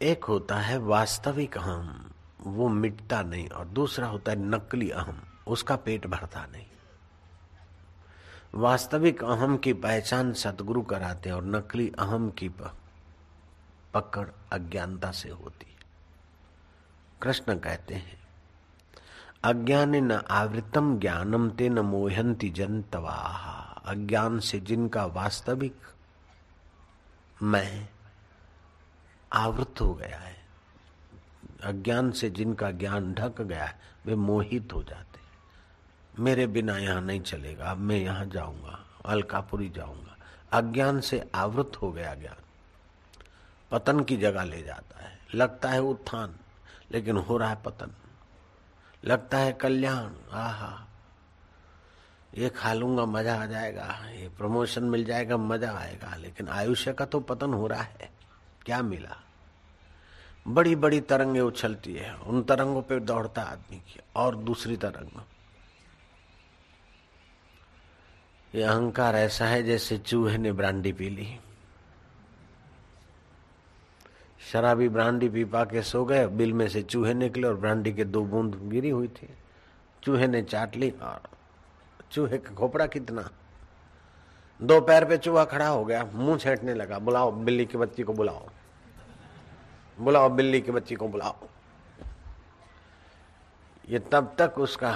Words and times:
एक 0.00 0.24
होता 0.24 0.56
है 0.56 0.76
वास्तविक 0.78 1.56
अहम, 1.58 2.10
वो 2.40 2.68
मिटता 2.68 3.22
नहीं, 3.22 3.48
और 3.48 3.64
दूसरा 3.66 4.06
होता 4.06 4.32
है 4.32 4.38
नकली 4.38 4.90
अहम, 4.90 5.20
उसका 5.48 5.76
पेट 5.76 6.06
भरता 6.06 6.44
नहीं। 6.46 6.66
वास्तविक 8.54 9.24
अहम 9.24 9.56
की 9.56 9.72
पहचान 9.72 10.32
सदगुरु 10.32 10.82
कराते 10.82 11.30
और 11.30 11.44
नकली 11.44 11.92
अहम 11.98 12.28
की 12.30 12.48
पकड़ 13.94 14.28
अज्ञानता 14.52 15.10
से 15.10 15.30
होती 15.30 15.66
कृष्ण 17.22 17.58
कहते 17.58 17.94
हैं, 17.94 18.20
अज्ञान 19.44 19.96
न 19.96 20.12
आवृतम 20.12 20.98
ज्ञानम 20.98 21.50
ते 21.50 21.68
न 21.68 21.78
मोहंती 21.78 22.50
जनतवा। 22.50 23.16
अज्ञान 23.86 24.38
से 24.40 24.60
जिनका 24.60 25.04
वास्तविक 25.06 25.76
मैं 27.40 27.88
आवृत 29.32 29.74
हो 29.80 29.94
गया 29.94 30.18
है। 30.18 30.36
अज्ञान 31.64 32.12
से 32.12 32.30
जिनका 32.30 32.70
ज्ञान 32.70 33.14
ढक 33.14 33.40
गया 33.40 33.64
है, 33.64 33.80
वे 34.06 34.14
मोहित 34.14 34.68
हो 34.72 34.82
जाते 34.82 35.16
मेरे 36.18 36.46
बिना 36.46 36.78
यहाँ 36.78 37.00
नहीं 37.00 37.20
चलेगा, 37.20 37.70
अब 37.70 37.76
मैं 37.76 37.96
यहाँ 37.96 38.26
जाऊँगा, 38.26 38.86
अलकापुरी 39.06 39.68
जाऊँगा। 39.68 40.16
अज्ञान 40.52 41.00
से 41.00 41.30
आवृत 41.34 41.72
हो 41.82 41.92
गया 41.92 42.14
ज्ञान। 42.14 42.36
पतन 43.70 44.00
की 44.00 44.16
जगह 44.16 44.42
ले 44.42 44.62
जाता 44.62 45.04
है। 45.04 45.18
लगता 45.34 45.68
है 45.68 45.80
उत्थान, 45.80 46.36
लेकिन 46.92 47.16
हो 47.16 47.36
रहा 47.36 47.48
है 47.48 47.62
पतन। 47.64 47.90
लगता 49.04 49.38
है 49.38 49.52
कल्याण, 49.52 50.10
आहा। 50.32 50.86
ये 52.38 52.48
खा 52.48 52.72
लूँगा, 52.72 53.04
मज़ा 53.04 53.42
आ 53.42 53.46
जाएगा। 53.46 54.08
ये 54.08 54.28
प्रमोशन 54.28 54.84
मिल 54.84 55.04
जाएगा, 55.04 55.36
मज़ा 55.36 55.78
आएगा। 55.78 56.14
लेकिन 56.14 56.48
आयुष्य 56.48 56.92
का 56.92 57.04
तो 57.04 57.20
पतन 57.20 57.54
हो 57.54 57.66
रहा 57.66 57.82
है। 57.82 58.15
क्या 58.66 58.82
मिला? 58.82 59.16
बड़ी 60.48 60.76
बड़ी 60.76 61.00
तरंगे 61.00 61.40
उछलती 61.40 61.94
है। 61.94 62.14
उन 62.14 62.42
तरंगों 62.42 62.82
पे 62.82 63.00
दौड़ता 63.00 63.42
आदमी 63.42 63.76
की, 63.76 64.00
और 64.16 64.36
दूसरी 64.36 64.76
तरंग। 64.76 65.20
ये 68.54 68.62
अहंकार 68.62 69.16
ऐसा 69.16 69.46
है 69.46 69.62
जैसे 69.62 69.98
चूहे 69.98 70.38
ने 70.38 70.52
ब्रांडी 70.52 70.92
पी 70.92 71.10
ली। 71.10 71.38
शराबी 74.52 74.88
ब्रांडी 74.88 75.28
पी 75.28 75.44
पा 75.44 75.64
के 75.64 75.82
सो 75.82 76.04
गए, 76.04 76.26
बिल 76.26 76.52
में 76.52 76.68
से 76.68 76.82
चूहे 76.82 77.14
निकले 77.14 77.48
और 77.48 77.56
ब्रांडी 77.56 77.92
के 77.92 78.04
दो 78.04 78.24
बूंद 78.24 78.54
गिरी 78.54 78.90
हुई 78.90 79.08
थी। 79.08 79.28
चूहे 80.02 80.26
ने 80.26 80.42
चाट 80.42 80.76
ली 80.76 80.90
और 80.90 81.22
चूहे 82.12 82.38
का 82.38 82.54
खोपड़ा 82.54 82.86
कितना? 82.86 83.30
दो 84.62 84.80
पैर 84.80 85.04
पे 85.04 85.16
चूहा 85.16 85.44
खड़ा 85.44 85.68
हो 85.68 85.84
गया, 85.84 86.10
मुँह 86.14 86.38
छेटने 86.38 86.74
लगा, 86.74 86.98
बुलाओ, 86.98 87.32
बिल्ली 87.32 87.66
की 87.66 87.78
बच्ची 87.78 88.02
को 88.02 88.12
बुलाओ। 88.12 88.48
बुलाओ, 89.98 90.28
बिल्ली 90.28 90.60
की 90.60 90.72
बच्ची 90.72 90.94
को 90.94 91.08
बुलाओ। 91.08 91.48
ये 93.88 93.98
तब 94.12 94.34
तक 94.38 94.58
उसका 94.58 94.92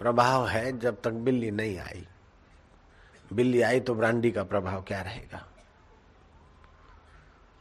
प्रभाव 0.00 0.46
है 0.48 0.78
जब 0.78 1.00
तक 1.02 1.12
बिल्ली 1.24 1.50
नहीं 1.50 1.78
आई। 1.78 2.06
बिल्ली 3.32 3.60
आई 3.62 3.80
तो 3.80 3.94
ब्रांडी 3.94 4.30
का 4.30 4.42
प्रभाव 4.44 4.82
क्या 4.82 5.00
रहेगा? 5.02 5.46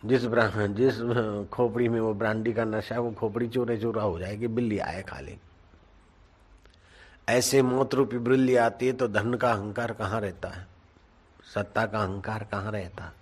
जिस 0.04 0.22
जिस 0.76 1.02
खोपड़ी 1.54 1.90
में 1.90 2.00
वो 2.00 2.14
ब्रांडी 2.14 2.54
का 2.54 2.64
नशा 2.66 2.96
है 2.96 3.02
वो 3.02 3.12
खोपड़ी 3.12 3.48
चोरे 3.48 3.78
चोरा 3.78 4.04
हो 4.04 4.20
जाएगी, 4.20 4.48
बिल्ली 4.48 4.80
आए 4.80 5.02
खाली। 5.04 5.38
ऐसे 7.30 7.62
मौत 7.62 7.94
रूपी 7.94 8.18
बिल्ली 8.20 8.56
आती 8.56 8.88
है 8.88 8.94
तो 8.94 9.08
धन 9.08 9.34
का 9.34 9.52
अहंकार 9.52 9.94
कहाँ 9.94 10.22
रहता 10.22 10.50
है? 10.50 10.68
सत्ता 11.54 11.86
का 11.86 12.00
अहंकार 12.00 12.44
कहाँ 12.44 12.72
रहता 12.72 13.04
है? 13.04 13.21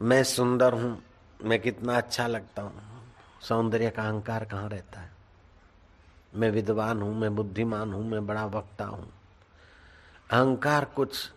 मैं 0.00 0.24
सुंदर 0.24 0.72
हूँ, 0.72 1.02
मैं 1.44 1.60
कितना 1.60 1.96
अच्छा 1.96 2.26
लगता 2.26 2.62
हूँ। 2.62 2.82
सौंदर्य 3.42 3.90
का 3.90 4.02
अहंकार 4.02 4.44
कहाँ 4.44 4.68
रहता 4.68 5.00
है? 5.00 5.12
मैं 6.34 6.50
विद्वान 6.50 7.02
हूँ, 7.02 7.16
मैं 7.16 7.36
बुद्धिमान 7.36 7.92
हूँ, 7.92 8.08
मैं 8.08 8.26
बड़ा 8.26 8.46
वक्ता 8.46 8.84
हूँ। 8.84 9.12
अहंकार 10.30 10.84
कुछ 10.84 11.32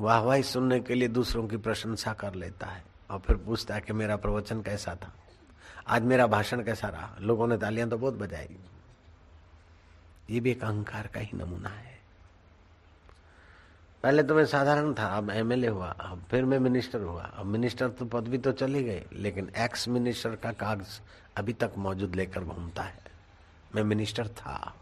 वाहवाही 0.00 0.42
सुनने 0.42 0.80
के 0.80 0.94
लिए 0.94 1.08
दूसरों 1.08 1.48
की 1.48 1.56
प्रशंसा 1.56 2.12
कर 2.12 2.34
लेता 2.34 2.66
है 2.66 2.84
और 3.10 3.18
फिर 3.18 3.36
पूछता 3.36 3.74
है 3.74 3.80
कि 3.80 3.92
मेरा 3.92 4.16
प्रवचन 4.16 4.62
कैसा 4.62 4.94
था? 4.94 5.12
आज 5.88 6.02
मेरा 6.02 6.26
भाषण 6.26 6.64
कैसा 6.64 6.88
रहा? 6.88 7.16
लोगों 7.20 7.46
ने 7.46 7.58
तालियाँ 7.58 7.88
तो 7.88 7.98
बहुत 7.98 8.14
बजाई। 8.14 8.56
ये 10.30 10.40
भी 10.40 10.50
एक 10.50 10.64
अहंकार 10.64 11.06
का 11.06 11.20
ही 11.20 11.30
नमूना 11.34 11.68
है। 11.68 11.95
पहले 14.02 14.22
तो 14.22 14.34
मैं 14.34 14.44
साधारण 14.46 14.94
था, 14.94 15.06
अब 15.06 15.30
एमएलए 15.30 15.68
हुआ, 15.68 15.88
अब 15.90 16.22
फिर 16.30 16.44
मैं 16.44 16.58
मिनिस्टर 16.58 17.00
हुआ। 17.00 17.22
अब 17.22 17.46
मिनिस्टर 17.46 17.88
तो 17.88 18.04
पदवी 18.04 18.38
तो 18.38 18.52
चली 18.52 18.82
गई 18.84 19.02
लेकिन 19.12 19.50
एक्स 19.58 19.88
मिनिस्टर 19.88 20.36
का 20.36 20.52
कागज़ 20.52 21.00
अभी 21.36 21.52
तक 21.52 21.72
मौजूद 21.78 22.14
लेकर 22.14 22.44
घूमता 22.44 22.82
है। 22.82 22.98
मैं 23.74 23.82
मिनिस्टर 23.82 24.28
था। 24.28 24.74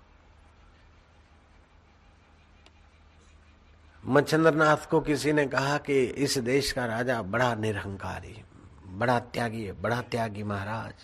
मच्छंद्रनाथ 4.04 4.88
को 4.90 5.00
किसी 5.00 5.32
ने 5.32 5.46
कहा 5.46 5.78
कि 5.78 6.02
इस 6.04 6.38
देश 6.38 6.72
का 6.72 6.86
राजा 6.86 7.22
बड़ा 7.22 7.54
निरहंकारी, 7.54 8.44
बड़ा 8.86 9.18
त्यागी 9.18 9.64
है, 9.64 9.72
बड़ा 9.72 10.00
त्यागी 10.02 10.42
महाराज। 10.42 10.94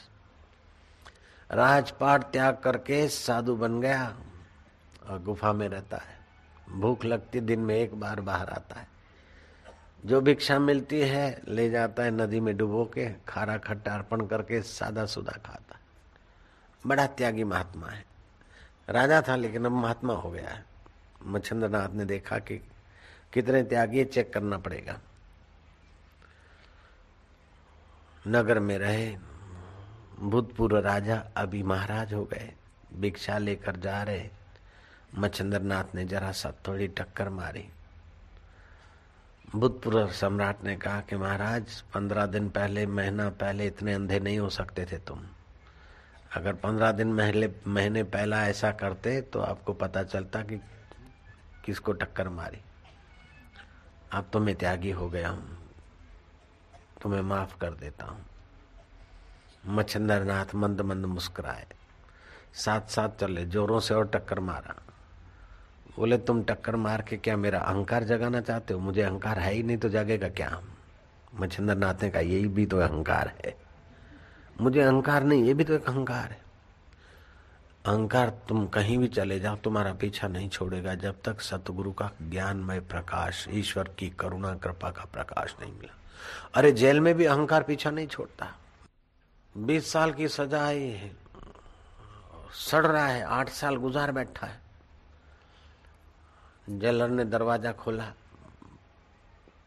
राजपाट 1.51 2.25
त्याग 2.25 2.59
करके 2.65 3.09
साधु 3.09 3.57
बन 3.57 3.81
गया 3.81 4.17
और 5.09 5.23
गुफा 5.23 5.53
में 5.53 5.69
रहता 5.69 5.97
है। 5.97 6.20
भूख 6.73 7.05
लगती 7.05 7.41
दिन 7.41 7.61
में 7.61 7.75
एक 7.75 7.95
बार 7.95 8.21
बाहर 8.21 8.49
आता 8.51 8.81
है। 8.81 8.89
जो 10.07 10.21
भिक्षा 10.21 10.59
मिलती 10.59 11.01
है, 11.01 11.43
ले 11.49 11.71
जाता 11.71 12.03
है 12.03 12.11
नदी 12.11 12.41
में 12.41 12.57
डुबो 12.57 12.85
के, 12.85 13.13
खारा 13.29 13.59
खट्टा 13.59 13.95
अर्पण 13.95 14.27
करके 14.27 14.63
सादा 14.63 15.07
सुदा 15.07 15.33
खाता। 15.33 15.81
बड़ा 16.87 17.07
त्यागी 17.07 17.45
महात्मा 17.45 17.87
है। 17.87 18.05
राजा 18.89 19.23
था, 19.29 19.37
लेकिन 19.37 19.65
अब 19.65 19.73
महात्मा 19.73 20.15
हो 20.15 20.31
गया 20.31 20.49
है। 20.49 20.65
मच्छंद्रनाथ 21.27 21.89
ने 21.89 22.05
देखा 22.05 22.39
कि 22.39 22.59
कितने 23.33 23.63
त्यागी 23.63 24.05
चेक 24.05 24.33
करना 24.33 24.59
पड़ेगा। 24.59 25.01
नगर 28.29 28.59
में 28.59 28.79
रहे, 28.79 29.17
भूतपूर्व 30.21 30.79
राजा 30.79 31.25
अभी 31.37 31.63
महाराज 31.63 32.15
हो 32.15 32.25
गए। 32.25 32.53
भिक्षा 32.95 33.39
लेकर 33.39 33.77
जा 33.77 34.03
रहे। 34.03 34.40
मच्छिंद्र 35.19 35.61
नाथ 35.61 35.95
ने 35.95 36.05
जरा 36.05 36.33
सा 36.33 36.53
थोड़ी 36.69 36.89
टक्कर 36.89 37.29
मारी। 37.29 37.69
भूतपूर्व 39.57 40.11
सम्राट 40.11 40.65
ने 40.65 40.77
कहा 40.77 41.01
कि 41.01 41.17
महाराज, 41.17 41.81
पंद्रह 41.81 42.27
दिन 42.27 42.49
पहले, 42.51 42.87
महीना 42.87 43.29
पहले 43.31 43.67
इतने 43.67 43.95
अंधे 43.95 44.21
नहीं 44.21 44.39
हो 44.39 44.51
सकते 44.51 44.85
थे 44.85 44.99
तुम। 44.99 45.23
अगर 46.37 46.53
पंद्रह 46.53 46.93
दिन 46.93 47.13
महीने 47.13 47.55
महीने 47.67 48.03
पहला 48.03 48.47
ऐसा 48.47 48.73
करते 48.73 49.21
तो 49.21 49.41
आपको 49.41 49.73
पता 49.73 50.03
चलता 50.03 50.43
कि 50.43 50.61
किसको 51.65 51.93
टक्कर 51.93 52.29
मारी। 52.29 52.61
अब 54.13 54.31
तो 54.33 54.41
मैं 54.41 54.55
त्यागी 54.55 54.91
हो 54.91 55.09
गया 55.09 55.29
हूँ। 55.29 55.59
तुम्हें 57.03 57.21
माफ़ 57.21 57.59
कर 57.59 57.71
देता 57.71 58.05
हूँ। 58.05 58.27
मच्छिंदर 59.67 60.25
नाथ 60.25 60.55
मंद 60.55 60.81
मंद 60.81 61.07
मुस्कुराए। 61.07 61.67
साथ 62.55 62.81
साथ 62.81 63.09
चले, 63.09 63.45
जोरों 63.45 63.81
से 63.81 63.95
और 63.95 64.09
टक्कर 64.09 64.41
मारा। 64.41 64.90
बोले, 66.01 66.19
तुम 66.19 66.43
टक्कर 66.43 66.77
मार 66.77 67.03
के 67.03 67.17
क्या 67.17 67.37
मेरा 67.37 67.59
अहंकार 67.59 68.05
जगाना 68.05 68.41
चाहते 68.41 68.75
हो? 68.75 68.81
मुझे 68.81 69.03
अहंकार 69.03 69.39
है 69.39 69.53
ही 69.53 69.63
नहीं 69.63 69.79
तो 69.79 69.89
जगेगा 69.89 70.29
क्या 70.29 70.63
मच्छिंदर 71.35 71.77
नाथ 71.77 71.95
ने 72.03 72.11
कहा, 72.11 72.21
यही 72.21 72.47
भी 72.47 72.67
तो 72.67 72.79
अहंकार 72.79 73.33
है। 73.45 73.57
मुझे 74.61 74.81
अहंकार 74.81 75.25
नहीं, 75.25 75.45
ये 75.45 75.55
भी 75.55 75.65
तो 75.65 75.75
एक 75.75 75.85
अहंकार 75.85 76.31
है। 76.31 76.43
अहंकार 77.87 78.29
तुम 78.49 78.67
कहीं 78.67 78.99
भी 78.99 79.09
चले 79.09 79.41
जाओ, 79.41 79.57
तुम्हारा 79.57 79.93
पीछा 79.93 80.29
नहीं 80.29 80.49
छोड़ेगा। 80.49 80.95
जब 80.95 81.23
तक 81.25 81.41
सतगुरु 81.41 81.93
का 81.93 82.11
ज्ञानमय 82.23 82.81
प्रकाश, 82.81 83.47
ईश्वर 83.51 83.91
की 83.99 84.11
करुणा, 84.11 84.55
कृपा 84.55 84.91
का 84.91 85.05
प्रकाश 85.05 85.57
नहीं 85.61 85.73
मिला। 85.73 85.95
अरे, 86.55 86.73
जेल 86.73 87.01
में 87.01 87.15
भी 87.15 87.25
अहंकार 87.25 87.63
पीछा 87.63 87.91
नहीं 87.91 88.07
छोड़ता। 88.07 88.57
बीस 89.57 89.93
साल 89.93 90.13
की 90.13 90.29
सजा 90.29 90.67
आई 90.67 90.83
है, 90.83 91.17
सड़ 92.71 92.87
रहा 92.87 93.07
है, 93.07 93.23
आठ 93.23 93.49
साल 93.49 93.77
गुजार 93.77 94.13
बैठा 94.13 94.47
है। 94.47 94.70
जेलर 96.71 97.09
ने 97.09 97.25
दरवाज़ा 97.25 97.73
खोला। 97.73 98.13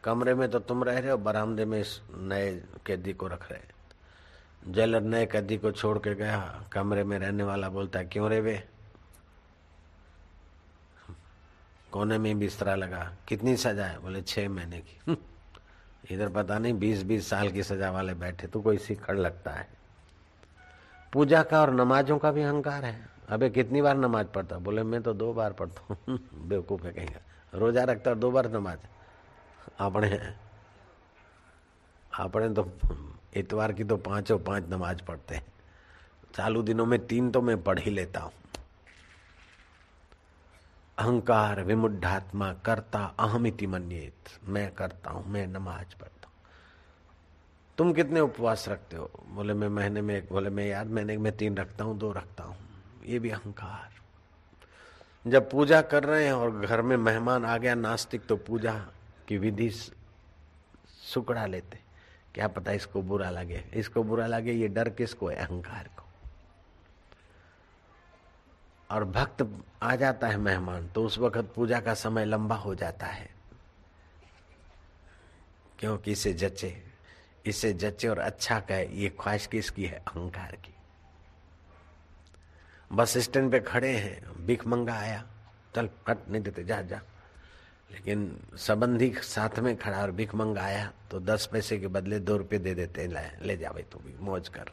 कमरे 0.04 0.34
में 0.34 0.48
तो 0.50 0.58
तुम 0.58 0.84
रह 0.84 0.98
रहे 0.98 1.10
हो, 1.10 1.16
बरामदे 1.18 1.64
में 1.64 1.80
इस 1.80 2.00
नए 2.10 2.52
कैदी 2.86 3.12
को 3.12 3.26
रख 3.28 3.50
रहे 3.52 4.72
जेलर 4.72 5.00
नए 5.02 5.26
कैदी 5.26 5.56
को 5.58 5.72
छोड़ 5.72 5.98
के 5.98 6.14
गया, 6.14 6.68
कमरे 6.72 7.04
में 7.04 7.18
रहने 7.18 7.42
वाला 7.42 7.68
बोलता 7.68 7.98
है, 7.98 8.04
क्यों 8.04 8.30
रे 8.30 8.40
वे 8.40 8.62
कोने 11.92 12.18
में 12.18 12.38
बिस्तरा 12.38 12.74
लगा, 12.74 13.10
कितनी 13.28 13.56
सजा 13.56 13.86
है? 13.86 13.98
बोले, 13.98 14.22
छह 14.22 14.48
महीने 14.48 14.80
की। 14.80 15.16
इधर 16.10 16.28
पता 16.28 16.58
नहीं 16.58 16.72
बीस 16.74 17.02
बीस 17.02 17.28
साल 17.28 17.50
की 17.50 17.62
सजा 17.62 17.90
वाले 17.90 18.14
बैठे 18.14 18.46
तो 18.46 18.60
कोई 18.60 18.78
सीखड़ 18.78 19.16
लगता 19.18 19.50
है। 19.50 19.68
पूजा 21.12 21.42
का 21.42 21.60
और 21.60 21.72
नमाजों 21.74 22.18
का 22.18 22.30
भी 22.32 22.42
अहंकार 22.42 22.84
है। 22.84 23.13
अबे, 23.28 23.50
कितनी 23.50 23.82
बार 23.82 23.96
नमाज़ 23.96 24.26
पढ़ता? 24.26 24.58
बोले, 24.58 24.82
मैं 24.82 25.02
तो 25.02 25.14
दो 25.14 25.32
बार 25.32 25.52
पढ़ता 25.52 25.94
हूँ। 25.94 26.18
बेवकूफ़ 26.34 26.84
है 26.84 26.92
कहीं। 26.92 27.08
रोजा 27.54 27.84
रखता 27.84 28.10
और 28.10 28.18
दो 28.18 28.30
बार 28.30 28.52
नमाज़। 28.52 28.78
आपने 29.78 30.20
आपने 32.14 32.48
तो 32.48 32.72
इतवार 33.36 33.72
की 33.72 33.84
तो 33.84 33.96
पाँचों 33.96 34.38
पाँच 34.38 34.64
नमाज़ 34.68 35.02
पढ़ते 35.02 35.34
हैं। 35.34 35.42
चालू 36.34 36.62
दिनों 36.62 36.86
में 36.86 37.06
तीन 37.06 37.30
तो 37.30 37.42
मैं 37.42 37.62
पढ़ 37.62 37.78
ही 37.78 37.90
लेता 37.90 38.20
हूँ। 38.20 38.32
अहंकार, 40.98 41.62
विमुद्धात्मा, 41.62 42.52
करता, 42.52 43.14
अहमिति 43.20 43.66
मन 43.66 43.82
मैं 44.48 44.74
करता 44.74 45.10
हूँ, 45.10 45.26
मैं 45.26 45.46
नमाज़ 45.46 46.00
पढ़ता 46.00 46.26
हूँ। 46.26 46.34
तुम 47.78 47.92
कितने 47.92 48.20
उपवास 48.20 48.68
रखते 48.68 48.96
हो? 48.96 49.10
बोले, 49.28 49.54
मैं 49.54 49.68
महीने 49.68 50.02
में 50.02 50.16
एक, 50.16 50.28
बोले, 50.32 50.50
मैं 50.50 50.66
यार 50.66 50.84
मैंने 50.84 51.18
मैं 51.18 51.36
तीन 51.36 51.56
रखता 51.56 51.84
हूँ, 51.84 51.98
दो 51.98 52.12
रखता 52.12 52.44
हूँ। 52.44 52.53
ये 53.06 53.18
भी 53.18 53.30
अहंकार। 53.30 53.94
जब 55.30 55.50
पूजा 55.50 55.82
कर 55.82 56.04
रहे 56.04 56.24
हैं 56.24 56.32
और 56.32 56.60
घर 56.60 56.82
में 56.82 56.96
मेहमान 56.96 57.44
आ 57.44 57.58
गया 57.58 57.74
नास्तिक 57.74 58.26
तो 58.26 58.36
पूजा 58.36 58.86
की 59.28 59.38
विधि 59.38 59.70
सुकड़ा 60.88 61.46
लेते। 61.46 61.78
क्या 62.34 62.48
पता 62.48 62.72
इसको 62.72 63.02
बुरा 63.02 63.30
लगे। 63.30 63.64
इसको 63.74 64.02
बुरा 64.02 64.26
लगे, 64.26 64.52
ये 64.52 64.68
डर 64.68 64.88
किसको 64.88 65.28
है? 65.28 65.36
अहंकार 65.36 65.90
को। 65.98 66.04
और 68.90 69.04
भक्त 69.04 69.64
आ 69.82 69.96
जाता 69.96 70.28
है 70.28 70.36
मेहमान 70.36 70.88
तो 70.88 71.04
उस 71.04 71.18
वक्त 71.18 71.52
पूजा 71.56 71.80
का 71.80 71.94
समय 71.94 72.24
लंबा 72.24 72.56
हो 72.56 72.74
जाता 72.74 73.06
है। 73.06 73.30
क्योंकि 75.78 76.12
इसे 76.12 76.32
जचे। 76.32 76.82
इसे 77.46 77.72
जचे 77.72 78.08
और 78.08 78.18
अच्छा 78.18 78.60
कहे, 78.60 78.86
ये 78.86 79.08
ख्वाहिश 79.08 79.46
किसकी 79.46 79.84
है? 79.84 79.98
अहंकार 79.98 80.56
की। 80.56 80.73
बस 82.94 83.16
स्टैंड 83.18 83.50
पे 83.52 83.60
खड़े 83.60 83.96
हैं 83.96 84.46
भीख 84.46 84.66
मंगा 84.66 84.94
आया। 84.94 85.24
चल 85.74 85.88
कट 86.06 86.28
नहीं 86.28 86.42
देते 86.42 86.64
जा 86.64 86.80
जा। 86.82 87.00
लेकिन 87.90 88.40
संबंधी 88.56 89.12
साथ 89.14 89.58
में 89.58 89.76
खड़ा 89.76 90.00
और 90.02 90.10
भीख 90.10 90.34
मंगा 90.34 90.62
आया 90.62 90.92
तो 91.10 91.20
दस 91.20 91.48
पैसे 91.52 91.78
के 91.78 91.86
बदले 91.86 92.18
दो 92.18 92.36
रुपये 92.36 92.58
दे 92.58 92.74
देते 92.74 93.06
ले, 93.06 93.46
ले 93.46 93.56
जा 93.56 93.70
भाई 93.70 93.82
तू 93.82 93.98
भी 93.98 94.14
मौज 94.20 94.48
कर। 94.48 94.70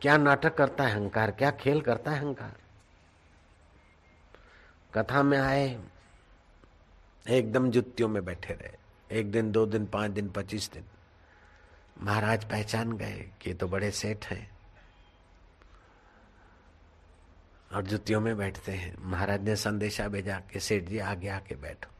क्या 0.00 0.16
नाटक 0.16 0.54
करता 0.54 0.84
है 0.84 0.94
अहंकार? 0.94 1.30
क्या 1.30 1.50
खेल 1.50 1.80
करता 1.80 2.10
है 2.10 2.24
अहंकार? 2.24 2.56
कथा 4.94 5.22
में 5.22 5.38
आए 5.38 5.80
एकदम 7.28 7.70
जुत्तियों 7.70 8.08
में 8.08 8.24
बैठे 8.24 8.54
रहे। 8.54 9.18
एक 9.18 9.30
दिन 9.32 9.52
दो 9.52 9.66
दिन 9.66 9.86
पाँच 9.86 10.10
दिन 10.10 10.28
पच्चीस 10.28 10.70
दिन। 10.72 10.84
महाराज 12.02 12.44
पहचान 12.44 12.92
गए 12.92 13.28
कि 13.40 13.54
तो 13.54 13.68
बड़े 13.68 13.90
सेठ 13.90 14.26
हैं। 14.26 14.59
और 17.70 17.82
जुतियों 17.82 18.20
में 18.20 18.36
बैठते 18.36 18.72
हैं। 18.72 18.94
महाराज 19.00 19.42
ने 19.42 19.56
संदेशा 19.56 20.08
भेजा 20.08 20.40
कि 20.52 20.60
सेठ 20.60 20.84
जी, 20.84 20.98
आगे 20.98 21.28
आके 21.28 21.54
बैठो। 21.54 21.90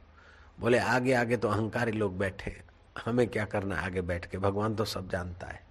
बोले, 0.61 0.79
आगे 0.79 1.13
आगे 1.15 1.37
तो 1.37 1.49
अहंकारी 1.49 1.93
लोग 1.93 2.19
बैठे 2.19 2.57
हमें 3.05 3.27
क्या 3.29 3.45
करना 3.45 3.77
आगे 3.77 4.01
बैठ 4.01 4.27
के? 4.27 4.39
भगवान 4.39 4.75
तो 4.75 4.85
सब 4.85 5.11
जानता 5.11 5.47
है। 5.47 5.63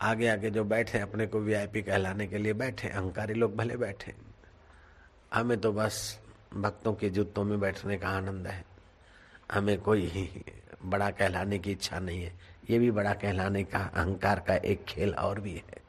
आगे 0.00 0.28
आगे 0.28 0.50
जो 0.50 0.64
बैठे 0.64 0.98
अपने 0.98 1.26
को 1.26 1.40
वीआईपी 1.40 1.82
कहलाने 1.82 2.26
के 2.26 2.38
लिए 2.38 2.52
बैठे 2.52 2.88
अहंकारी 2.88 3.34
लोग 3.34 3.56
भले 3.56 3.76
बैठे 3.76 4.14
हमें 5.34 5.60
तो 5.60 5.72
बस 5.72 6.20
भक्तों 6.54 6.92
के 6.94 7.10
जूतों 7.10 7.44
में 7.44 7.58
बैठने 7.60 7.96
का 7.98 8.08
आनंद 8.08 8.46
है। 8.46 8.64
हमें 9.52 9.78
कोई 9.80 10.44
बड़ा 10.84 11.10
कहलाने 11.10 11.58
की 11.58 11.72
इच्छा 11.72 11.98
नहीं 11.98 12.22
है। 12.22 12.32
ये 12.70 12.78
भी 12.78 12.90
बड़ा 12.90 13.12
कहलाने 13.12 13.64
का, 13.64 13.78
अहंकार 13.78 14.40
का 14.40 14.54
एक 14.54 14.84
खेल 14.84 15.14
और 15.14 15.40
भी 15.40 15.52
है। 15.52 15.81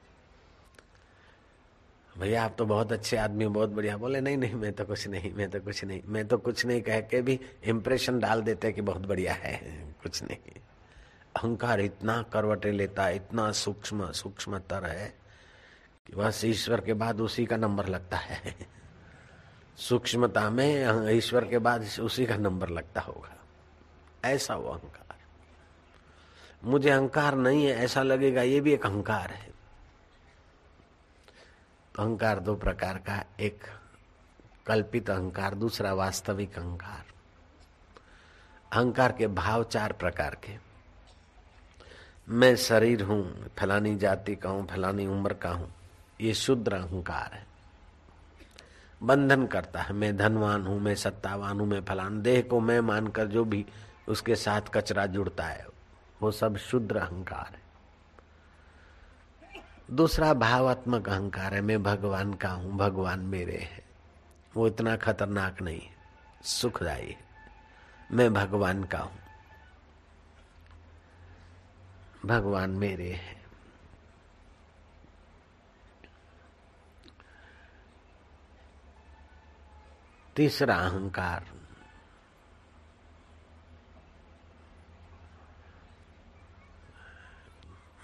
भैया, 2.17 2.43
आप 2.45 2.55
तो 2.57 2.65
बहुत 2.65 2.91
अच्छे 2.91 3.17
आदमी, 3.17 3.47
बहुत 3.47 3.69
बढ़िया। 3.69 3.97
बोले, 3.97 4.21
नहीं 4.21 4.37
नहीं, 4.37 4.53
मैं 4.53 4.73
तो 4.73 4.85
कुछ 4.85 5.07
नहीं, 5.07 5.33
मैं 5.33 5.49
तो 5.49 5.59
कुछ 5.59 5.83
नहीं, 5.85 6.01
मैं 6.05 6.27
तो 6.27 6.37
कुछ 6.37 6.65
नहीं। 6.65 6.81
कह 6.81 6.99
के 7.01 7.21
भी 7.21 7.39
इम्प्रेशन 7.63 8.19
डाल 8.19 8.41
देते 8.41 8.71
कि 8.71 8.81
बहुत 8.81 9.01
बढ़िया 9.01 9.33
है, 9.33 9.55
कुछ 10.03 10.23
नहीं। 10.23 10.37
अहंकार 11.35 11.81
इतना 11.81 12.21
करवटे 12.21 12.71
लेता, 12.71 13.09
इतना 13.09 13.51
सूक्ष्म 13.51 14.11
सूक्ष्म 14.11 14.57
तर 14.59 14.85
है 14.85 15.07
कि 16.07 16.15
बस 16.15 16.45
ईश्वर 16.45 16.81
के 16.81 16.93
बाद 16.93 17.21
उसी 17.21 17.45
का 17.45 17.57
नंबर 17.57 17.87
लगता 17.87 18.17
है। 18.17 18.55
सूक्ष्मता 19.77 20.49
में 20.49 21.09
ईश्वर 21.09 21.45
के 21.45 21.57
बाद 21.57 21.87
उसी 22.01 22.25
का 22.25 22.35
नंबर 22.37 22.69
लगता 22.69 23.01
होगा। 23.01 23.37
ऐसा 24.25 24.55
वो 24.55 24.69
अहंकार। 24.69 25.17
मुझे 26.63 26.89
अहंकार 26.89 27.35
नहीं 27.35 27.65
है, 27.65 27.75
ऐसा 27.75 28.03
लगेगा, 28.03 28.41
ये 28.41 28.61
भी 28.61 28.73
एक 28.73 28.85
अहंकार 28.85 29.29
है। 29.29 29.52
अहंकार 31.99 32.39
दो 32.39 32.55
प्रकार 32.55 32.97
का 32.97 33.23
एक 33.39 33.63
कल्पित 34.65 35.09
अहंकार, 35.09 35.55
दूसरा 35.55 35.93
वास्तविक 35.93 36.57
अहंकार। 36.57 37.05
अहंकार 38.73 39.11
के 39.11 39.27
भाव 39.27 39.63
चार 39.63 39.93
प्रकार 39.93 40.35
के। 40.35 40.57
मैं 42.29 42.55
शरीर 42.55 43.03
हूँ, 43.03 43.49
फलानी 43.57 43.95
जाति 43.95 44.35
का 44.35 44.49
हूँ, 44.49 44.67
फलानी 44.67 45.07
उम्र 45.07 45.33
का 45.33 45.49
हूँ, 45.49 45.73
ये 46.21 46.33
शुद्र 46.33 46.75
अहंकार 46.75 47.33
है। 47.33 47.45
बंधन 49.03 49.45
करता 49.47 49.81
है, 49.81 49.93
मैं 49.93 50.17
धनवान 50.17 50.65
हूँ, 50.65 50.79
मैं 50.79 50.95
सत्तावान 50.95 51.59
हूँ, 51.59 51.67
मैं 51.67 51.81
फलान। 51.85 52.21
देह 52.21 52.41
को 52.41 52.59
मैं 52.59 52.79
मानकर 52.79 53.27
जो 53.27 53.45
भी 53.45 53.65
उसके 54.07 54.35
साथ 54.35 54.61
कचरा 54.73 55.05
जुड़ता 55.05 55.43
है, 55.43 55.67
वो 56.21 56.31
सब 56.31 56.57
शुद्र 56.57 56.97
अहंकार 56.97 57.53
है। 57.53 57.62
दूसरा 59.91 60.33
भावात्मक 60.33 61.09
अहंकार 61.09 61.53
है, 61.53 61.61
मैं 61.61 61.83
भगवान 61.83 62.33
का 62.33 62.49
हूँ, 62.49 62.77
भगवान 62.77 63.19
मेरे 63.19 63.57
है। 63.57 63.83
वो 64.55 64.67
इतना 64.67 64.95
खतरनाक 64.95 65.61
नहीं 65.61 65.79
है 65.79 65.95
सुखदायी। 66.43 67.15
मैं 68.11 68.33
भगवान 68.33 68.83
का 68.83 68.99
हूँ। 68.99 69.19
भगवान 72.25 72.69
मेरे 72.69 73.11
है। 73.11 73.43
तीसरा 80.35 80.75
अहंकार 80.75 81.52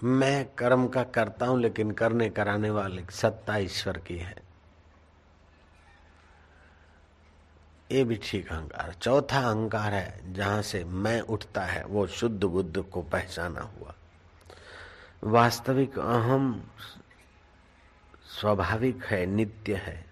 मैं 0.04 0.48
कर्म 0.58 0.88
का 0.88 1.02
करता 1.02 1.46
हूँ, 1.46 1.60
लेकिन 1.60 1.90
करने 1.90 2.30
कराने 2.30 2.70
वाले 2.70 3.04
सत्ता 3.10 3.56
ईश्वर 3.56 3.98
की 3.98 4.16
है। 4.16 4.36
ये 7.92 8.04
भी 8.04 8.20
ठीक 8.22 8.52
अहंकार। 8.52 8.92
चौथा 8.92 9.38
अहंकार 9.38 9.94
है, 9.94 10.34
जहाँ 10.34 10.62
से 10.62 10.84
मैं 10.84 11.20
उठता 11.20 11.62
है, 11.62 11.84
वो 11.84 12.06
शुद्ध 12.06 12.44
बुद्ध 12.44 12.82
को 12.82 13.02
पहचाना 13.02 13.60
हुआ। 13.60 13.94
वास्तविक 15.24 15.98
अहम 15.98 16.70
स्वाभाविक 18.40 19.04
है, 19.04 19.26
नित्य 19.26 19.74
है। 19.74 20.06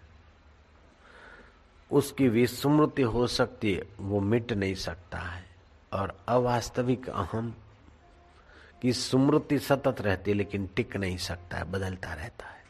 उसकी 1.90 2.28
विस्मृति 2.28 3.02
हो 3.02 3.26
सकती 3.26 3.74
है, 3.74 3.82
वो 4.00 4.20
मिट 4.20 4.52
नहीं 4.52 4.74
सकता 4.74 5.18
है। 5.18 5.46
और 5.92 6.24
अवास्तविक 6.28 7.08
अहम 7.08 7.54
कि 8.82 8.92
स्मृति 8.92 9.58
सतत 9.58 10.00
रहती 10.00 10.30
है, 10.30 10.36
लेकिन 10.36 10.66
टिक 10.66 10.96
नहीं 10.96 11.16
सकता 11.16 11.56
है, 11.56 11.64
बदलता 11.64 12.14
रहता 12.14 12.46
है। 12.46 12.64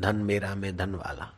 धन 0.00 0.16
मेरा 0.16 0.54
में 0.54 0.76
धन 0.76 0.94
वाला, 0.94 1.32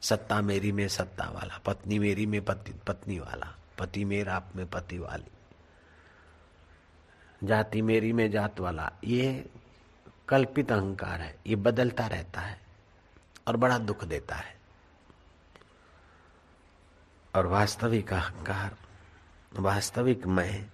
सत्ता 0.00 0.40
मेरी 0.40 0.72
में 0.72 0.88
सत्ता 0.88 1.30
वाला, 1.30 1.58
पत्नी 1.58 1.98
मेरी 1.98 2.26
में 2.26 2.44
पति, 2.44 2.72
पत्नी 2.86 3.18
वाला, 3.18 3.56
पति 3.78 4.04
मेरा 4.04 4.36
आप 4.36 4.52
में 4.56 4.70
पति 4.70 4.98
वाली, 4.98 5.30
जाति 7.44 7.82
मेरी 7.82 8.12
में 8.12 8.30
जात 8.30 8.60
वाला, 8.60 8.92
ये 9.04 9.50
कल्पित 10.28 10.72
अहंकार 10.72 11.20
है, 11.20 11.36
ये 11.46 11.56
बदलता 11.56 12.06
रहता 12.06 12.40
है 12.40 12.60
और 13.48 13.56
बड़ा 13.56 13.78
दुख 13.78 14.04
देता 14.04 14.34
है। 14.34 14.56
और 17.34 17.46
वास्तविक 17.46 18.12
अहंकार, 18.12 18.76
वास्तविक 19.58 20.26
मैं 20.26 20.70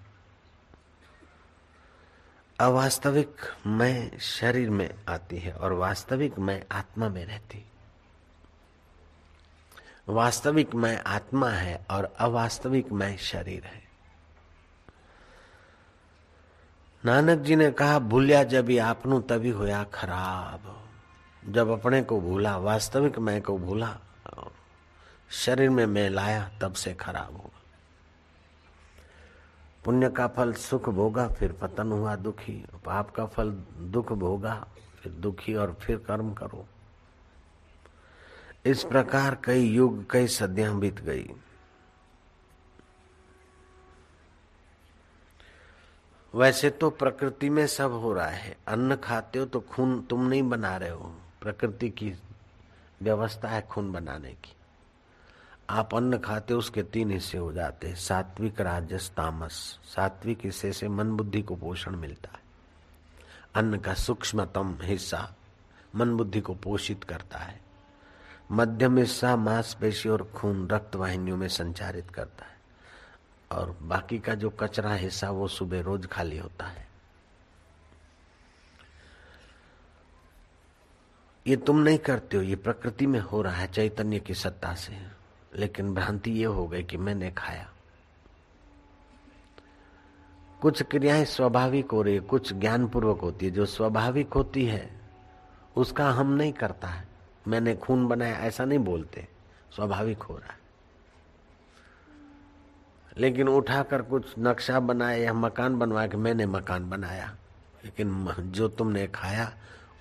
अवास्तविक 2.61 3.37
मैं 3.67 4.19
शरीर 4.19 4.71
में 4.71 4.95
आती 5.09 5.39
है 5.39 5.53
और 5.53 5.73
वास्तविक 5.73 6.39
मैं 6.39 6.63
आत्मा 6.73 7.09
में 7.09 7.25
रहती 7.27 7.65
वास्तविक 10.09 10.75
मैं 10.75 11.03
आत्मा 11.03 11.51
है 11.51 11.87
और 11.91 12.15
अवास्तविक 12.19 12.93
मैं 12.93 13.17
शरीर 13.17 13.65
है। 13.65 13.83
नानक 17.05 17.39
जी 17.39 17.57
ने 17.57 17.71
कहा, 17.71 17.99
भूलिया 17.99 18.45
जब 18.45 18.69
ही 18.69 18.79
आपनू, 18.79 19.21
तभी 19.21 19.51
होया 19.51 19.85
खराब। 19.85 20.89
जब 21.49 21.69
अपने 21.69 22.03
को 22.03 22.21
भूला, 22.21 22.57
वास्तविक 22.57 23.19
मैं 23.19 23.43
को 23.43 23.59
भूला, 23.59 23.99
शरीर 25.31 25.71
में 25.71 25.87
मैं 25.87 26.11
लाया, 26.11 26.51
तब 26.61 26.73
से 26.73 26.95
खराब 26.95 27.37
हुआ 27.37 27.52
पुण्य 29.85 30.11
का 30.11 30.27
फल 30.27 30.53
सुख 30.53 30.89
भोगा, 30.89 31.29
फिर 31.29 31.53
पतन 31.53 31.93
हुआ 31.93 32.17
दुखी। 32.17 32.65
पाप 32.85 33.11
का 33.11 33.27
फल 33.27 33.51
दुख 33.79 34.13
भोगा, 34.13 34.67
फिर 35.03 35.13
दुखी 35.13 35.55
और 35.55 35.73
फिर 35.73 35.97
कर्म 35.99 36.35
करो। 36.35 36.67
इस 38.67 38.85
प्रकार 38.85 39.39
कई 39.45 39.65
युग, 39.65 40.11
कई 40.11 40.27
सदियाँ 40.27 40.79
बीत 40.79 41.01
गई। 41.01 41.31
वैसे 46.35 46.71
तो 46.71 46.91
प्रकृति 46.91 47.51
में 47.51 47.67
सब 47.67 47.93
हो 47.93 48.13
रहा 48.13 48.27
है। 48.27 48.57
अन्न 48.69 48.97
खाते 48.97 49.39
हो 49.39 49.47
तो 49.47 49.61
खून 49.61 50.03
तुम 50.03 50.29
नहीं 50.29 50.43
बना 50.43 50.77
रहे 50.77 50.91
हो। 50.91 51.15
प्रकृति 51.41 51.91
की 51.91 52.15
व्यवस्था 53.03 53.49
है 53.49 53.63
खून 53.63 53.93
बनाने 53.93 54.33
की। 54.33 54.57
आप 55.73 55.95
अन्न 55.95 56.19
खाते 56.19 56.55
उसके 56.55 56.83
तीन 56.83 57.11
हिस्से 57.11 57.39
हो 57.39 57.53
जाते 57.53 57.89
हैं, 57.89 57.95
सात्विक, 57.95 58.61
राजस, 58.61 59.13
तामस। 59.17 59.79
सात्विक 59.85 60.39
हिस्से 60.45 60.73
से 60.73 60.89
मन 60.89 61.11
बुद्धि 61.11 61.43
को 61.43 61.57
पोषण 61.57 61.97
मिलता 61.97 62.31
है। 62.33 62.41
अन्न 63.55 63.79
का 63.79 63.95
सूक्ष्मतम 63.95 64.79
हिस्सा 64.83 65.35
मन 65.95 66.17
बुद्धि 66.17 66.41
को 66.41 66.55
पोषित 66.55 67.05
करता 67.05 67.39
है। 67.39 67.61
मध्यम 68.51 68.99
हिस्सा 68.99 69.37
मांसपेशी 69.37 70.09
और 70.09 70.33
खून 70.37 70.69
रक्त 70.69 70.97
वाहिनियों 70.97 71.37
में 71.37 71.49
संचारित 71.49 72.11
करता 72.11 72.45
है। 72.45 72.57
और 73.53 73.79
बाकी 73.83 74.19
का 74.19 74.35
जो 74.35 74.51
कचरा 74.51 74.95
हिस्सा, 74.95 75.31
वो 75.31 75.49
सुबह 75.49 75.81
रोज 75.81 76.07
खाली 76.07 76.39
होता 76.39 76.67
है। 76.67 76.89
ये 81.47 81.57
तुम 81.57 81.79
नहीं 81.79 81.99
करते 81.99 82.37
हो, 82.37 82.43
ये 82.43 82.57
प्रकृति 82.57 83.07
में 83.07 83.21
हो 83.21 83.43
रहा 83.43 83.55
है, 83.55 83.73
चैतन्य 83.73 84.21
की 84.21 84.35
सत्ता 84.35 84.75
से। 84.75 85.12
लेकिन 85.57 85.95
भ्रांति 85.95 86.31
ये 86.31 86.45
हो 86.45 86.69
गई 86.69 86.83
कि 86.83 86.97
मैंने 86.97 87.31
खाया। 87.31 87.69
कुछ 90.61 90.83
क्रियाएँ 90.83 91.25
स्वाभाविक 91.25 91.91
हो 91.91 92.03
रही 92.03 92.15
है, 92.15 92.21
कुछ 92.21 92.53
ज्ञानपूर्वक 92.53 93.21
होती 93.21 93.47
है। 93.47 93.53
जो 93.53 93.67
स्वाभाविक 93.67 94.33
होती 94.33 94.65
है, 94.65 95.01
उसका 95.77 96.11
हम 96.11 96.33
नहीं 96.33 96.53
करता 96.53 96.89
है। 96.89 97.09
मैंने 97.49 97.77
खून 97.77 98.09
बनाया, 98.09 98.37
ऐसा 98.37 98.65
नहीं 98.65 98.79
बोलते। 98.79 99.29
स्वाभाविक 99.77 100.23
हो 100.23 100.37
रहा 100.37 100.53
है। 100.53 100.59
लेकिन 103.19 103.49
उठाकर 103.49 104.03
कुछ 104.03 104.35
नक्शा 104.39 104.81
बनाया 104.81 105.17
या 105.17 105.33
मकान 105.33 105.79
बनवा 105.79 106.07
के 106.07 106.17
मैंने 106.17 106.47
मकान 106.47 106.91
बनाया। 106.91 107.37
लेकिन 107.85 108.27
जो 108.39 108.69
तुमने 108.69 109.07
खाया, 109.07 109.53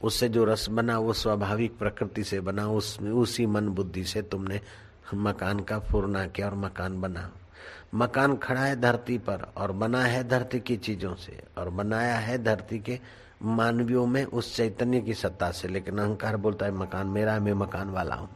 उससे 0.03 0.29
जो 0.29 0.43
रस 0.43 0.70
बना, 0.70 1.00
वो 1.00 1.13
स्वाभाविक 1.13 1.77
प्रकृति 1.77 2.24
से 2.24 2.39
बना, 2.39 2.67
उस, 2.67 3.01
उसी 3.01 3.46
मन 3.46 3.70
बुद्धि 3.70 4.03
से 4.03 4.22
तुमने 4.22 4.62
मकान 5.13 5.60
का 5.60 5.80
फूरना 5.80 6.27
किया 6.27 6.48
और 6.48 6.56
मकान 6.56 7.01
बना। 7.01 7.32
मकान 7.96 8.38
खड़ा 8.38 8.62
है 8.62 8.82
धरती 8.82 9.18
पर 9.18 9.53
और 9.58 9.72
बना 9.72 10.03
है 10.03 10.27
धरती 10.27 10.60
की 10.60 10.77
चीज़ों 10.77 11.15
से 11.15 11.44
और 11.58 11.70
बनाया 11.70 12.15
है 12.15 12.44
धरती 12.44 12.80
के 12.80 13.00
मानवियों 13.44 14.06
में 14.06 14.24
उस 14.24 14.56
चैतन्य 14.56 15.01
की 15.01 15.13
सत्ता 15.13 15.51
से। 15.51 15.68
लेकिन 15.68 15.98
अहंकार 15.98 16.38
बोलता 16.38 16.65
है, 16.65 16.72
मकान 16.72 17.08
मेरा 17.08 17.39
मैं 17.39 17.53
मकान 17.53 17.89
वाला 17.89 18.15
हूँ। 18.15 18.30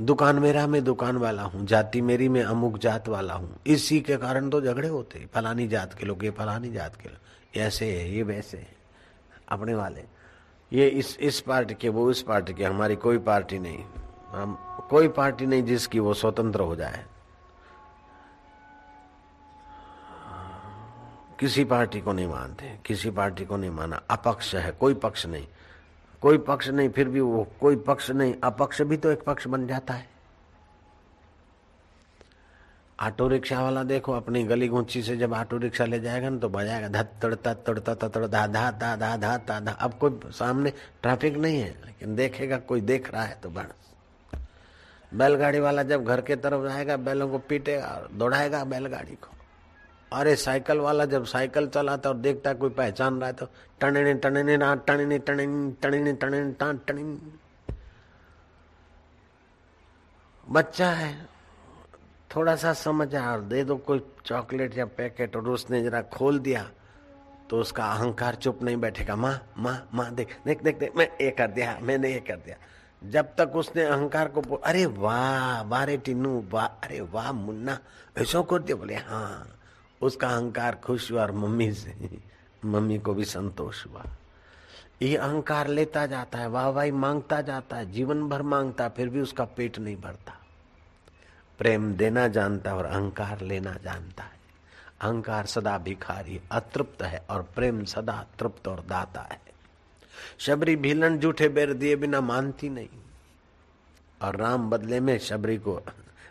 दुकान 0.00 0.38
मेरा, 0.38 0.66
मैं 0.66 0.84
दुकान 0.84 1.16
वाला 1.16 1.42
हूँ। 1.42 1.66
जाति 1.66 2.00
मेरी, 2.00 2.28
मैं 2.28 2.42
अमुक 2.42 2.78
जात 2.78 3.08
वाला 3.08 3.34
हूँ। 3.34 3.56
इसी 3.66 4.00
के 4.00 4.16
कारण 4.16 4.50
तो 4.50 4.60
झगड़े 4.60 4.88
होते 4.88 5.28
फलानी 5.34 5.68
जात 5.68 5.94
के 5.94 6.06
लोग, 6.06 6.24
ये 6.24 6.30
फलानी 6.30 6.70
जात 6.70 6.96
के 6.96 7.08
लोग। 7.08 7.58
ऐसे 7.58 8.00
है, 8.00 8.14
ये 8.14 8.22
वैसे 8.22 8.58
है। 8.58 8.76
अपने 9.48 9.74
वाले। 9.74 10.04
ये 10.72 10.88
इस 10.88 11.18
इस 11.20 11.40
पार्टी 11.40 11.74
के, 11.74 11.88
वो 11.88 12.10
इस 12.10 12.22
पार्टी 12.22 12.54
के। 12.54 12.64
हमारी 12.64 12.96
कोई 12.96 13.18
पार्टी 13.18 13.58
नहीं। 13.58 13.84
हम 14.32 14.58
कोई 14.90 15.08
पार्टी 15.08 15.46
नहीं 15.46 15.62
जिसकी 15.62 15.98
वो 15.98 16.14
स्वतंत्र 16.14 16.60
हो 16.60 16.76
जाए। 16.76 17.04
किसी 21.40 21.64
पार्टी 21.64 22.00
को 22.00 22.12
नहीं 22.12 22.26
मानते, 22.26 22.78
किसी 22.86 23.10
पार्टी 23.10 23.44
को 23.44 23.56
नहीं 23.56 23.70
माना। 23.70 24.02
अपक्ष 24.10 24.54
है, 24.54 24.70
कोई 24.70 24.94
पक्ष 24.94 25.26
नहीं। 25.26 25.46
कोई 26.22 26.38
पक्ष 26.38 26.68
नहीं, 26.68 26.88
फिर 26.88 27.08
भी 27.08 27.20
वो 27.20 27.46
कोई 27.60 27.76
पक्ष 27.76 28.10
नहीं। 28.10 28.34
अपक्ष 28.44 28.82
भी 28.82 28.96
तो 28.96 29.10
एक 29.10 29.22
पक्ष 29.22 29.46
बन 29.46 29.66
जाता 29.66 29.94
है। 29.94 30.08
ऑटो 32.98 33.28
रिक्शा 33.28 33.62
वाला 33.62 33.82
देखो, 33.82 34.12
अपनी 34.12 34.42
गली 34.44 34.68
गुंची 34.68 35.02
से 35.02 35.16
जब 35.16 35.32
ऑटो 35.32 35.56
रिक्शा 35.56 35.84
ले 35.84 36.00
जाएगा 36.00 36.28
ना 36.28 36.38
तो 36.38 36.48
बजाएगा, 36.48 36.88
धत 36.88 37.18
तड़ता 37.22 37.54
तड़ता 37.54 37.94
तड़ 37.94 38.26
धा 38.26 38.46
धा 38.46 38.70
धा 38.70 38.96
धा 38.96 39.16
धा 39.16 39.60
धा। 39.60 39.72
अब 39.72 39.94
कोई 39.94 40.20
सामने 40.26 40.72
ट्रैफ़िक 41.02 41.36
नहीं 41.36 41.60
है, 41.60 41.70
लेकिन 41.86 42.14
देखेगा, 42.16 42.58
कोई 42.58 42.80
देख 42.80 43.12
रहा 43.12 43.22
है 43.22 43.40
तो 43.42 43.50
बढ़। 43.50 43.66
बैलगाड़ी 45.12 45.60
वाला 45.60 45.82
जब 45.82 46.04
घर 46.04 46.20
के 46.20 46.36
तरफ़ 46.36 46.62
जाएगा, 46.64 46.96
बैलों 46.98 47.28
को 47.28 47.38
पीटेगा, 47.40 48.08
दौड़ाएगा 48.12 48.64
बैलगाड़ी 48.64 49.14
को। 49.14 49.36
अरे 50.12 50.34
साइकिल 50.36 50.78
वाला 50.80 51.04
जब 51.06 51.24
साइकिल 51.24 51.66
चलाता 51.68 52.08
और 52.08 52.16
देखता 52.18 52.52
कोई 52.54 52.70
पहचान 52.70 53.18
रहा 53.20 53.26
है 53.26 53.32
तो 53.32 53.46
टने 53.80 54.14
टने 54.14 54.56
ना 54.56 54.74
टने 54.76 55.18
टने 55.18 55.46
टने 55.82 56.12
टने 56.12 56.50
टान 56.52 56.80
टने 56.86 57.02
बच्चा 60.46 60.88
है, 60.90 61.14
थोड़ा 62.30 62.54
सा 62.56 62.72
समझ 62.74 63.14
आ, 63.14 63.32
और 63.32 63.40
दे 63.42 63.62
दो 63.64 63.76
कोई 63.78 64.02
चॉकलेट 64.24 64.76
या 64.78 64.84
पैकेट 64.88 65.36
और 65.36 65.48
उसने 65.48 65.82
जरा 65.82 66.02
खोल 66.10 66.38
दिया 66.40 66.64
तो 67.50 67.60
उसका 67.60 67.84
अहंकार 67.84 68.34
चुप 68.36 68.62
नहीं 68.62 68.76
बैठेगा। 68.76 69.16
माँ 69.16 69.38
माँ 69.58 69.88
माँ, 69.94 70.10
देख 70.14 70.36
देख 70.46 70.62
देख 70.62 70.78
देख, 70.78 70.96
मैं 70.96 71.08
ये 71.20 71.30
कर 71.30 71.50
दिया, 71.50 71.78
मैंने 71.82 72.12
ये 72.12 72.20
कर 72.20 72.36
दिया। 72.36 72.56
जब 73.04 73.34
तक 73.38 73.52
उसने 73.56 73.82
अहंकार 73.82 74.28
को 74.28 74.56
अरे 74.56 74.86
वाह 74.86 75.62
बारे 75.62 75.96
टिन्नू 75.96 76.44
वाह, 76.50 76.66
अरे 76.66 77.00
वाह 77.00 77.32
मुन्ना, 77.32 77.78
ऐसा 78.18 78.42
दिया 78.52 78.76
बोले 78.76 78.94
हाँ 78.94 79.56
उसका 80.02 80.28
अहंकार 80.28 80.74
खुश 80.74 81.12
हुआ 81.12 81.22
और 81.22 81.32
मम्मी 81.32 81.72
से, 81.72 82.18
मम्मी 82.64 82.98
को 82.98 83.14
भी 83.14 83.24
संतोष 83.24 83.86
हुआ। 83.86 84.04
ये 85.02 85.16
अहंकार 85.16 85.68
लेता 85.68 86.06
जाता 86.06 86.38
है 86.38 86.48
वाह 86.48 86.68
वाही 86.68 86.90
माँगता 86.90 87.40
जाता 87.40 87.76
है, 87.76 87.92
जीवन 87.92 88.28
भर 88.28 88.42
माँगता, 88.42 88.88
फिर 88.88 89.08
भी 89.08 89.20
उसका 89.20 89.44
पेट 89.44 89.78
नहीं 89.78 89.96
भरता। 89.96 90.40
प्रेम 91.58 91.94
देना 91.94 92.28
जानता 92.28 92.74
और 92.74 92.84
अहंकार 92.84 93.40
लेना 93.40 93.74
जानता 93.74 94.22
है। 94.22 94.40
अहंकार 95.00 95.46
सदा 95.46 95.78
भिखारी, 95.78 96.40
अतृप्त 96.52 97.02
है 97.02 97.26
और 97.30 97.42
प्रेम 97.42 97.84
सदा 97.84 98.26
तृप्त 98.38 98.68
और 98.68 98.80
दाता 98.80 99.20
है। 99.20 99.49
शबरी 100.38 100.76
भीलन 100.76 101.18
झूठे 101.18 101.48
बेर 101.48 101.72
दिए 101.72 101.96
बिना 101.96 102.20
मानती 102.20 102.68
नहीं। 102.68 102.88
और 104.22 104.36
राम 104.36 104.70
बदले 104.70 105.00
में 105.00 105.18
शबरी 105.18 105.56
को 105.56 105.82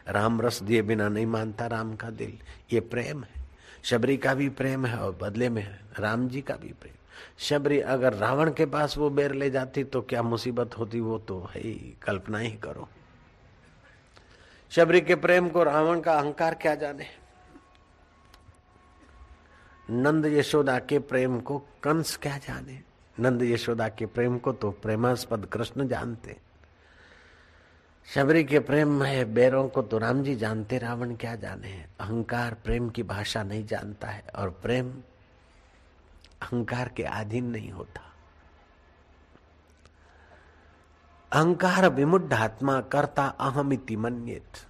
राम 0.08 0.42
रस 0.42 0.64
दिए 0.64 0.82
बिना 0.82 1.10
नहीं 1.10 1.26
मानता 1.26 1.68
राम 1.68 1.96
का 1.96 2.10
दिल। 2.10 2.38
ये 2.74 2.80
प्रेम 2.80 3.24
है। 3.24 3.46
शबरी 3.84 4.18
का 4.18 4.34
भी 4.34 4.50
प्रेम 4.50 4.86
है 4.86 4.98
और 4.98 5.18
बदले 5.22 5.50
में 5.50 5.62
है। 5.62 5.82
राम 6.00 6.28
जी 6.28 6.42
का 6.42 6.56
भी 6.56 6.68
प्रेम। 6.68 6.94
शबरी 7.40 7.80
अगर 7.80 8.14
रावण 8.14 8.52
के 8.52 8.66
पास 8.66 8.98
वो 8.98 9.10
बेर 9.10 9.32
ले 9.32 9.50
जाती 9.50 9.84
तो 9.84 10.02
क्या 10.02 10.24
मुसीबत 10.24 10.78
होती? 10.78 11.00
वो 11.00 11.20
तो 11.20 11.50
है 11.56 11.62
ही। 11.62 11.98
कल्पना 12.02 12.38
ही 12.38 12.52
करो। 12.52 12.90
शबरी 14.72 15.02
के 15.02 15.16
प्रेम 15.16 15.50
को 15.50 15.64
रावण 15.64 16.00
का 16.00 16.14
अहंकार 16.14 16.54
क्या 16.54 16.76
जाने? 16.76 17.06
नंद 19.90 20.26
यशोदा 20.26 20.80
के 20.80 21.00
प्रेम 21.00 21.40
को 21.40 21.58
कंस 21.58 22.18
क्या 22.18 22.38
जाने? 22.38 22.89
नंद 23.20 23.42
यशोदा 23.42 23.88
के 23.90 24.06
प्रेम 24.06 24.38
को 24.38 24.52
तो 24.54 24.72
प्रेमास्पद 24.72 25.46
कृष्ण 25.46 25.88
जानते। 25.88 26.38
शबरी 28.08 28.44
के 28.44 28.60
प्रेम 28.60 29.00
में 29.00 29.34
बैरों 29.34 29.68
को 29.70 29.82
तो 29.82 29.98
राम 29.98 30.24
जी 30.24 30.36
जानते, 30.36 30.78
रावण 30.78 31.16
क्या 31.16 31.36
जाने 31.36 31.86
अहंकार 32.00 32.54
प्रेम 32.54 32.90
की 32.90 33.04
भाषा 33.04 33.44
नहीं 33.44 33.66
जानता 33.66 34.08
है 34.08 34.24
और 34.36 34.50
प्रेम 34.50 34.92
अहंकार 36.42 36.90
के 36.90 37.04
अधीन 37.04 37.46
नहीं 37.46 37.72
होता। 37.72 38.02
अहंकार 41.32 41.90
विमुड 41.90 42.34
आत्मा, 42.34 42.82
करता 42.82 43.26
अहमिति 43.28 43.96
मन्यत। 43.96 44.66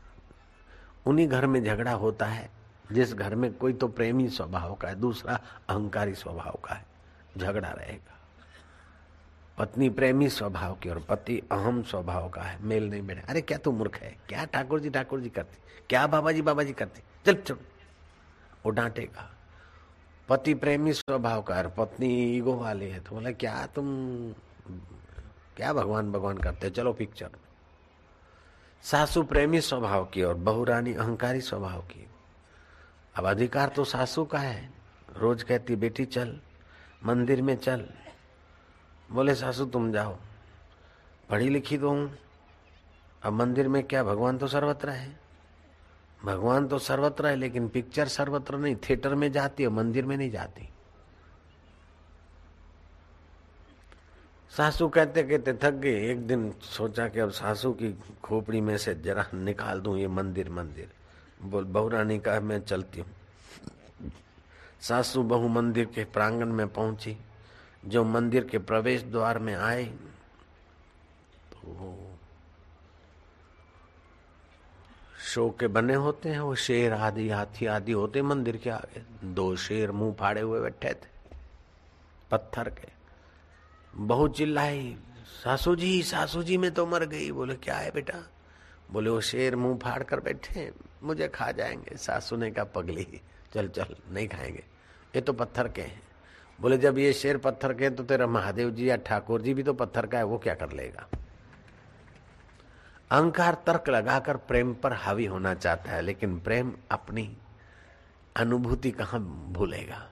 उन्हीं 1.06 1.27
घर 1.27 1.46
में 1.48 1.63
झगड़ा 1.63 1.91
होता 1.91 2.25
है, 2.25 2.50
जिस 2.91 3.13
घर 3.13 3.36
में 3.36 3.53
कोई 3.53 3.74
तो 3.74 3.88
प्रेमी 3.88 4.29
स्वभाव 4.29 4.74
का 4.74 4.88
है, 4.88 4.96
दूसरा 4.96 5.39
अहंकारी 5.70 6.13
स्वभाव 6.13 6.60
का 6.65 6.74
है। 6.74 6.86
झगड़ा 7.38 7.70
रहेगा। 7.70 8.09
पत्नी 9.60 9.89
प्रेमी 9.89 10.30
स्वभाव 10.30 10.75
की 10.75 10.89
और 10.89 11.00
पति 11.00 11.42
अहम 11.51 11.84
स्वभाव 11.84 12.30
का 12.30 12.42
है, 12.42 12.63
मेल 12.63 12.89
नहीं 12.89 13.01
बैठे 13.01 13.22
अरे 13.22 13.42
क्या 13.42 13.58
तू 13.58 13.72
मूर्ख 13.72 13.96
है? 13.96 14.18
क्या 14.30 14.46
ठाकुर 14.46 14.80
जी 14.80 14.89
ठाकुर 14.89 15.20
जी 15.20 15.30
करते? 15.30 15.58
क्या 15.89 16.08
बाबा 16.08 16.32
जी 16.32 16.42
बाबा 16.42 16.63
जी 16.63 16.74
करते? 16.74 17.01
चल 17.25 17.34
चल। 17.34 17.54
वो 18.66 18.70
डांटेगा। 18.70 19.36
पति 20.30 20.54
प्रेमी 20.54 20.94
स्वभाव 20.94 21.42
का 21.42 21.56
और 21.56 21.68
पत्नी 21.78 22.38
ईगो 22.38 22.56
वाली 22.56 22.89
है। 22.89 23.00
तो 23.00 23.16
बोला, 23.16 23.32
क्या 23.32 23.66
तुम, 23.66 23.86
क्या 25.58 25.74
भगवान 25.74 26.12
भगवान 26.12 26.38
करते? 26.38 26.70
चलो 26.70 26.94
पिक्चर 26.94 27.30
सासू 28.84 29.24
प्रेमी 29.24 29.62
स्वभाव 29.62 30.06
की 30.06 30.24
और 30.24 30.34
बहुरानी 30.34 30.94
अहंकारी 30.94 31.42
स्वभाव 31.42 31.82
की। 31.82 32.08
अब 33.16 33.25
अधिकार 33.25 33.70
तो 33.70 33.84
सासू 33.84 34.25
का 34.25 34.39
है। 34.39 34.70
रोज 35.18 35.44
कहती, 35.44 35.75
बेटी 35.75 36.06
चल, 36.06 36.39
मंदिर 37.06 37.42
में 37.42 37.58
चल। 37.58 37.89
बोले, 39.12 39.36
सासू, 39.36 39.66
तुम 39.66 39.92
जाओ। 39.92 40.18
पढ़ी 41.30 41.50
लिखी 41.50 41.78
तो 41.78 41.89
हूँ। 41.89 42.18
अब 43.24 43.34
मंदिर 43.34 43.68
में 43.68 43.84
क्या, 43.84 44.04
भगवान 44.04 44.38
तो 44.38 44.48
सर्वत्र 44.48 44.89
है? 44.89 45.20
भगवान 46.25 46.68
तो 46.68 46.80
सर्वत्र 46.80 47.28
है, 47.28 47.36
लेकिन 47.36 47.68
पिक्चर 47.68 48.08
सर्वत्र 48.08 48.58
नहीं। 48.58 48.75
थिएटर 48.75 49.16
में 49.16 49.32
जाती 49.32 49.63
है 49.63 49.70
मंदिर 49.70 50.06
में 50.06 50.18
नहीं 50.18 50.32
जाती. 50.32 50.70
सासू 54.50 54.88
कहते 54.89 55.24
कहते 55.24 55.54
थक 55.54 55.72
गए 55.72 56.12
एक 56.12 56.28
दिन 56.28 56.54
सोचा 56.62 57.08
कि 57.08 57.20
अब 57.20 57.30
सासू 57.30 57.72
की 57.74 58.00
खोपड़ी 58.24 58.62
में 58.62 58.78
से 58.78 58.96
जरा 58.96 59.25
निकाल 59.34 59.80
दूँ 59.80 59.98
ये 59.98 60.08
मंदिर 60.08 60.50
मंदिर। 60.50 60.92
बोल, 61.42 61.63
बहुरानी 61.63 62.20
का 62.20 62.39
मैं 62.39 62.62
चलती 62.62 63.00
हूँ। 63.00 63.10
सासू 64.82 65.24
बहु 65.24 65.48
मंदिर 65.48 65.86
के 65.86 66.04
प्रांगण 66.04 66.46
में 66.46 66.68
पहुँची। 66.68 67.18
जो 67.83 68.03
मंदिर 68.03 68.43
के 68.43 68.57
प्रवेश 68.59 69.03
द्वार 69.03 69.39
में 69.39 69.55
आए 69.55 69.83
तो 71.53 71.95
शो 75.24 75.50
के 75.59 75.67
बने 75.67 75.93
होते 75.93 76.29
हैं, 76.29 76.39
वो 76.39 76.55
शेर 76.55 76.93
आदि, 76.93 77.29
हाथी 77.29 77.65
आदि 77.65 77.91
होते 77.91 78.21
मंदिर 78.21 78.57
के 78.57 78.69
आगे। 78.69 79.01
दो 79.25 79.55
शेर 79.55 79.91
मुँह 79.91 80.13
फाड़े 80.19 80.41
हुए 80.41 80.62
बैठे 80.62 80.93
थे, 80.93 81.36
पत्थर 82.31 82.69
के। 82.69 82.88
बहुत 83.93 84.38
चिल्लाई, 84.38 84.95
सासू 85.43 85.75
जी 85.75 86.01
सासू 86.03 86.43
जी, 86.43 86.57
में 86.57 86.71
तो 86.71 86.86
मर 86.86 87.05
गई। 87.05 87.31
बोले, 87.31 87.55
क्या 87.55 87.75
है 87.75 87.91
बेटा? 87.91 88.19
बोले, 88.91 89.09
वो 89.09 89.21
शेर 89.21 89.55
मुँह 89.55 89.77
फाड़ 89.77 90.03
कर 90.03 90.19
बैठे 90.19 90.71
मुझे 91.03 91.27
खा 91.27 91.51
जाएँगे, 91.51 91.98
सासू 91.98 92.36
ने 92.36 92.51
कहा, 92.51 92.65
पगली, 92.65 93.21
चल 93.53 93.67
चल, 93.67 93.95
नहीं 94.12 94.27
खाएँगे। 94.27 94.63
ये 95.15 95.21
तो 95.21 95.33
पत्थर 95.33 95.67
के 95.67 95.81
हैं। 95.81 96.01
बोले, 96.60 96.78
जब 96.78 96.98
ये 96.98 97.12
शेर 97.13 97.38
पत्थर 97.38 97.74
के 97.74 97.89
तो 97.89 98.04
तेरा 98.04 98.28
महादेव 98.28 98.70
जी 98.72 98.89
या 98.89 98.96
ठाकुर 98.98 99.42
जी 99.42 99.54
भी 99.54 99.63
तो 99.63 99.74
पत्थर 99.74 100.06
का 100.06 100.18
है, 100.18 100.24
वो 100.24 100.38
क्या 100.38 100.54
कर 100.54 100.72
लेगा? 100.72 101.08
अहंकार 103.12 103.54
तर्क 103.68 103.89
लगाकर 103.89 104.38
प्रेम 104.38 104.74
पर 104.74 104.94
हावी 104.94 105.25
होना 105.25 105.54
चाहता 105.54 105.92
है, 105.92 106.01
लेकिन 106.01 106.39
प्रेम 106.39 106.74
अपनी 106.92 107.38
अनुभूति 108.36 108.92
कहाँ 108.92 109.20
भूलेगा? 109.54 110.06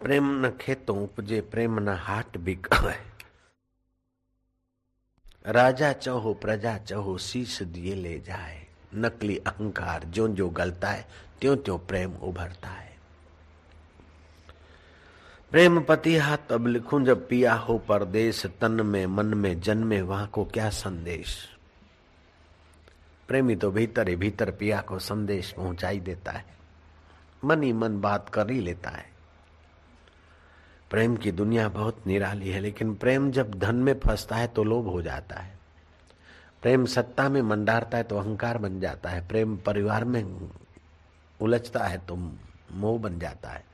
प्रेम 0.00 0.30
न 0.46 0.50
खेतों 0.60 1.02
उपजे, 1.02 1.40
प्रेम 1.40 1.78
न 1.78 1.88
हाट 1.98 2.36
बिकाए 2.36 2.98
राजा 5.46 5.92
चहो, 5.92 6.34
प्रजा 6.34 6.76
चहो, 6.78 7.18
शीश 7.18 7.62
दिए 7.62 7.94
ले 7.94 8.18
जाए। 8.20 8.59
नकली 8.94 9.36
अहंकार 9.36 10.04
जो 10.04 10.28
जो 10.28 10.48
गलता 10.48 10.88
है 10.88 11.06
त्यों 11.40 11.56
त्यों 11.56 11.78
प्रेम 11.78 12.12
उभरता 12.12 12.68
है। 12.68 12.96
प्रेम 15.50 15.80
पति 15.80 16.16
हाथ 16.16 16.52
अब 16.52 16.66
लिखूं 16.66 17.04
जब 17.04 17.28
पिया 17.28 17.54
हो 17.54 17.78
परदेश 17.78 18.46
तन 18.46 18.86
में, 18.86 19.06
मन 19.06 19.26
में 19.26 19.60
जन्मे 19.60 20.00
वहाँ 20.00 20.26
को 20.26 20.44
क्या 20.44 20.70
संदेश? 20.70 21.48
प्रेमी 23.28 23.56
तो 23.56 23.70
भीतर 23.70 24.08
ही 24.08 24.16
भीतर 24.16 24.50
पिया 24.50 24.80
को 24.80 24.98
संदेश 24.98 25.52
पहुंचाई 25.52 26.00
देता 26.00 26.32
है। 26.32 26.44
मन 27.44 27.62
ही 27.62 27.72
मन 27.72 28.00
बात 28.00 28.28
कर 28.28 28.50
ही 28.50 28.60
लेता 28.60 28.90
है। 28.90 29.10
प्रेम 30.90 31.16
की 31.16 31.32
दुनिया 31.32 31.68
बहुत 31.68 32.06
निराली 32.06 32.50
है, 32.50 32.60
लेकिन 32.60 32.94
प्रेम 32.94 33.30
जब 33.30 33.54
धन 33.54 33.74
में 33.74 34.00
फंसता 34.00 34.36
है 34.36 34.46
तो 34.46 34.64
लोभ 34.64 34.88
हो 34.88 35.02
जाता 35.02 35.40
है। 35.40 35.59
प्रेम 36.62 36.84
सत्ता 36.86 37.28
में 37.28 37.40
मंदारता 37.42 37.98
है 37.98 38.04
तो 38.04 38.18
अहंकार 38.18 38.58
बन 38.58 38.80
जाता 38.80 39.10
है। 39.10 39.26
प्रेम 39.28 39.56
परिवार 39.56 40.04
में 40.04 40.50
उलझता 41.40 41.84
है 41.84 41.98
तो 41.98 42.16
मोह 42.72 42.98
बन 42.98 43.18
जाता 43.18 43.50
है। 43.50 43.64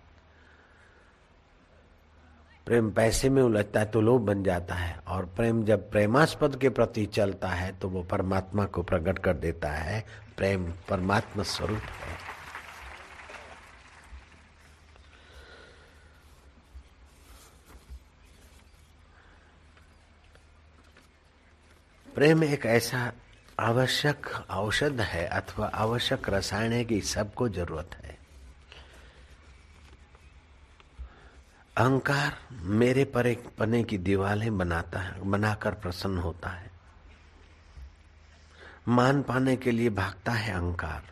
प्रेम 2.66 2.90
पैसे 2.90 3.28
में 3.28 3.42
उलझता 3.42 3.80
है 3.80 3.86
तो 3.86 4.00
लोभ 4.00 4.22
बन 4.22 4.42
जाता 4.42 4.74
है 4.74 4.96
और 5.08 5.26
प्रेम 5.26 5.64
जब 5.64 5.90
प्रेमास्पद 5.90 6.56
के 6.56 6.68
प्रति 6.68 7.06
चलता 7.06 7.48
है 7.48 7.72
तो 7.78 7.88
वो 7.88 8.02
परमात्मा 8.02 8.64
को 8.64 8.82
प्रकट 8.82 9.18
कर 9.18 9.34
देता 9.36 9.70
है। 9.70 10.04
प्रेम 10.36 10.70
परमात्मा 10.88 11.42
स्वरूप 11.42 11.78
है। 11.78 12.25
प्रेम 22.16 22.44
एक 22.44 22.64
ऐसा 22.66 23.12
आवश्यक 23.60 24.26
औषध 24.50 25.00
है 25.00 25.26
अथवा 25.28 25.66
आवश्यक 25.74 26.28
रसायन 26.28 26.72
है 26.72 26.84
कि 26.84 27.00
सबको 27.00 27.48
ज़रूरत 27.48 27.90
है। 27.94 28.16
अहंकार 31.76 32.38
मेरे 32.52 33.04
पर 33.04 33.26
एक 33.26 33.44
पने 33.58 33.82
की 33.84 33.98
दीवारें 33.98 34.56
बनाता 34.58 35.00
है, 35.00 35.20
बनाकर 35.20 35.74
प्रसन्न 35.74 36.18
होता 36.18 36.48
है। 36.48 36.70
मान 38.88 39.22
पाने 39.22 39.56
के 39.56 39.70
लिए 39.70 39.90
भागता 39.90 40.32
है 40.32 40.52
अहंकार, 40.52 41.02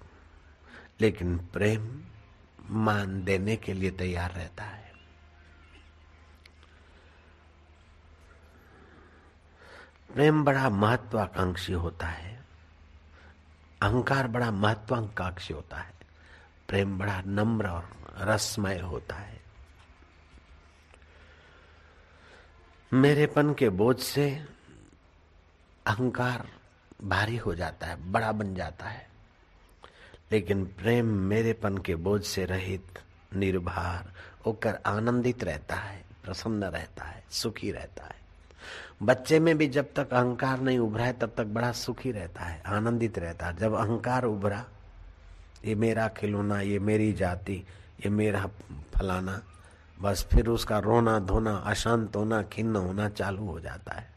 लेकिन 1.01 1.37
प्रेम 1.53 2.01
मान 2.71 3.23
देने 3.25 3.57
के 3.57 3.73
लिए 3.73 3.91
तैयार 3.91 4.31
रहता 4.31 4.65
है। 4.65 4.84
प्रेम 10.15 10.45
बड़ा 10.45 10.71
महत्वाकांक्षी 10.71 11.73
होता 11.73 12.07
है। 12.07 12.45
अहंकार 13.83 14.29
बड़ा 14.29 14.51
महत्वाकांक्षी 14.51 15.55
होता 15.55 15.77
है। 15.77 15.95
प्रेम 16.69 16.99
बड़ा 16.99 17.23
नम्र 17.27 17.69
और 17.69 18.15
रसमय 18.19 18.79
होता 18.79 19.17
है। 19.17 19.41
मेरेपन 22.93 23.55
के 23.55 23.69
बोझ 23.69 24.01
से 24.01 24.47
अहंकार 25.87 26.49
भारी 27.05 27.37
हो 27.37 27.55
जाता 27.55 27.87
है, 27.87 28.11
बड़ा 28.11 28.33
बन 28.33 28.55
जाता 28.55 28.87
है। 28.87 29.09
लेकिन 30.33 30.65
प्रेम 30.65 31.07
मेरेपन 31.07 31.79
के 31.79 31.95
बोझ 31.95 32.25
से 32.25 32.45
रहित, 32.45 33.03
निर्भर 33.35 34.13
होकर 34.47 34.79
आनंदित 34.87 35.45
रहता 35.45 35.75
है, 35.75 36.05
प्रसन्न 36.25 36.65
रहता 36.65 37.05
है, 37.05 37.25
सुखी 37.31 37.73
रहता 37.73 38.05
है। 38.05 38.24
बच्चे 39.03 39.39
में 39.39 39.59
भी 39.59 39.67
जब 39.69 39.95
तक 39.95 40.13
अहंकार 40.13 40.61
नहीं 40.61 40.79
उभरा 40.79 41.05
है, 41.05 41.13
तब 41.13 41.33
तक 41.37 41.45
बड़ा 41.45 41.73
सुखी 41.73 42.13
रहता 42.13 42.45
है, 42.45 42.63
आनंदित 42.67 43.19
रहता 43.19 43.47
है। 43.47 43.57
जब 43.57 43.75
अहंकार 43.75 44.25
उभरा, 44.25 44.65
ये 45.65 45.75
मेरा 45.75 46.09
खिलौना, 46.09 46.61
ये 46.61 46.79
मेरी 46.79 47.13
जाति, 47.13 47.65
ये 48.01 48.09
मेरा 48.09 48.51
फलाना, 48.95 49.43
बस 50.03 50.29
फिर 50.33 50.49
उसका 50.49 50.79
रोना 50.79 51.19
धोना, 51.19 51.57
अशांत 51.57 52.17
होना, 52.17 52.43
खिन्न 52.43 52.77
होना 52.77 53.09
चालू 53.09 53.47
हो 53.47 53.61
जाता 53.61 53.95
है। 53.95 54.15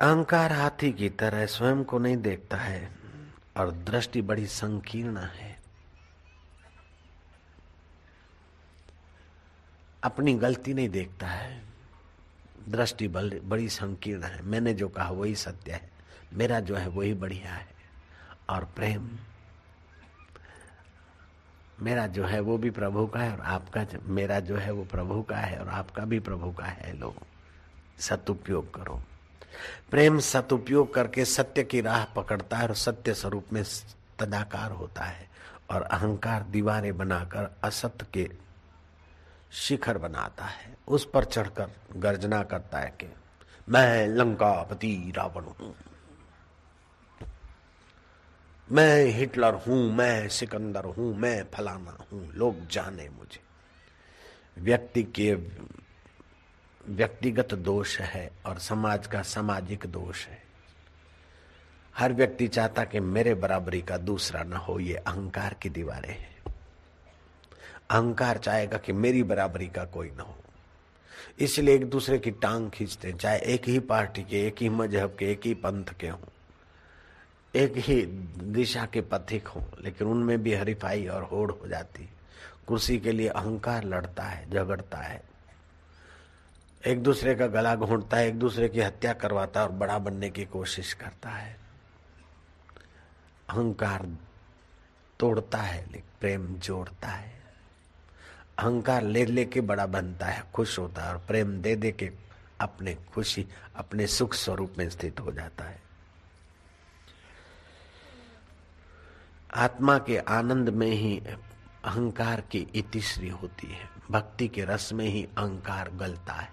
अहंकार 0.00 0.52
हाथी 0.52 0.92
की 0.92 1.08
तरह 1.08 1.46
स्वयं 1.46 1.84
को 1.84 1.98
नहीं 1.98 2.16
देखता 2.16 2.56
है 2.56 2.90
और 3.56 3.70
दृष्टि 3.70 4.22
बड़ी 4.22 4.46
संकीर्ण 4.46 5.18
है। 5.18 5.53
अपनी 10.04 10.34
गलती 10.34 10.74
नहीं 10.74 10.88
देखता 10.88 11.26
है। 11.26 11.62
दृष्टि 12.68 13.08
बड़ी 13.08 13.68
संकीर्ण 13.68 14.22
है। 14.22 14.42
मैंने 14.42 14.74
जो 14.74 14.88
कहा 14.88 15.10
वही 15.10 15.34
सत्य 15.34 15.72
है। 15.72 15.90
मेरा 16.32 16.60
जो 16.60 16.76
है 16.76 16.88
वही 16.88 17.14
बढ़िया 17.14 17.54
है। 17.54 17.66
और 18.48 18.64
प्रेम, 18.64 19.10
मेरा 21.80 22.06
जो 22.06 22.24
है 22.24 22.40
वो 22.40 22.58
भी 22.58 22.70
प्रभु 22.70 23.06
का 23.06 23.20
है 23.20 23.32
और 23.32 23.40
आपका 23.40 23.86
मेरा 24.02 24.40
जो 24.40 24.56
है 24.56 24.70
वो 24.70 24.84
प्रभु 24.84 25.22
का 25.22 25.36
है 25.36 25.58
और 25.58 25.68
आपका 25.68 26.04
भी 26.04 26.20
प्रभु 26.20 26.52
का 26.52 26.64
है 26.64 26.96
लोग। 26.96 27.14
सदुपयोग 27.98 28.74
करो। 28.74 29.02
प्रेम 29.90 30.18
सदुपयोग 30.18 30.94
करके 30.94 31.24
सत्य 31.24 31.62
की 31.64 31.80
राह 31.80 32.04
पकड़ता 32.04 32.56
है 32.56 32.68
और 32.68 32.74
सत्य 32.74 33.14
स्वरूप 33.14 33.46
में 33.52 33.64
तदाकार 34.18 34.70
होता 34.70 35.04
है। 35.04 35.28
और 35.70 35.82
अहंकार 35.82 36.42
दीवारें 36.42 36.96
बनाकर 36.96 37.56
असत्य 37.64 38.06
के 38.12 38.43
शिखर 39.54 39.98
बनाता 39.98 40.44
है, 40.44 40.76
उस 40.88 41.10
पर 41.14 41.24
चढ़कर 41.24 41.70
गर्जना 41.96 42.42
करता 42.42 42.78
है 42.78 42.94
कि 43.00 43.06
मैं 43.68 44.06
लंकापति 44.06 45.12
रावण 45.16 45.44
हूँ। 45.44 45.74
मैं 48.72 49.04
हिटलर 49.04 49.54
हूँ, 49.54 49.92
मैं 49.92 50.28
सिकंदर 50.28 50.84
हूँ, 50.84 51.16
मैं 51.16 51.44
फलाना 51.54 52.06
हूँ, 52.12 52.32
लोग 52.34 52.66
जाने 52.68 53.08
मुझे। 53.08 53.40
व्यक्ति 54.58 55.02
के 55.02 55.34
व्यक्तिगत 56.88 57.54
दोष 57.54 58.00
है 58.00 58.30
और 58.46 58.58
समाज 58.58 59.06
का 59.06 59.22
सामाजिक 59.22 59.86
दोष 59.86 60.26
है। 60.26 60.42
हर 61.94 62.12
व्यक्ति 62.12 62.48
चाहता 62.48 62.84
कि 62.84 63.00
मेरे 63.00 63.34
बराबरी 63.34 63.82
का 63.82 63.96
दूसरा 63.96 64.42
न 64.42 64.52
हो, 64.52 64.80
ये 64.80 64.94
अहंकार 64.94 65.54
की 65.54 65.68
दीवारें 65.68 66.12
हैं। 66.12 66.33
अहंकार 67.90 68.38
चाहेगा 68.38 68.78
कि 68.78 68.92
मेरी 68.92 69.22
बराबरी 69.22 69.68
का 69.68 69.84
कोई 69.84 70.10
ना 70.10 70.22
हो। 70.22 70.36
इसलिए 71.38 71.74
एक 71.74 71.90
दूसरे 71.90 72.18
की 72.18 72.30
टांग 72.30 72.70
खींचते 72.70 73.08
हैं, 73.08 73.18
चाहे 73.18 73.38
एक 73.38 73.68
ही 73.68 73.78
पार्टी 73.78 74.22
के, 74.22 74.46
एक 74.46 74.56
ही 74.60 74.68
मज़हब 74.68 75.16
के, 75.18 75.32
एक 75.32 75.40
ही 75.44 75.54
पंथ 75.54 75.84
के 76.00 76.08
हों, 76.08 76.18
एक 77.54 77.72
ही 77.76 78.02
दिशा 78.42 78.86
के 78.86 79.00
पथिक 79.00 79.48
हों, 79.48 79.62
लेकिन 79.80 80.06
उनमें 80.06 80.42
भी 80.42 80.54
हरीफाई 80.54 81.06
और 81.06 81.22
होड़ 81.22 81.52
हो 81.52 81.68
जाती 81.68 82.02
है। 82.02 82.08
कुर्सी 82.66 82.98
के 82.98 83.12
लिए 83.12 83.28
अहंकार 83.28 83.84
लड़ता 83.84 84.22
है, 84.22 84.50
झगड़ता 84.50 84.98
है। 84.98 85.22
एक 86.86 87.02
दूसरे 87.02 87.34
का 87.34 87.46
गला 87.46 87.76
घोंटता 87.76 88.16
है, 88.16 88.28
एक 88.28 88.38
दूसरे 88.38 88.68
की 88.68 88.80
हत्या 88.80 89.12
करवाता 89.12 89.60
है 89.60 89.66
और 89.66 89.72
बड़ा 89.72 89.98
बनने 89.98 90.30
की 90.30 90.44
कोशिश 90.44 90.92
करता 90.92 91.30
है। 91.30 91.56
अहंकार 93.50 94.16
तोड़ता 95.20 95.58
है, 95.58 95.86
लेकिन 95.86 96.10
प्रेम 96.20 96.46
जोड़ता 96.46 97.08
है। 97.08 97.43
अहंकार 98.58 99.02
ले 99.02 99.24
लेके 99.26 99.60
बड़ा 99.60 99.86
बनता 99.86 100.26
है, 100.26 100.44
खुश 100.54 100.78
होता 100.78 101.02
है 101.02 101.12
और 101.12 101.18
प्रेम 101.18 101.56
दे 101.62 101.76
दे 101.76 101.92
के 101.92 102.10
अपने 102.60 102.94
खुशी, 102.94 103.46
अपने 103.76 104.06
सुख 104.06 104.34
स्वरूप 104.34 104.74
में 104.78 104.88
स्थित 104.90 105.20
हो 105.20 105.32
जाता 105.32 105.64
है। 105.64 105.82
आत्मा 109.54 109.98
के 109.98 110.18
आनंद 110.18 110.68
में 110.68 110.86
ही 110.86 111.18
अहंकार 111.84 112.40
की 112.40 112.66
इतिश्री 112.74 113.28
होती 113.28 113.66
है, 113.66 113.88
भक्ति 114.10 114.48
के 114.48 114.64
रस 114.64 114.92
में 114.92 115.06
ही 115.08 115.24
अहंकार 115.38 115.90
गलता 115.90 116.32
है। 116.32 116.52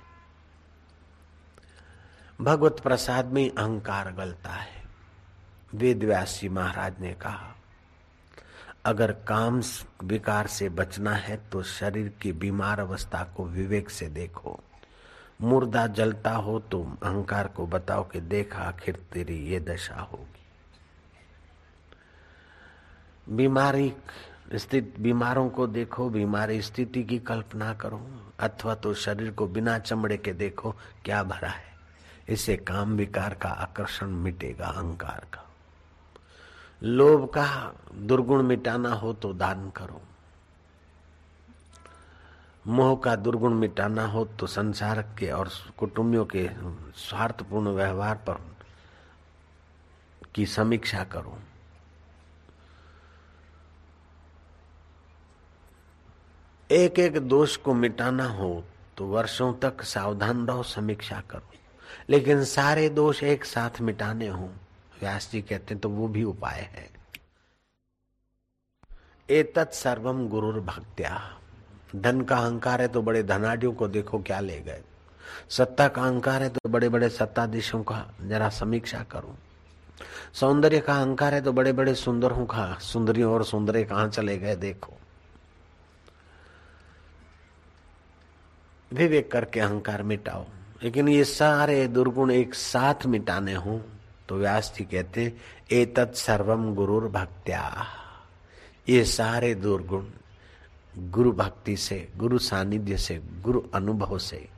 भगवत 2.42 2.80
प्रसाद 2.80 3.26
में 3.26 3.50
अहंकार 3.50 4.12
गलता 4.12 4.50
है 4.50 4.84
वेद 5.74 6.04
व्यासी 6.04 6.50
महाराज 6.50 7.00
ने 7.00 7.14
कहा। 7.14 7.56
अगर 8.86 9.12
काम 9.12 9.62
विकार 10.04 10.48
से 10.48 10.70
बचना 10.70 11.12
है 11.12 11.36
तो 11.52 11.64
शरीर 11.64 12.12
की 12.22 12.32
बीमार 12.32 12.80
अवस्था 12.80 13.24
को 13.38 13.46
विवेक 13.46 13.90
से 13.90 14.08
देखो। 14.08 14.60
मुर्दा 15.42 15.88
जलता 15.88 16.32
हो 16.32 16.60
तो 16.60 16.84
अहंकार 17.04 17.48
को 17.48 17.68
बताओ 17.68 18.04
कि 18.04 18.20
देख 18.20 18.56
आखिर 18.56 18.96
तेरी 19.14 19.38
ये 19.48 19.60
दशा 19.60 20.02
होगी। 20.02 20.46
बीमारी 23.36 23.94
स्थित, 24.56 24.96
बीमारों 25.00 25.50
को 25.50 25.68
देखो, 25.68 26.10
बीमारी 26.10 26.62
स्थिति 26.62 27.04
की 27.04 27.20
कल्पना 27.20 27.74
करो, 27.74 28.02
अथवा 28.40 28.76
तो 28.76 28.94
शरीर 28.94 29.32
को 29.32 29.48
बिना 29.48 29.78
चमड़े 29.80 30.18
के 30.18 30.34
देखो, 30.34 30.72
क्या 31.06 31.24
भरा 31.24 31.50
है। 31.50 31.72
इससे 32.30 32.58
काम 32.58 32.96
विकार 32.96 33.34
का 33.34 33.50
आकर्षण 33.50 34.08
मिटेगा, 34.08 34.66
अहंकार 34.66 35.26
का। 35.34 35.51
लोभ 36.84 37.26
का 37.30 37.46
दुर्गुण 37.94 38.42
मिटाना 38.44 38.94
हो 38.94 39.14
तो 39.14 39.34
दान 39.34 39.70
करो। 39.70 40.02
मोह 42.68 42.96
का 42.96 43.16
दुर्गुण 43.16 43.54
मिटाना 43.54 44.06
हो 44.06 44.24
तो 44.40 44.48
संसार 44.48 45.02
के 45.20 45.30
और 45.32 45.50
कुटुंबियों 45.78 46.26
के 46.26 46.50
स्वार्थपूर्ण 46.96 47.70
व्यवहार 47.70 48.16
पर 48.16 48.40
की 50.36 50.46
समीक्षा 50.46 51.04
करो। 51.04 51.38
एक 56.70 57.00
एक 57.00 57.18
दोष 57.20 57.56
को 57.58 57.74
मिटाना 57.74 58.28
हो 58.28 58.64
तो 58.98 59.06
वर्षों 59.06 59.54
तक 59.54 59.82
सावधान 59.82 60.46
रहो, 60.48 60.64
समीक्षा 60.64 61.22
करो। 61.32 61.50
लेकिन 62.10 62.44
सारे 62.46 62.90
दोष 62.90 63.24
एक 63.24 63.46
साथ 63.46 63.82
मिटाने 63.82 64.28
हों। 64.28 64.50
व्यास 65.02 65.30
जी 65.32 65.42
कहते 65.42 65.74
हैं 65.74 65.82
तो 65.82 65.90
वो 65.90 66.08
भी 66.08 66.24
उपाय 66.24 66.60
है। 66.74 66.90
एतत् 69.30 69.74
सर्वम 69.74 70.28
गुरुर 70.30 70.60
भक्त्या 70.60 71.20
धन 71.96 72.22
का 72.22 72.38
अहंकार 72.38 72.82
है 72.82 72.88
तो 72.88 73.02
बड़े 73.02 73.24
धनाढ़ियों 73.24 73.74
को 73.74 73.88
देखो 73.88 74.20
क्या 74.20 74.40
ले 74.40 74.60
गए। 74.60 74.82
सत्ता 75.50 75.88
का 75.88 76.02
अहंकार 76.02 76.44
है 76.44 76.50
तो 76.50 76.70
बड़े 76.70 76.90
बड़े 76.90 77.10
सत्ताधीशों 77.10 77.84
का 77.84 78.06
जरा 78.22 78.50
समीक्षा 78.50 79.04
करो। 79.04 79.36
सौंदर्य 80.34 80.80
का 80.80 80.96
अहंकार 80.96 81.34
है 81.34 81.42
तो 81.42 81.54
बड़े 81.54 81.74
बड़े 81.74 81.96
सुंदरों 81.96 82.46
का, 82.46 82.74
सुंदरियों 82.74 83.34
और 83.34 83.44
सुंदरे 83.46 83.84
कहा 83.84 84.08
चले 84.08 84.38
गए 84.38 84.56
देखो। 84.56 84.94
विवेक 88.92 89.32
करके 89.32 89.60
अहंकार 89.60 90.04
मिटाओ। 90.04 90.46
लेकिन 90.84 91.08
ये 91.10 91.24
सारे 91.24 91.88
दुर्गुण 91.88 92.32
एक 92.32 92.54
साथ 92.54 93.06
मिटाने 93.06 93.54
हों 93.54 93.80
तो 94.30 94.38
व्यास 94.38 94.74
जी 94.78 94.84
कहते 94.84 95.38
ए 95.72 95.86
तत् 95.86 96.16
सर्वम 96.16 96.76
गुरुर 96.76 97.08
भक्त्या 97.08 97.88
ये 98.90 99.06
सारे 99.06 99.56
दुर्गुण 99.56 100.06
गुरु 100.98 101.32
भक्ति 101.32 101.78
से, 101.78 102.14
गुरु 102.18 102.40
सानिध्य 102.40 102.98
से, 102.98 103.22
गुरु 103.42 103.64
अनुभव 103.74 104.18
से 104.18 104.50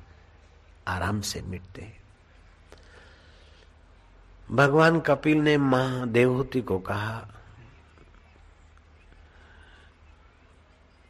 आराम 0.88 1.22
से 1.22 1.42
मिटते 1.42 1.82
हैं। 1.82 2.04
भगवान 4.52 5.00
कपिल 5.00 5.38
ने 5.38 5.58
माँ 5.58 6.10
देवहूति 6.10 6.62
को 6.62 6.80
कहा 6.80 7.28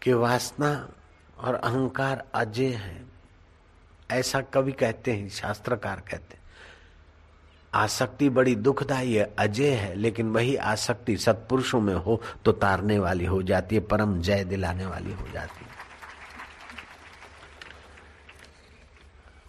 कि 0.02 0.14
वासना 0.14 0.90
और 1.38 1.56
अहंकार 1.56 2.24
अजय 2.34 2.74
है। 2.74 3.06
ऐसा 4.12 4.42
कवि 4.42 4.72
कहते 4.72 5.14
हैं, 5.14 5.30
शास्त्रकार 5.30 6.00
कहते 6.00 6.36
हैं। 6.36 6.43
आसक्ति 7.74 8.30
बड़ी 8.30 8.56
दुखदायी 8.56 9.14
है, 9.14 9.34
अजय 9.40 9.70
है, 9.70 9.94
लेकिन 9.96 10.30
वही 10.30 10.56
आसक्ति 10.56 11.18
सत्पुरुषों 11.18 11.82
में 11.82 11.96
हो 11.96 12.22
तो 12.46 12.52
तारने 12.52 13.00
वाली 13.00 13.26
हो 13.26 13.42
जाती 13.44 13.76
है, 13.76 13.82
परम 13.82 14.20
जय 14.22 14.44
दिलाने 14.44 14.86
वाली 14.86 15.14
हो 15.14 15.28
जाती 15.34 15.66
है। 15.66 15.72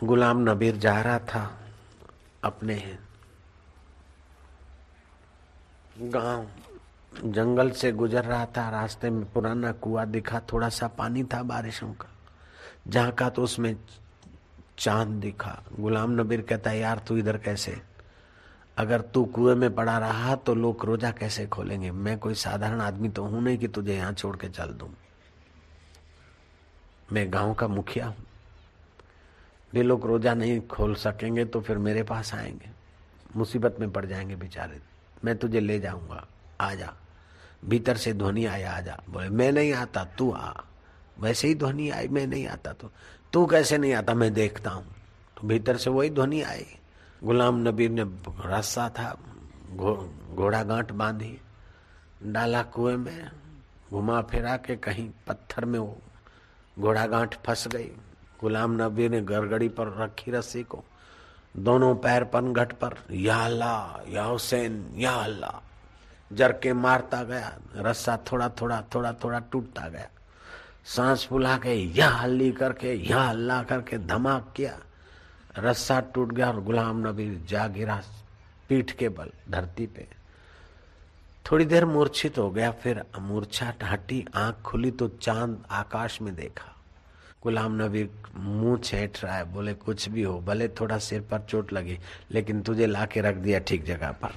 गुलाम 0.04 0.50
नबीर 0.50 0.76
जा 0.76 1.00
रहा 1.00 1.18
था, 1.18 1.58
अपने 2.44 2.98
गाँव, 6.00 6.46
जंगल 7.24 7.70
से 7.70 7.92
गुजर 7.92 8.24
रहा 8.24 8.46
था, 8.46 8.68
रास्ते 8.70 9.10
में 9.10 9.32
पुराना 9.32 9.72
कुआ 9.72 10.04
दिखा 10.04 10.40
थोड़ा 10.52 10.68
सा 10.68 10.88
पानी 10.88 11.24
था 11.24 11.42
बारिशों 11.42 11.92
का। 11.92 12.08
जहाँ 12.88 13.12
का 13.12 13.28
तो 13.28 13.42
उसमें 13.42 13.76
चाँद 14.78 15.08
दिखा। 15.08 15.62
गुलाम 15.80 16.10
नबीर 16.10 16.40
कहता, 16.40 16.72
यार, 16.72 16.98
तू 16.98 17.16
इधर 17.16 17.37
कैसे? 17.38 17.93
अगर 18.76 19.00
तू 19.00 19.24
कुएँ 19.24 19.54
में 19.54 19.74
पड़ा 19.74 19.98
रहा 19.98 20.37
तो 20.37 20.54
लोग 20.54 20.84
रोजा 20.84 21.10
कैसे 21.10 21.46
खोलेंगे? 21.46 21.90
मैं 21.90 22.18
कोई 22.18 22.34
साधारण 22.34 22.80
आदमी 22.80 23.08
तो 23.08 23.24
हूँ 23.24 23.42
नहीं 23.42 23.58
कि 23.58 23.68
तुझे 23.68 23.96
यहाँ 23.96 24.12
छोड़ 24.12 24.37
के 24.37 24.48
चल 24.48 24.66
दू। 24.66 24.90
मैं 27.12 27.32
गाँव 27.32 27.54
का 27.54 27.68
मुखिया 27.68 28.06
हूँ। 28.06 28.16
वे 29.72 29.82
लोग 29.82 30.06
रोजा 30.06 30.34
नहीं 30.34 30.60
खोल 30.60 30.94
सकेंगे 30.94 31.44
तो 31.44 31.60
फिर 31.60 31.78
मेरे 31.78 32.02
पास 32.02 32.34
आएँगे। 32.34 32.70
मुसीबत 33.37 33.76
में 33.80 33.90
पड़ 33.90 34.06
जाएँगे 34.06 34.37
बेचारे। 34.37 34.80
मैं 35.24 35.37
तुझे 35.37 35.60
ले 35.60 35.80
जाऊँगा। 35.80 36.26
आ 36.60 36.74
जा। 36.74 36.94
भीतर 37.64 37.96
से 37.96 38.12
ध्वनि 38.12 38.44
आया, 38.44 38.72
आ 38.72 38.80
जा। 38.80 39.00
बोले, 39.10 39.28
मैं 39.28 39.52
नहीं 39.52 39.72
आता, 39.72 40.04
तू 40.04 40.32
आ। 40.32 40.52
वैसे 41.18 41.48
ही 41.48 41.54
ध्वनि 41.54 41.90
आई, 41.90 42.08
मैं 42.08 42.26
नहीं 42.26 42.46
आता 42.46 42.72
तो। 42.72 42.90
तू 43.32 43.46
कैसे 43.46 43.78
नहीं 43.78 43.94
आता? 43.94 44.14
मैं 44.14 44.34
देखता 44.34 44.70
हूँ। 44.70 44.84
तो 45.40 45.48
भीतर 45.48 45.76
से 45.76 45.90
वही 45.90 46.10
ध्वनि 46.10 46.42
आई। 46.42 46.66
गुलाम 47.22 47.57
नबी 47.68 47.88
ने 47.88 48.03
रस्सा 48.46 48.88
था 48.88 49.16
घोड़ा 49.77 50.62
गो, 50.62 50.68
गांठ 50.68 50.92
बांधी 50.92 51.38
डाला 52.22 52.62
कुएँ 52.62 52.96
में 52.96 53.31
घुमा 53.90 54.20
फिरा 54.22 54.57
के 54.57 54.77
कहीं 54.77 55.09
पत्थर 55.27 55.64
में 55.64 55.79
वो 55.79 55.96
घोड़ा 56.77 57.07
गांठ 57.07 57.35
फंस 57.46 57.66
गई। 57.68 57.90
गुलाम 58.40 58.72
नबी 58.83 59.09
ने 59.09 59.20
गड़गड़ी 59.20 59.68
पर 59.68 59.94
रखी 60.03 60.31
रस्सी 60.31 60.62
को 60.62 60.85
दोनों 61.57 61.94
पैर 61.96 62.24
पनघट 62.24 62.72
पर 62.72 62.94
या 63.11 63.37
अल्लाह 63.44 64.12
या 64.12 64.24
हुसैन 64.24 64.85
या 64.96 65.12
अल्लाह 65.14 65.61
जर 66.31 66.53
के 66.53 66.72
मारता 66.72 67.22
गया 67.24 67.59
रस्सा 67.77 68.16
थोड़ा 68.33 68.48
थोड़ा 68.61 68.83
थोड़ा 68.94 69.12
थोड़ा 69.24 69.38
टूटता 69.53 69.88
गया। 69.88 70.09
सांस 70.87 71.27
फुला 71.27 71.57
के 71.59 71.74
या 71.98 72.09
हल्ली 72.11 72.50
करके 72.53 72.94
या 73.11 73.22
अल्लाह 73.29 73.62
करके 73.62 73.98
धमाक 73.98 74.53
किया। 74.57 74.79
रस्सा 75.58 75.98
टूट 76.14 76.32
गया 76.32 76.48
और 76.48 76.60
गुलाम 76.62 77.06
नबी 77.06 77.28
जा 77.48 77.66
गिरा 77.68 78.00
पीठ 78.68 78.90
के 78.90 79.08
बल, 79.08 79.30
धरती 79.50 79.86
पे। 79.86 80.06
थोड़ी 81.44 81.64
देर 81.64 81.84
मूर्छित 81.86 82.38
हो 82.38 82.50
गया, 82.50 82.70
फिर 82.72 83.02
मूर्छा 83.20 83.72
हटी 83.82 84.24
आँख 84.34 84.62
खुली 84.64 84.90
तो 84.90 85.08
चाँद 85.08 85.62
आकाश 85.70 86.20
में 86.22 86.34
देखा। 86.34 86.70
गुलाम 87.42 87.74
नबी 87.82 88.08
मुँह 88.36 88.76
छेट 88.78 89.18
रहा 89.24 89.36
है, 89.36 89.44
बोले, 89.44 89.74
कुछ 89.74 90.08
भी 90.08 90.22
हो, 90.22 90.38
भले 90.40 90.68
थोड़ा 90.70 90.98
सिर 90.98 91.20
पर 91.20 91.40
चोट 91.40 91.72
लगी, 91.72 91.98
लेकिन 92.30 92.62
तुझे 92.62 92.86
ला 92.86 93.04
के 93.06 93.20
रख 93.20 93.36
दिया 93.36 93.58
ठीक 93.60 93.84
जगह 93.84 94.12
पर। 94.12 94.34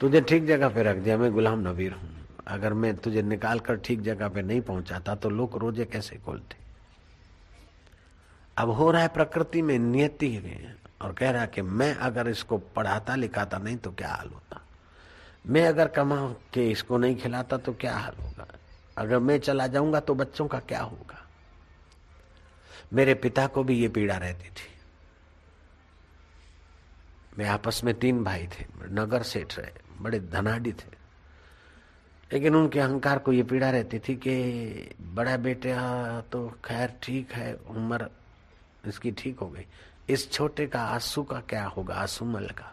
तुझे 0.00 0.20
ठीक 0.20 0.46
जगह 0.46 0.68
पे 0.68 0.82
रख 0.82 0.96
दिया, 0.96 1.16
मैं 1.18 1.32
गुलाम 1.32 1.68
नबीर 1.68 1.92
हूँ 1.92 2.10
अगर 2.46 2.72
मैं 2.72 2.94
तुझे 2.96 3.22
निकाल 3.22 3.58
कर 3.60 3.76
ठीक 3.76 4.02
जगह 4.02 4.28
पे 4.28 4.42
नहीं 4.42 4.60
पहुंचाता 4.62 5.14
तो 5.14 5.30
लोग 5.30 5.58
रोज़े 5.58 5.84
कैसे 5.84 6.16
खोलते? 6.16 6.63
अब 8.58 8.70
हो 8.70 8.90
रहा 8.90 9.02
है 9.02 9.08
प्रकृति 9.08 9.62
में 9.62 9.78
नियति 9.78 10.38
और 11.00 11.12
कह 11.12 11.30
रहा 11.30 11.42
है 11.42 11.48
कि 11.48 11.62
मैं 11.62 11.94
अगर 11.94 12.28
इसको 12.28 12.58
पढ़ाता 12.58 13.14
लिखाता 13.14 13.58
नहीं 13.58 13.76
तो 13.76 13.90
क्या 13.90 14.08
हाल 14.08 14.28
होता? 14.28 14.60
मैं 15.46 15.66
अगर 15.68 15.88
कमा 15.88 16.16
के 16.54 16.70
इसको 16.70 16.98
नहीं 16.98 17.16
खिलाता 17.16 17.56
तो 17.56 17.72
क्या 17.72 17.96
हाल 17.96 18.14
होगा? 18.22 18.46
अगर 18.98 19.18
मैं 19.18 19.38
चला 19.38 19.66
जाऊँगा 19.66 20.00
तो 20.00 20.14
बच्चों 20.14 20.46
का 20.48 20.58
क्या 20.58 20.82
होगा? 20.82 21.20
मेरे 22.92 23.14
पिता 23.14 23.46
को 23.46 23.64
भी 23.64 23.74
ये 23.74 23.88
पीड़ा 23.88 24.16
रहती 24.16 24.48
थी। 24.48 24.72
वे 27.36 27.46
आपस 27.46 27.84
में 27.84 27.94
तीन 27.94 28.24
भाई 28.24 28.46
थे, 28.46 28.66
नगर 28.90 29.22
सेठ 29.22 29.58
रहे, 29.58 29.70
बड़े 30.00 30.20
धनाडी 30.20 30.72
थे। 30.72 30.92
लेकिन 32.32 32.54
उनके 32.54 32.80
अहंकार 32.80 33.18
को 33.18 33.32
ये 33.32 33.42
पीड़ा 33.42 33.70
रहती 33.70 33.98
थी 33.98 34.14
कि 34.16 34.94
बड़ा 35.00 35.36
बेटा 35.36 36.20
तो 36.32 36.48
खैर 36.64 36.92
ठीक 37.02 37.32
है, 37.32 37.54
उम्र 37.54 38.08
इसकी 38.86 39.10
ठीक 39.10 39.38
हो 39.38 39.48
गई। 39.48 39.66
इस 40.08 40.30
छोटे 40.32 40.66
का 40.66 40.80
आँसू 40.80 41.22
का 41.22 41.40
क्या 41.40 41.64
होगा? 41.66 41.94
आँसू 41.94 42.24
मल 42.24 42.46
का। 42.48 42.70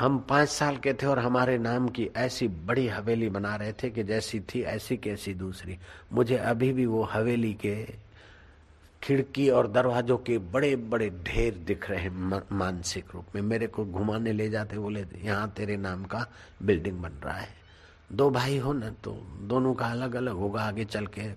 हम 0.00 0.18
पाँच 0.18 0.48
साल 0.48 0.76
के 0.76 0.92
थे 0.92 1.06
और 1.06 1.18
हमारे 1.18 1.56
नाम 1.58 1.88
की 1.88 2.08
ऐसी 2.16 2.48
बड़ी 2.48 2.86
हवेली 2.88 3.28
बना 3.28 3.54
रहे 3.56 3.72
थे 3.72 3.90
कि 3.90 4.02
जैसी 4.02 4.40
थी 4.40 4.62
ऐसी 4.62 4.96
कैसी 4.96 5.34
दूसरी। 5.34 5.78
मुझे 6.12 6.36
अभी 6.36 6.72
भी 6.72 6.86
वो 6.86 7.02
हवेली 7.04 7.52
के 7.54 7.74
खिड़की 9.02 9.48
और 9.50 9.66
दरवाजों 9.68 10.16
के 10.18 10.38
बड़े 10.38 10.74
बड़े 10.76 11.08
ढेर 11.24 11.54
दिख 11.66 11.88
रहे 11.90 12.00
हैं 12.00 12.42
मानसिक 12.52 13.14
रूप 13.14 13.34
में। 13.34 13.42
मेरे 13.42 13.66
को 13.66 13.84
घुमाने 13.84 14.32
ले 14.32 14.48
जाते 14.50 14.78
बोले, 14.78 15.04
यहाँ 15.16 15.48
तेरे 15.50 15.76
नाम 15.76 16.04
का 16.04 16.26
बिल्डिंग 16.62 17.00
बन 17.02 17.12
रहा 17.24 17.36
है। 17.36 17.48
दो 18.12 18.30
भाई 18.30 18.58
हो 18.58 18.72
ना 18.72 18.90
तो 19.04 19.12
दोनों 19.42 19.74
का 19.74 19.86
अलग 19.86 20.14
अलग 20.14 20.34
होगा, 20.34 20.62
आगे 20.62 20.84
चल 20.84 21.06
के 21.06 21.30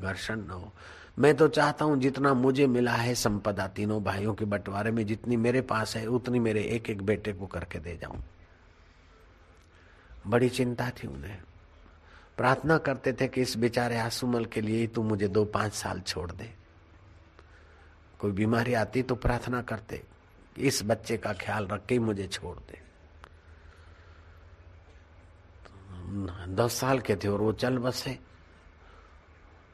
घर्षण 0.00 0.40
न 0.40 0.50
हो। 0.50 0.72
मैं 1.18 1.34
तो 1.36 1.48
चाहता 1.48 1.84
हूँ 1.84 1.98
जितना 2.00 2.32
मुझे 2.34 2.66
मिला 2.66 2.92
है 2.92 3.14
संपदा 3.14 3.66
तीनों 3.66 4.02
भाइयों 4.04 4.34
के 4.34 4.44
बंटवारे 4.44 4.90
में 4.90 5.06
जितनी 5.06 5.36
मेरे 5.36 5.60
पास 5.60 5.96
है, 5.96 6.06
उतनी 6.06 6.38
मेरे 6.38 6.62
एक 6.64 6.90
एक 6.90 7.02
बेटे 7.02 7.32
को 7.32 7.46
करके 7.46 7.78
दे 7.78 7.96
जाऊँ। 7.96 8.22
बड़ी 10.26 10.48
चिंता 10.48 10.90
थी 10.90 11.08
उन्हें। 11.08 11.38
प्रार्थना 12.36 12.78
करते 12.78 13.12
थे 13.12 13.28
कि 13.28 13.40
इस 13.40 13.56
बेचारे 13.56 13.98
आसुमल 13.98 14.44
के 14.44 14.60
लिए 14.60 14.78
ही 14.78 14.86
तू 14.86 15.02
मुझे 15.02 15.28
दो 15.28 15.44
पाँच 15.44 15.72
साल 15.72 16.00
छोड़ 16.00 16.30
दे। 16.32 16.50
कोई 18.18 18.32
बीमारी 18.32 18.74
आती 18.74 19.02
तो 19.02 19.14
प्रार्थना 19.14 19.62
करते, 19.62 20.02
इस 20.56 20.82
बच्चे 20.84 21.16
का 21.16 21.32
ख्याल 21.32 21.66
रख 21.66 21.86
के 21.86 21.98
मुझे 21.98 22.26
छोड़ 22.26 22.56
दे। 22.58 22.78
दस 26.54 26.72
साल 26.72 27.00
के 27.00 27.16
थे 27.16 27.28
और 27.28 27.40
वो 27.40 27.52
चल 27.52 27.78
बसे। 27.78 28.18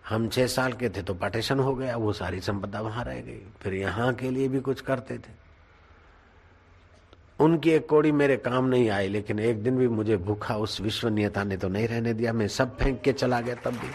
हम 0.08 0.28
छह 0.28 0.46
साल 0.46 0.72
के 0.72 0.88
थे 0.88 1.02
तो 1.02 1.14
पार्टीशन 1.14 1.58
हो 1.58 1.74
गया, 1.74 1.96
वो 1.96 2.12
सारी 2.12 2.40
संपदा 2.40 2.80
वहाँ 2.80 3.04
रह 3.04 3.20
गई। 3.20 3.40
फिर 3.60 3.74
यहाँ 3.74 4.14
के 4.14 4.30
लिए 4.30 4.48
भी 4.48 4.60
कुछ 4.60 4.80
करते 4.80 5.18
थे। 5.18 5.46
उनकी 7.40 7.70
एक 7.70 7.88
कोड़ी 7.88 8.12
मेरे 8.12 8.36
काम 8.36 8.64
नहीं 8.64 8.90
आई, 8.90 9.08
लेकिन 9.08 9.38
एक 9.38 9.62
दिन 9.62 9.76
भी 9.76 9.88
मुझे 9.88 10.16
भूखा 10.16 10.56
उस 10.56 10.80
विश्वनीयता 10.80 11.44
ने 11.44 11.56
तो 11.56 11.68
नहीं 11.68 11.88
रहने 11.88 12.14
दिया। 12.14 12.32
मैं 12.32 12.48
सब 12.48 12.78
फेंक 12.78 13.00
के 13.00 13.12
चला 13.12 13.40
गया 13.40 13.54
तब 13.54 13.70
भी। 13.70 13.90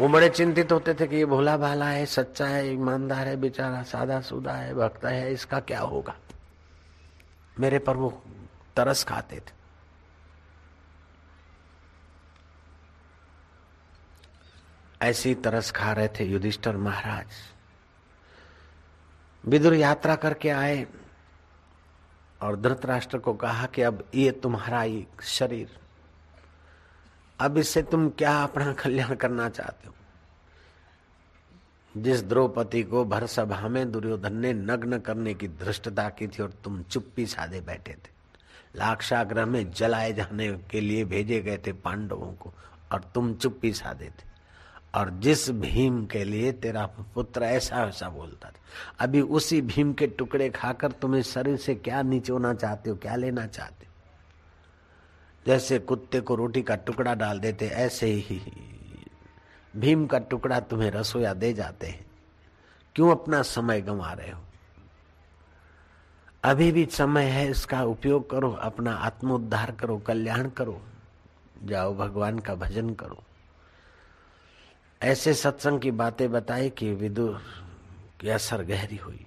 वो 0.00 0.08
बड़े 0.08 0.28
चिंतित 0.28 0.72
होते 0.72 0.94
थे 0.94 1.06
कि 1.06 1.16
ये 1.16 1.24
भोला 1.24 1.56
भाला 1.56 1.86
है, 1.86 2.06
सच्चा 2.06 2.46
है, 2.46 2.72
ईमानदार 2.72 3.28
है, 3.28 3.36
बेचारा 3.36 3.82
सादा 3.82 4.20
सुदा 4.20 4.52
है, 4.52 4.74
भक्त 4.74 5.04
है, 5.04 5.32
इसका 5.32 5.60
क्या 5.60 5.80
होगा? 5.80 6.14
मेरे 7.60 7.78
पर 7.78 7.96
वो 7.96 8.22
तरस 8.76 9.04
खाते 9.04 9.36
थे। 9.36 9.61
ऐसी 15.02 15.34
तरस 15.34 15.70
खा 15.70 15.92
रहे 15.92 16.08
थे 16.08 16.24
युधिष्ठर 16.24 16.76
महाराज। 16.76 17.26
विदुर 19.44 19.74
यात्रा 19.74 20.14
करके 20.16 20.48
आए 20.48 20.86
और 22.40 22.56
धृतराष्ट्र 22.56 23.18
को 23.18 23.34
कहा 23.34 23.66
कि 23.66 23.82
अब 23.82 24.04
ये 24.14 24.30
तुम्हारा 24.32 24.80
ही 24.80 25.06
शरीर। 25.22 25.78
अब 27.38 27.58
इससे 27.58 27.82
तुम 27.82 28.08
क्या 28.08 28.42
अपना 28.44 28.72
कल्याण 28.72 29.14
करना 29.14 29.48
चाहते 29.48 29.88
हो? 29.88 29.94
जिस 31.94 32.22
द्रौपदी 32.24 32.82
को 32.82 33.04
भर 33.04 33.26
सभा 33.26 33.68
में 33.68 33.90
दुर्योधन 33.92 34.36
ने 34.36 34.52
नग्न 34.52 34.98
करने 34.98 35.34
की 35.34 35.48
धृष्टता 35.48 36.08
की 36.08 36.28
थी 36.28 36.42
और 36.42 36.50
तुम 36.64 36.82
चुप्पी 36.82 37.26
साधे 37.26 37.60
बैठे 37.60 37.92
थे, 37.92 38.10
लाक्षाग्रह 38.76 39.46
में 39.46 39.70
जलाए 39.70 40.12
जाने 40.12 40.52
के 40.70 40.80
लिए 40.80 41.04
भेजे 41.04 41.40
गए 41.40 41.58
थे 41.58 41.72
पांडवों 41.72 42.32
को 42.32 42.52
और 42.92 43.10
तुम 43.14 43.34
चुप्पी 43.34 43.72
साधे 43.72 44.08
थे। 44.08 44.31
और 44.94 45.10
जिस 45.10 45.50
भीम 45.50 46.06
के 46.06 46.24
लिए 46.24 46.52
तेरा 46.52 46.86
पुत्र 46.86 47.42
ऐसा 47.42 47.84
वैसा 47.84 48.08
बोलता 48.08 48.48
था। 48.48 48.60
अभी 49.00 49.20
उसी 49.20 49.60
भीम 49.60 49.92
के 49.92 50.06
टुकड़े 50.06 50.50
खाकर 50.50 50.92
तुम्हें 50.92 51.22
शरीर 51.22 51.56
से 51.56 51.74
क्या 51.74 52.02
निचोना 52.02 52.54
चाहते 52.54 52.90
हो, 52.90 52.96
क्या 52.96 53.16
लेना 53.16 53.46
चाहते 53.46 53.86
हो? 53.86 53.92
जैसे 55.46 55.78
कुत्ते 55.78 56.20
को 56.20 56.34
रोटी 56.34 56.62
का 56.62 56.76
टुकड़ा 56.76 57.14
डाल 57.14 57.40
देते, 57.40 57.66
ऐसे 57.66 58.06
ही 58.06 58.40
भीम 59.76 60.06
का 60.06 60.18
टुकड़ा 60.18 60.60
तुम्हें 60.60 60.90
रसोया 60.90 61.34
दे 61.34 61.52
जाते 61.52 61.86
हैं। 61.86 62.06
क्यों 62.94 63.10
अपना 63.10 63.42
समय 63.42 63.80
गंवा 63.80 64.12
रहे 64.12 64.30
हो? 64.30 64.40
अभी 66.44 66.72
भी 66.72 66.86
समय 66.86 67.24
है, 67.24 67.50
इसका 67.50 67.84
उपयोग 67.84 68.30
करो, 68.30 68.52
अपना 68.52 68.92
आत्मोद्धार 68.92 69.70
करो, 69.70 69.98
कल्याण 69.98 70.48
करो। 70.48 70.82
जाओ, 71.64 71.94
भगवान 71.94 72.38
का 72.38 72.54
भजन 72.54 72.94
करो। 72.94 73.22
ऐसे 75.02 75.34
सत्संग 75.34 75.80
की 75.80 75.90
बातें 75.90 76.32
बताई 76.32 76.70
कि 76.70 76.94
विदुर 76.94 77.42
की 78.20 78.28
असर 78.28 78.62
गहरी 78.62 78.96
हुई। 78.96 79.26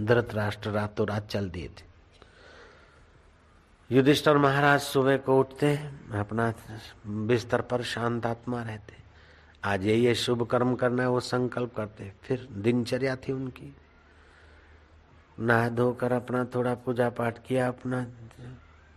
धृतराष्ट्र 0.00 0.70
रातों 0.70 1.06
रात 1.06 1.28
चल 1.28 1.50
दिए 1.50 1.68
थे। 1.68 1.94
युधिष्ठर 3.90 4.38
महाराज 4.38 4.80
सुबह 4.80 5.16
को 5.16 5.40
उठते, 5.40 5.76
अपना 6.14 6.54
बिस्तर 7.06 7.60
पर 7.60 7.82
शांत 7.82 8.26
आत्मा 8.26 8.62
रहते। 8.62 8.94
आज 9.64 9.86
ये 9.86 9.94
ये 9.94 10.14
शुभ 10.14 10.46
कर्म 10.46 10.74
करना 10.74 11.02
है, 11.02 11.08
वो 11.08 11.20
संकल्प 11.20 11.74
करते। 11.76 12.12
फिर 12.22 12.48
दिनचर्या 12.52 13.16
थी 13.16 13.32
उनकी। 13.32 13.76
नहा 15.40 15.68
धोकर 15.68 16.12
अपना 16.12 16.44
थोड़ा 16.44 16.74
पूजा 16.74 17.10
पाठ 17.10 17.46
किया, 17.46 17.68
अपना 17.68 18.06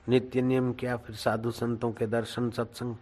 नित्य 0.09 0.41
नियम 0.41 0.73
किया, 0.73 0.97
फिर 0.97 1.15
साधु 1.15 1.51
संतों 1.51 1.91
के 1.91 2.07
दर्शन 2.07 2.51
सत्संग 2.51 2.95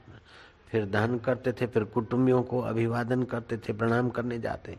फिर 0.75 0.85
दान 0.85 1.17
करते 1.19 1.51
थे, 1.51 1.65
फिर 1.67 1.83
कुटुंबियों 1.85 2.41
को 2.43 2.59
अभिवादन 2.61 3.23
करते 3.23 3.57
थे, 3.57 3.73
प्रणाम 3.73 4.09
करने 4.09 4.39
जाते 4.39 4.77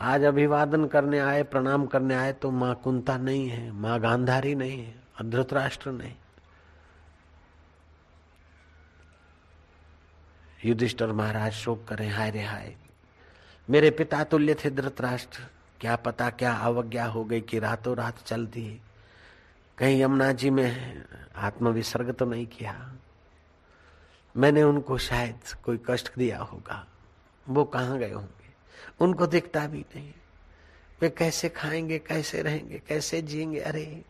आज 0.00 0.24
अभिवादन 0.24 0.84
करने 0.86 1.18
आए, 1.18 1.42
प्रणाम 1.42 1.86
करने 1.86 2.14
आए 2.14 2.32
तो 2.32 2.50
माँ 2.50 2.74
कुंता 2.74 3.16
नहीं 3.16 3.48
है, 3.48 3.70
माँ 3.72 3.98
गांधारी 4.00 4.54
नहीं 4.54 4.78
है 4.78 4.94
अधृतराष्ट्र 5.20 5.90
नहीं। 5.90 6.14
युधिष्ठर 10.64 11.12
महाराज 11.12 11.52
शोक 11.52 11.84
करें, 11.88 12.10
हाय 12.10 12.30
रे 12.30 12.42
हाय। 12.42 12.74
मेरे 13.68 13.90
पिता 13.90 14.24
तुल्य 14.24 14.54
थे 14.54 14.70
धृतराष्ट्र। 14.70 15.42
क्या 15.80 15.96
पता, 15.96 16.30
क्या 16.30 16.52
अवज्ञा 16.52 17.06
हो 17.06 17.24
गई 17.24 17.40
कि 17.40 17.58
रातों 17.58 17.96
रात 17.96 18.22
चलती। 18.26 18.66
है 18.66 18.80
कहीं 19.78 20.00
यमुना 20.02 20.32
जी 20.32 20.50
में 20.50 21.04
आत्मविसर्ग 21.36 22.12
तो 22.12 22.24
नहीं 22.24 22.46
किया। 22.46 22.74
मैंने 24.36 24.62
उनको 24.62 24.98
शायद 24.98 25.38
कोई 25.64 25.80
कष्ट 25.90 26.14
दिया 26.18 26.38
होगा। 26.38 26.86
वो 27.48 27.64
कहाँ 27.64 27.98
गए 27.98 28.12
होंगे? 28.12 28.54
उनको 29.00 29.26
दिखता 29.26 29.66
भी 29.66 29.86
नहीं। 29.96 30.12
वे 31.00 31.10
कैसे 31.10 31.48
खाएँगे, 31.48 31.98
कैसे 31.98 32.42
रहेंगे, 32.42 32.82
कैसे 32.88 33.22
जिएँगे? 33.22 33.60
अरे, 33.60 34.04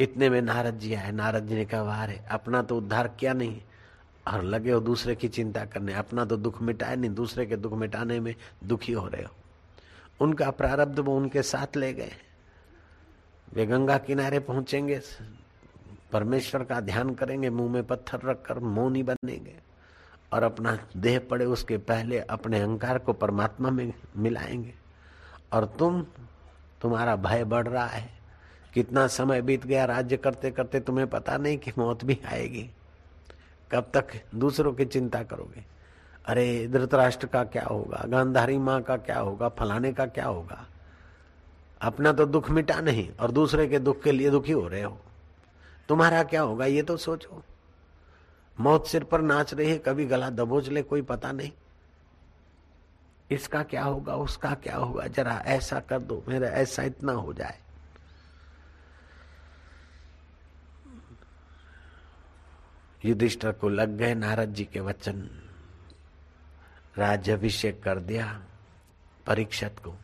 इतने 0.00 0.30
में 0.30 0.42
नारद 0.42 0.78
जी 0.78 0.94
आए। 0.94 1.12
नारद 1.12 1.46
जी 1.46 1.54
ने 1.54 1.64
कहा, 1.64 1.82
वाह 1.82 2.04
रे, 2.04 2.20
अपना 2.30 2.62
तो 2.62 2.78
उद्धार 2.78 3.08
किया 3.08 3.32
नहीं 3.32 3.62
और 4.28 4.42
लगे 4.42 4.70
हो 4.70 4.80
दूसरे 4.80 5.14
की 5.14 5.28
चिंता 5.28 5.64
करने। 5.64 5.94
अपना 5.94 6.24
तो 6.24 6.36
दुख 6.36 6.62
मिटाए 6.62 6.96
नहीं, 6.96 7.14
दूसरे 7.14 7.46
के 7.46 7.56
दुख 7.56 7.72
मिटाने 7.72 8.20
में 8.20 8.34
दुखी 8.64 8.92
हो 8.92 9.08
रहे 9.08 9.22
हो। 9.22 9.36
उनका 10.20 10.50
प्रारब्ध 10.50 10.98
वो 10.98 11.16
उनके 11.16 11.42
साथ 11.42 11.76
ले 11.76 11.92
गए। 11.92 12.12
वे 13.54 13.66
गंगा 13.66 13.98
किनारे 13.98 14.40
पहुँचेंगे। 14.40 15.00
परमेश्वर 16.12 16.64
का 16.64 16.80
ध्यान 16.80 17.14
करेंगे, 17.14 17.50
मुँह 17.50 17.72
में 17.72 17.86
पत्थर 17.86 18.20
रखकर 18.20 18.58
मौनी 18.58 19.02
बनेंगे 19.02 19.54
और 20.32 20.42
अपना 20.42 20.78
देह 20.96 21.18
पड़े 21.30 21.44
उसके 21.44 21.78
पहले 21.78 22.20
अपने 22.20 22.60
अहंकार 22.60 22.98
को 22.98 23.12
परमात्मा 23.12 23.70
में 23.70 23.92
मिलाएँगे। 24.16 24.74
और 25.52 25.64
तुम, 25.78 26.06
तुम्हारा 26.80 27.16
भय 27.16 27.44
बढ़ 27.44 27.68
रहा 27.68 27.86
है। 27.86 28.08
कितना 28.74 29.06
समय 29.06 29.42
बीत 29.42 29.66
गया 29.66 29.84
राज्य 29.84 30.16
करते 30.16 30.50
करते 30.50 30.80
तुम्हें 30.80 31.06
पता 31.06 31.36
नहीं 31.36 31.58
कि 31.58 31.72
मौत 31.78 32.04
भी 32.04 32.20
आएगी। 32.26 32.70
कब 33.72 33.90
तक 33.94 34.06
दूसरों 34.34 34.72
की 34.72 34.84
चिंता 34.84 35.22
करोगे? 35.22 35.64
अरे, 36.26 36.68
धृतराष्ट्र 36.68 37.26
का 37.26 37.44
क्या 37.44 37.64
होगा? 37.64 38.04
गांधारी 38.08 38.58
माँ 38.58 38.82
का 38.82 38.96
क्या 38.96 39.18
होगा? 39.18 39.48
फलाने 39.48 39.92
का 39.92 40.06
क्या 40.06 40.26
होगा? 40.26 40.66
अपना 41.82 42.12
तो 42.12 42.26
दुख 42.26 42.50
मिटा 42.50 42.80
नहीं 42.80 43.10
और 43.20 43.30
दूसरे 43.30 43.66
के 43.66 43.78
दुख 43.78 44.02
के 44.02 44.12
लिए 44.12 44.30
दुखी 44.30 44.52
हो 44.52 44.68
रहे 44.68 44.82
हो। 44.82 44.98
तुम्हारा 45.88 46.22
क्या 46.22 46.42
होगा 46.42 46.66
ये 46.66 46.82
तो 46.82 46.96
सोचो। 46.96 47.42
मौत 48.60 48.86
सिर 48.86 49.04
पर 49.04 49.20
नाच 49.20 49.54
रही 49.54 49.70
है, 49.70 49.78
कभी 49.78 50.04
गला 50.04 50.30
दबोच 50.30 50.68
ले, 50.68 50.82
कोई 50.82 51.02
पता 51.02 51.32
नहीं। 51.32 51.52
इसका 53.30 53.62
क्या 53.62 53.84
होगा, 53.84 54.14
उसका 54.14 54.54
क्या 54.54 54.76
होगा, 54.76 55.06
जरा 55.06 55.42
ऐसा 55.46 55.80
कर 55.80 55.98
दो, 55.98 56.24
मेरा 56.28 56.48
ऐसा 56.48 56.82
इतना 56.82 57.12
हो 57.12 57.32
जाए। 57.32 57.58
युधिष्ठर 63.04 63.52
को 63.52 63.68
लग 63.68 63.88
गए 63.88 64.14
नारद 64.14 64.54
जी 64.54 64.64
के 64.64 64.80
वचन। 64.80 65.28
राज्यभिषेक 66.98 67.82
कर 67.82 67.98
दिया 67.98 68.42
परीक्षत 69.26 69.76
को। 69.84 69.94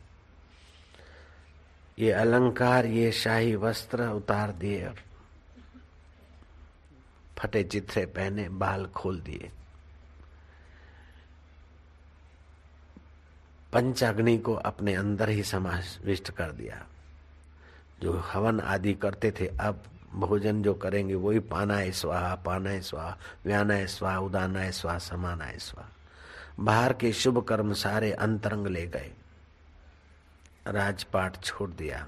ये 1.99 2.11
अलंकार, 2.11 2.85
ये 2.85 3.11
शाही 3.11 3.55
वस्त्र 3.55 4.07
उतार 4.07 4.51
दिए। 4.51 4.89
फटे 7.39 7.63
चित्रे 7.63 8.05
पहने 8.05 8.49
बाल 8.49 8.85
खोल 8.85 9.19
दिए। 9.19 9.51
पंचाग्नि 13.73 14.37
को 14.37 14.53
अपने 14.53 14.93
अंदर 14.93 15.29
ही 15.29 15.43
समाविष्ट 15.43 16.31
कर 16.31 16.51
दिया। 16.51 16.87
जो 18.01 18.13
हवन 18.13 18.59
आदि 18.59 18.93
करते 18.93 19.31
थे, 19.31 19.47
अब 19.47 19.83
भोजन 20.15 20.63
जो 20.63 20.73
करेंगे, 20.73 21.15
वही 21.15 21.39
पाना 21.39 21.77
है 21.77 21.91
स्वाहा 21.91 22.35
पाना 22.35 22.69
है 22.69 22.81
स्वाहा 22.81 23.17
व्याना 23.45 23.73
है 23.73 23.87
स्वाहा 23.87 24.19
उदाना 24.19 24.59
है 24.59 24.71
स्वाहा 24.71 24.97
समाना 24.97 25.45
है 25.45 25.59
स्वाहा। 25.59 25.89
बाहर 26.59 26.93
के 26.93 27.13
शुभ 27.13 27.43
कर्म 27.43 27.73
सारे 27.73 28.11
अंतरंग 28.11 28.67
ले 28.67 28.87
गए। 28.87 29.11
राजपाट 30.67 31.43
छोड़ 31.43 31.71
दिया। 31.71 32.07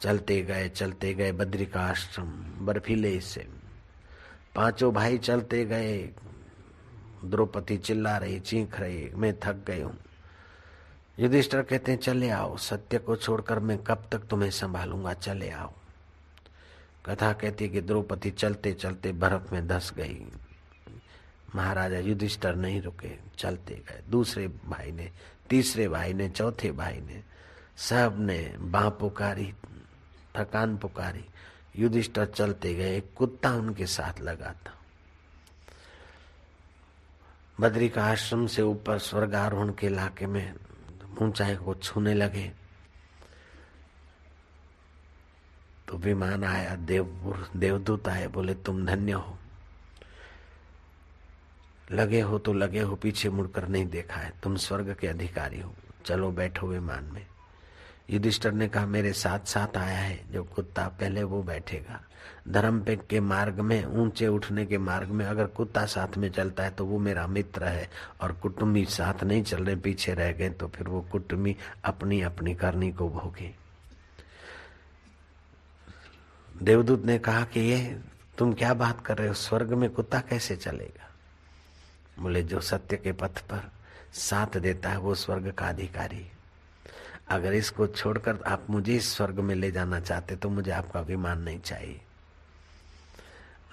चलते 0.00 0.42
गए 0.42 0.68
चलते 0.68 1.14
गए 1.14 1.32
बद्री 1.32 1.66
का 1.66 1.80
आश्रम 1.80 2.26
बर्फीले 2.66 3.20
से। 3.20 3.61
पाँचों 4.54 4.94
भाई 4.94 5.18
चलते 5.18 5.64
गए। 5.64 6.10
द्रौपदी 7.24 7.76
चिल्ला 7.76 8.16
रही, 8.16 8.40
चीख 8.40 8.80
रही, 8.80 9.10
मैं 9.14 9.40
थक 9.40 9.56
गई 9.66 9.80
हूँ। 9.80 9.98
युधिष्ठर 11.18 11.62
कहते 11.62 11.92
हैं, 11.92 11.98
चले 11.98 12.30
आओ, 12.30 12.56
सत्य 12.56 12.98
को 12.98 13.16
छोड़कर 13.16 13.58
मैं 13.58 13.78
कब 13.78 14.08
तक 14.12 14.18
तुम्हें 14.18 14.50
संभालूँगा? 14.50 15.14
चले 15.14 15.50
आओ। 15.50 15.72
कथा 17.06 17.32
कहती 17.32 17.68
कि 17.68 17.80
द्रौपदी 17.80 18.30
चलते 18.30 18.72
चलते 18.72 19.12
बर्फ़ 19.12 19.54
में 19.54 19.68
धस 19.68 19.92
गई। 19.96 20.26
महाराजा 21.54 21.98
युधिष्ठर 21.98 22.54
नहीं 22.54 22.82
रुके, 22.82 23.16
चलते 23.38 23.74
गए। 23.74 24.02
दूसरे 24.10 24.48
भाई 24.48 24.92
ने, 24.92 25.10
तीसरे 25.50 25.88
भाई 25.88 26.12
ने, 26.12 26.28
चौथे 26.28 26.72
भाई 26.72 27.00
ने, 27.00 27.22
सबने 27.76 28.54
बाह 28.58 28.88
पुकारी, 28.88 29.54
थकान 30.36 30.76
पुकारी 30.76 31.24
युधिष्ठर 31.76 32.26
चलते 32.26 32.74
गए 32.74 33.00
कुत्ता 33.00 33.54
उनके 33.54 33.86
साथ 33.86 34.20
लगा 34.20 34.52
था। 34.52 34.78
बद्री 37.60 37.88
का 37.88 38.04
आश्रम 38.04 38.46
से 38.46 38.62
ऊपर 38.62 38.98
स्वर्गारोहण 38.98 39.72
के 39.72 39.86
इलाके 39.86 40.26
में 40.26 40.54
ऊंचाई 41.22 41.56
को 41.56 41.74
छूने 41.74 42.14
लगे। 42.14 42.52
तो 45.88 45.98
विमान 45.98 46.44
आया, 46.44 46.76
देवपुर, 46.76 47.50
देवदूत 47.56 48.08
आए, 48.08 48.26
बोले, 48.26 48.54
तुम 48.54 48.86
धन्य 48.86 49.12
हो। 49.12 49.38
लगे 51.92 52.20
हो 52.20 52.38
तो 52.38 52.52
लगे 52.52 52.80
हो, 52.80 52.96
पीछे 52.96 53.30
मुड़कर 53.30 53.68
नहीं 53.68 53.86
देखा 53.86 54.16
है। 54.16 54.32
तुम 54.42 54.56
स्वर्ग 54.56 54.94
के 54.94 55.06
अधिकारी 55.06 55.60
हो। 55.60 55.74
चलो, 56.04 56.30
बैठो 56.30 56.66
विमान 56.66 57.04
में। 57.04 57.31
युधिष्ठर 58.10 58.52
ने 58.52 58.68
कहा, 58.68 58.86
मेरे 58.86 59.12
साथ 59.12 59.46
साथ 59.46 59.76
आया 59.76 59.98
है, 59.98 60.32
जो 60.32 60.42
कुत्ता 60.44 60.86
पहले 60.88 61.22
वो 61.22 61.42
बैठेगा। 61.42 62.00
धर्म 62.48 62.80
पे 62.80 62.96
के 63.10 63.20
मार्ग 63.20 63.60
में, 63.60 63.84
ऊँचे 63.84 64.26
उठने 64.26 64.66
के 64.66 64.78
मार्ग 64.78 65.08
में 65.08 65.24
अगर 65.26 65.46
कुत्ता 65.46 65.84
साथ 65.86 66.16
में 66.18 66.30
चलता 66.30 66.62
है 66.62 66.70
तो 66.70 66.86
वो 66.86 66.98
मेरा 66.98 67.26
मित्र 67.26 67.64
है, 67.64 67.88
और 68.20 68.32
कुटुम्बी 68.32 68.84
साथ 68.84 69.24
नहीं 69.24 69.42
चल 69.42 69.64
रहे, 69.64 69.76
पीछे 69.76 70.14
रह 70.14 70.32
गए 70.32 70.50
तो 70.50 70.68
फिर 70.68 70.88
वो 70.88 71.00
कुटुम्बी 71.12 71.56
अपनी 71.84 72.20
अपनी 72.20 72.54
करनी 72.54 72.92
को 72.92 73.08
भोगे। 73.08 73.54
देवदूत 76.62 77.04
ने 77.04 77.18
कहा 77.18 77.44
कि 77.44 77.60
ये, 77.60 78.00
तुम 78.38 78.52
क्या 78.52 78.74
बात 78.74 79.06
कर 79.06 79.18
रहे 79.18 79.28
हो? 79.28 79.34
स्वर्ग 79.34 79.72
में 79.72 79.90
कुत्ता 79.90 80.20
कैसे 80.20 80.56
चलेगा? 80.56 81.08
बोले, 82.18 82.42
जो 82.42 82.60
सत्य 82.60 82.96
के 82.96 83.12
पथ 83.12 83.40
पर 83.40 83.70
साथ 84.12 84.58
देता 84.58 84.90
है, 84.90 84.98
वो 84.98 85.14
स्वर्ग 85.14 85.52
का 85.52 85.68
अधिकारी 85.68 86.26
अगर 87.32 87.54
इसको 87.54 87.86
छोड़कर 87.86 88.38
आप 88.46 88.66
मुझे 88.70 88.96
इस 88.96 89.12
स्वर्ग 89.16 89.40
में 89.40 89.54
ले 89.54 89.70
जाना 89.70 90.00
चाहते 90.00 90.36
तो 90.36 90.50
मुझे 90.50 90.70
आपका 90.72 91.00
विमान 91.02 91.42
नहीं 91.42 91.60
चाहिए। 91.60 92.00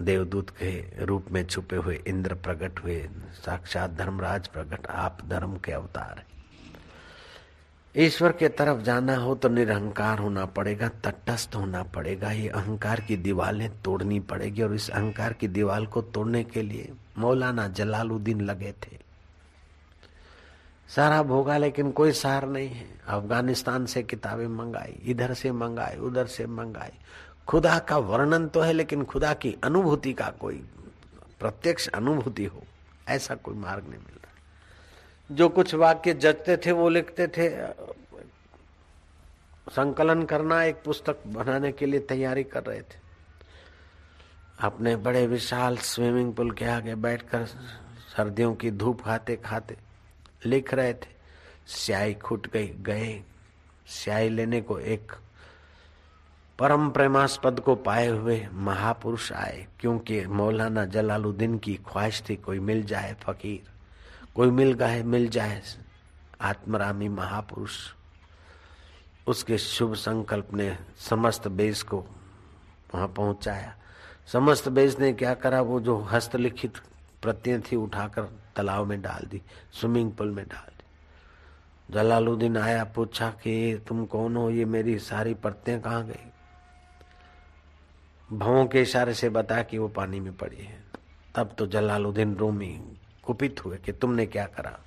देवदूत 0.02 0.50
के 0.58 1.06
रूप 1.06 1.26
में 1.32 1.46
छुपे 1.46 1.76
हुए 1.76 1.96
इंद्र 2.08 2.36
प्रकट 2.36 2.84
हुए, 2.84 3.00
साक्षात 3.36 3.92
धर्मराज 3.92 4.48
प्रकट, 4.48 4.88
आप 4.88 5.18
धर्म 5.30 5.58
के 5.58 5.72
अवतार 5.72 6.24
ईश्वर 7.96 8.32
के 8.32 8.48
तरफ़ 8.50 8.82
जाना 8.84 9.16
हो 9.16 9.34
तो 9.36 9.50
निरहंकार 9.50 10.20
होना 10.20 10.46
पड़ेगा, 10.48 10.88
तटस्थ 11.04 11.56
होना 11.56 11.82
पड़ेगा। 11.86 12.32
ये 12.32 12.48
अहंकार 12.50 13.00
की 13.02 13.16
दीवारें 13.18 13.70
तोड़नी 13.82 14.20
पड़ेगी 14.22 14.62
और 14.62 14.76
इस 14.76 14.90
अहंकार 14.90 15.34
की 15.34 15.48
दीवार 15.50 15.86
को 15.86 16.02
तोड़ने 16.08 16.44
के 16.44 16.62
लिए 16.62 16.92
मौलाना 17.18 17.68
जलालुद्दीन 17.70 18.42
लगे 18.42 18.74
थे। 18.84 18.99
सारा 20.96 21.24
भोगा 21.24 21.58
लेकिन 21.58 21.92
कोई 21.92 22.12
सार 22.12 22.48
नहीं 22.48 22.70
है। 22.70 23.02
अफ़गानिस्तान 23.08 23.86
से 23.86 24.04
किताबें 24.04 24.48
मंगाई, 24.48 24.92
इधर 25.04 25.34
से 25.34 25.52
मंगाई, 25.52 25.98
उधर 25.98 26.26
से 26.26 26.46
मंगाई। 26.46 26.92
खुदा 27.48 27.80
का 27.80 27.98
वर्णन 27.98 28.48
तो 28.48 28.62
है, 28.62 28.74
लेकिन 28.74 29.04
खुदा 29.04 29.34
की 29.34 29.58
अनुभूति 29.64 30.14
का 30.14 30.30
कोई 30.30 30.56
प्रत्यक्ष 31.40 31.88
अनुभूति 31.88 32.46
हो, 32.46 32.64
ऐसा 33.08 33.36
कोई 33.36 33.56
मार्ग 33.56 33.84
नहीं 33.84 34.00
मिल 34.00 34.20
रहा। 34.24 35.36
जो 35.36 35.50
कुछ 35.50 35.76
वाक्य 35.76 36.14
जचते 36.14 36.58
थे, 36.58 36.72
वो 36.72 36.90
लिखते 36.90 37.28
थे, 37.28 37.68
संकलन 39.70 40.24
करना, 40.24 40.64
एक 40.64 40.76
पुस्तक 40.86 41.18
बनाने 41.28 41.72
के 41.72 41.86
लिए 41.86 42.00
तैयारी 42.00 42.44
कर 42.44 42.64
रहे 42.64 42.82
थे। 42.82 43.00
अपने 44.60 44.96
बड़े 44.96 45.28
विशाल 45.28 45.78
स्विमिंग 45.78 46.34
पूल 46.34 46.52
के 46.52 46.66
आगे 46.66 46.96
बैठकर 46.96 47.46
सर्दियों 48.18 48.56
की 48.56 48.72
धूप 48.72 49.02
खाते 49.02 49.36
खाते 49.36 49.78
लिख 50.46 50.74
रहे 50.74 50.94
थे। 50.94 51.18
स्याही 51.68 52.14
खुट 52.14 52.48
गई, 52.48 52.68
गए। 52.68 53.24
स्याही 53.88 54.30
लेने 54.30 54.62
को 54.62 54.80
एक 54.80 55.12
परम 56.60 56.90
प्रेमास्पद 56.90 57.60
को 57.60 57.76
पाए 57.76 58.08
हुए 58.08 58.48
महापुरुष 58.54 59.32
आए, 59.32 59.68
क्योंकि 59.80 60.26
मौलाना 60.26 60.86
जलालुद्दीन 60.86 61.58
की 61.58 61.76
ख्वाहिश 61.76 62.24
थी, 62.30 62.36
कोई 62.36 62.60
मिल 62.60 62.84
जाए 62.84 63.16
फकीर, 63.24 63.72
कोई 64.36 64.52
मिल 64.52 64.74
गए, 64.74 65.04
मिल 65.04 65.28
जाए 65.28 65.62
आत्मरामी 66.42 67.10
महापुरुष। 67.10 67.78
उसके 69.28 69.58
शुभ 69.58 69.94
संकल्प 69.94 70.54
ने 70.54 70.78
समस्त 70.98 71.48
बेस 71.48 71.84
को 71.84 72.06
वहाँ 72.96 73.08
पहुँचाया। 73.08 73.76
समस्त 74.28 74.70
बेस 74.70 75.00
ने 75.00 75.14
क्या 75.14 75.34
करा, 75.34 75.62
वो 75.62 75.80
जो 75.80 75.98
हस्तलिखित 75.98 76.74
प्रत्यय 77.22 77.60
थी 77.60 77.76
उठाकर 77.76 78.24
तालाब 78.56 78.88
में 78.88 79.02
डाल 79.02 79.28
दी, 79.28 79.42
स्विमिंग 79.74 80.12
पूल 80.12 80.32
में 80.32 80.46
डाल 80.48 80.72
दी। 80.78 80.84
जलालुद्दीन 81.94 82.58
आया, 82.58 82.84
पूछा 82.84 83.30
कि 83.30 83.84
तुम 83.88 84.06
कौन 84.06 84.36
हो? 84.36 84.50
ये 84.50 84.66
मेरी 84.66 85.00
सारी 85.00 85.34
परतें 85.34 85.82
कहाँ 85.82 86.06
गई? 86.06 86.32
भावों 88.38 88.66
के 88.66 88.82
इशारे 88.82 89.14
से 89.14 89.30
बता 89.30 89.64
कि 89.64 89.78
वो 89.78 89.88
पानी 89.88 90.20
में 90.20 90.38
पड़ी 90.38 90.58
है। 90.58 90.84
तब 91.36 91.56
तो 91.58 91.68
जलालुद्दीन 91.68 92.36
रोमी 92.36 92.98
कुपित 93.24 93.66
हुए 93.66 93.78
कि 93.78 93.92
तुमने 93.92 94.26
क्या 94.26 94.46
करा? 94.46 94.80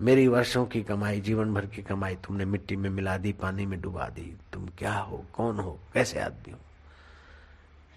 मेरी 0.00 0.28
वर्षों 0.28 0.66
की 0.66 0.82
कमाई, 0.82 1.20
जीवन 1.20 1.54
भर 1.54 1.66
की 1.66 1.82
कमाई 1.82 2.14
तुमने 2.14 2.44
मिट्टी 2.44 2.76
में 2.76 2.90
मिला 2.90 3.16
दी, 3.16 3.32
पानी 3.32 3.66
में 3.66 3.80
डुबा 3.80 4.08
दी। 4.08 4.36
तुम 4.52 4.66
क्या 4.66 4.94
हो? 4.94 5.24
कौन 5.32 5.58
हो? 5.58 5.78
कैसे 5.94 6.20
आदमी 6.20 6.52
हो? 6.52 6.58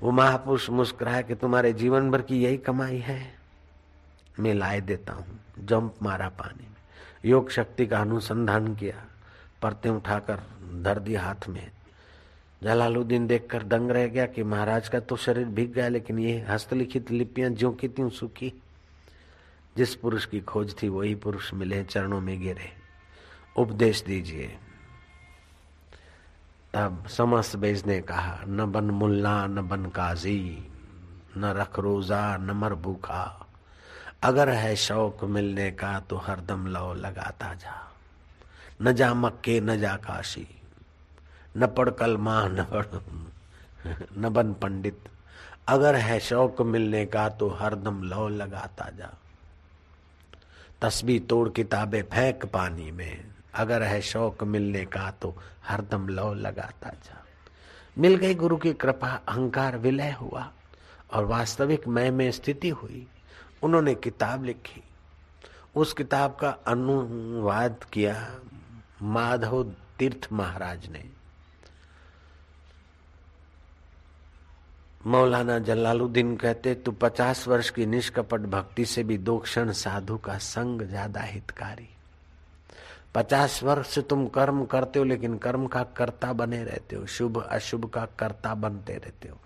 वो 0.02 0.12
महापुरुष 0.12 0.69
मुस्कुराया 0.69 1.21
कि 1.21 1.36
तुम्हारे 1.36 1.73
जीवन 1.73 2.12
भर 2.12 2.21
की 2.21 2.43
यही 2.43 2.58
कमाई 2.58 2.97
है। 2.97 3.37
में 4.39 4.54
लाए 4.54 4.82
देता 4.82 5.13
हूँ, 5.13 5.39
जंप 5.60 5.95
मारा 6.02 6.30
पानी 6.30 6.67
में। 6.67 6.76
योग 7.26 7.50
शक्ति 7.50 7.86
का 7.88 8.00
अनुसंधान 8.00 8.76
किया, 8.76 9.06
परते 9.62 9.89
उठाकर 9.89 10.39
धर 10.84 11.00
दिया 11.00 11.21
हाथ 11.21 11.50
में। 11.50 11.71
जलालुद्दीन 12.63 13.28
देखकर 13.28 13.63
दंग 13.63 13.91
रह 13.91 14.08
गया 14.08 14.26
कि 14.26 14.43
महाराज 14.43 14.89
का 14.89 15.00
तो 15.00 15.15
शरीर 15.15 15.45
भीग 15.45 15.73
गया, 15.73 15.88
लेकिन 15.88 16.19
ये 16.19 16.45
हस्तलिखित 16.50 17.12
लिपियाँ 17.12 17.50
जो 17.50 17.71
की 17.71 17.88
त्यों 17.88 18.10
सुखी। 18.10 18.54
जिस 19.78 19.95
पुरुष 19.95 20.26
की 20.26 20.39
खोज 20.41 20.76
थी, 20.84 20.89
वही 20.89 21.15
पुरुष 21.15 21.54
मिले, 21.54 21.84
चरणों 21.84 22.21
में 22.21 22.39
गिरे। 22.41 22.69
उपदेश 23.58 24.04
दीजिए। 24.04 24.58
तब 26.73 27.08
समस्त 27.08 27.56
बेज 27.56 27.86
ने 27.86 28.02
कहा, 28.02 28.43
न 28.47 28.71
बन 28.71 28.84
मुल्ला, 28.84 29.47
न 29.47 29.67
बन 29.67 29.86
काजी, 29.86 30.67
न 31.38 31.45
रख 31.45 31.80
रोजा, 31.80 32.38
न 32.38 32.52
मर 32.52 32.73
भूखा। 32.73 33.47
अगर 34.28 34.50
है 34.50 34.76
शौक 34.76 35.24
मिलने 35.24 35.72
का 35.72 36.00
तो 36.00 36.18
हरदम 36.18 36.68
लो 36.68 36.94
लगाता 36.94 37.54
जा। 37.54 37.94
न 38.82 38.94
जा 38.94 39.13
मक्के, 39.13 39.60
न 39.60 39.80
जा 39.80 39.96
काशी, 39.96 40.48
न 41.58 41.68
पढ़ 41.68 41.90
कलमा 41.90 42.48
न 42.48 42.64
पढ़ 42.64 42.86
न 44.18 44.30
बन 44.30 44.54
पंडित। 44.54 44.99
अगर 45.68 45.95
है 45.95 46.20
शौक 46.20 46.62
मिलने 46.62 47.06
का 47.06 47.30
तो 47.30 47.49
हरदम 47.49 48.04
लो 48.04 48.28
लगाता 48.28 48.89
जा। 48.89 49.14
तस्बी 50.82 51.20
तोड़ 51.20 51.49
किताबें 51.49 52.04
फेंक 52.04 52.45
पानी 52.45 52.91
में। 52.91 53.26
अगर 53.56 53.84
है 53.84 54.01
शौक 54.01 54.43
मिलने 54.43 54.86
का 54.86 55.12
तो 55.12 55.38
हरदम 55.68 56.08
लो 56.08 56.34
लगाता 56.34 56.89
जा। 56.89 57.26
मिल 57.97 58.16
गई 58.16 58.36
गुरु 58.36 58.58
की 58.58 58.74
कृपा, 58.74 59.22
अहंकार 59.28 59.78
विलय 59.78 60.12
हुआ। 60.12 60.51
और 61.14 61.26
वास्तविक 61.26 61.88
मैं 61.88 62.12
में 62.12 62.32
स्थिति 62.32 62.70
हुई। 62.70 63.08
उन्होंने 63.64 63.95
किताब 63.95 64.43
लिखी। 64.43 64.84
उस 65.76 65.93
किताब 65.93 66.36
का 66.36 66.49
अनुवाद 66.68 67.84
किया 67.93 68.16
माधव 69.01 69.64
तीर्थ 69.99 70.28
महाराज 70.32 70.88
ने। 70.89 71.03
मौलाना 75.05 75.58
जलालुद्दीन 75.60 76.36
कहते, 76.38 76.74
तू 76.76 76.91
पचास 76.91 77.47
वर्ष 77.47 77.70
की 77.70 77.86
निष्कपट 77.86 78.41
भक्ति 78.47 78.86
से 78.86 79.03
भी 79.03 79.18
दो 79.18 79.38
क्षण 79.38 79.72
साधु 79.72 80.18
का 80.18 80.38
संग 80.38 80.82
ज़्यादा 80.82 81.22
हितकारी। 81.22 81.88
पचास 83.16 83.62
वर्ष 83.64 83.88
से 83.88 84.01
तुम 84.01 84.28
कर्म 84.28 84.66
करते 84.66 84.99
हो, 84.99 85.05
लेकिन 85.05 85.38
कर्म 85.38 85.68
का 85.68 85.84
कर्ता 85.97 86.34
बने 86.34 86.64
रहते 86.64 86.95
हो, 86.95 87.05
शुभ 87.05 87.41
अशुभ 87.43 87.86
का 87.86 88.05
कर्ता 88.20 88.53
बनते 88.55 88.93
रहते 88.93 89.30
हो। 89.30 89.38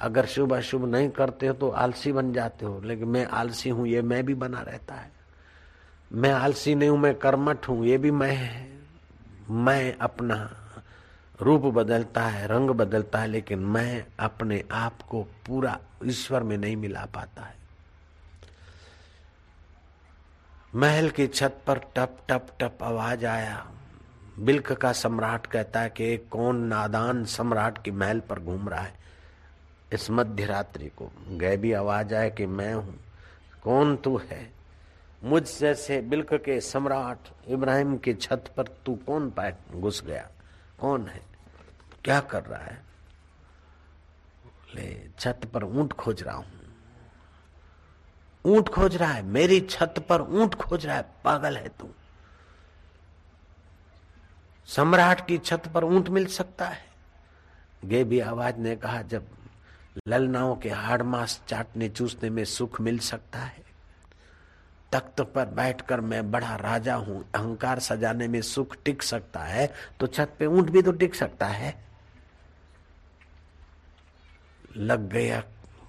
अगर 0.00 0.26
शुभ 0.26 0.52
अशुभ 0.52 0.84
नहीं 0.84 1.10
करते 1.10 1.46
हो 1.46 1.54
तो 1.54 1.68
आलसी 1.68 2.12
बन 2.12 2.32
जाते 2.32 2.66
हो। 2.66 2.80
लेकिन 2.80 3.08
मैं 3.08 3.26
आलसी 3.26 3.70
हूँ, 3.70 3.86
ये 3.86 4.02
मैं 4.02 4.26
भी 4.26 4.34
बना 4.34 4.60
रहता 4.60 4.94
है। 4.94 5.12
मैं 6.12 6.32
आलसी 6.32 6.74
नहीं 6.74 6.88
हूँ, 6.88 6.98
मैं 6.98 7.14
कर्मठ 7.14 7.68
हूँ, 7.68 7.86
ये 7.86 7.98
भी 7.98 8.10
मैं 8.10 8.36
है। 8.36 8.78
मैं 9.50 9.96
अपना 9.98 10.50
रूप 11.40 11.62
बदलता 11.62 12.22
है, 12.22 12.46
रंग 12.46 12.70
बदलता 12.70 13.18
है, 13.18 13.26
लेकिन 13.26 13.58
मैं 13.58 14.06
अपने 14.20 14.64
आप 14.72 15.02
को 15.02 15.22
पूरा 15.22 15.78
ईश्वर 16.04 16.42
में 16.42 16.58
नहीं 16.58 16.76
मिला 16.76 17.06
पाता 17.14 17.42
है। 17.42 17.54
महल 20.74 21.10
की 21.10 21.26
छत 21.26 21.58
पर 21.66 21.78
टप 21.78 22.18
टप 22.28 22.46
टप 22.60 22.78
आवाज़ 22.82 23.26
आया। 23.26 23.66
बिल्क 24.38 24.72
का 24.72 24.92
सम्राट 24.92 25.46
कहता 25.46 25.80
है 25.80 25.90
कि 25.90 26.16
कौन 26.16 26.56
नादान 26.56 27.24
सम्राट 27.24 27.84
की 27.84 27.90
महल 27.90 28.20
पर 28.20 28.38
घूम 28.38 28.68
रहा 28.68 28.80
है? 28.80 28.97
इस 29.92 30.10
मध्य 30.10 30.44
रात्रि 30.44 30.88
को। 30.88 31.10
गैबी 31.28 31.72
आवाज़ 31.72 32.14
आए 32.14 32.30
कि 32.30 32.46
मैं 32.46 32.74
हूँ। 32.74 33.00
कौन 33.62 33.96
तू 33.96 34.18
है? 34.18 34.52
मुझ 35.24 35.58
जैसे 35.58 36.00
बिल्क 36.00 36.34
के 36.34 36.60
सम्राट 36.60 37.18
इब्राहिम 37.48 37.96
की 37.96 38.14
छत 38.14 38.54
पर 38.56 38.62
तू 38.62 38.94
कौन 38.94 39.30
पाए? 39.30 39.56
घुस 39.72 40.02
गया। 40.04 40.30
कौन 40.80 41.06
है? 41.06 41.22
क्या 42.04 42.20
कर 42.20 42.42
रहा 42.42 42.60
है? 42.60 42.82
ले, 44.74 45.10
छत 45.18 45.40
पर 45.54 45.64
ऊँट 45.64 45.92
खोज 45.92 46.22
रहा 46.22 46.36
हूँ। 46.36 46.46
ऊँट 48.44 48.68
खोज 48.68 48.96
रहा 48.96 49.12
है? 49.12 49.22
मेरी 49.22 49.60
छत 49.60 49.94
पर 50.08 50.20
ऊँट 50.20 50.54
खोज 50.54 50.86
रहा 50.86 50.96
है? 50.96 51.04
पागल 51.24 51.56
है 51.56 51.68
तू। 51.68 51.88
सम्राट 54.66 55.26
की 55.26 55.38
छत 55.38 55.62
पर 55.74 55.84
ऊँट 55.84 56.08
मिल 56.08 56.26
सकता 56.26 56.68
है? 56.68 56.86
गेबी 57.84 58.20
आवाज़ 58.20 58.56
ने 58.56 58.76
कहा, 58.76 59.02
जब 59.02 59.28
ललनाओं 60.08 60.54
के 60.56 60.70
हाड़ 60.70 61.02
मांस 61.02 61.40
चाटने 61.48 61.88
चूसने 61.88 62.30
में 62.30 62.44
सुख 62.44 62.80
मिल 62.80 62.98
सकता 62.98 63.38
है। 63.38 63.66
तख्त 64.92 65.20
पर 65.34 65.46
बैठकर 65.46 66.00
मैं 66.00 66.30
बड़ा 66.30 66.54
राजा 66.56 66.94
हूँ, 66.94 67.24
अहंकार 67.34 67.78
सजाने 67.78 68.28
में 68.28 68.40
सुख 68.42 68.76
टिक 68.84 69.02
सकता 69.02 69.40
है 69.40 69.66
तो 70.00 70.06
छत 70.06 70.34
पे 70.38 70.46
ऊँट 70.46 70.70
भी 70.70 70.82
तो 70.82 70.92
टिक 70.92 71.14
सकता 71.14 71.46
है। 71.46 71.74
लग 74.76 75.08
गया 75.10 75.42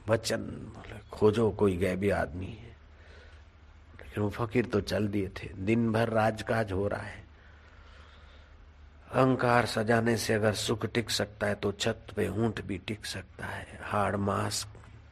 वचन, 0.10 0.38
बोले, 0.38 1.00
खोजो 1.12 1.50
कोई 1.52 1.78
गैबी 1.78 2.10
आदमी 2.10 2.46
है। 2.46 2.68
लेकिन 4.00 4.24
वो 4.24 4.30
फकीर 4.30 4.66
तो 4.66 4.82
चल 4.82 5.08
दिए 5.08 5.30
थे। 5.30 5.50
दिन 5.56 5.92
भर 5.92 6.10
राजकाज 6.10 6.72
हो 6.72 6.88
रहा 6.88 7.02
है। 7.02 7.24
अहंकार 9.12 9.66
सजाने 9.66 10.16
से 10.18 10.34
अगर 10.34 10.54
सुख 10.54 10.86
टिक 10.86 11.10
सकता 11.10 11.48
है 11.48 11.56
तो 11.56 11.72
छत 11.72 12.12
पे 12.16 12.28
ऊँट 12.28 12.62
भी 12.66 12.78
टिक 12.78 13.06
सकता 13.06 13.46
है। 13.46 13.80
हाड़ 13.82 14.16
मांस 14.16 14.66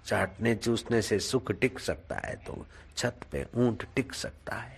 चाटने 0.05 0.53
चूसने 0.55 1.01
से 1.01 1.19
सुख 1.19 1.51
टिक 1.51 1.79
सकता 1.79 2.15
है 2.25 2.35
तो 2.47 2.65
छत 2.97 3.25
पे 3.31 3.45
ऊँट 3.55 3.85
टिक 3.95 4.13
सकता 4.13 4.55
है। 4.55 4.77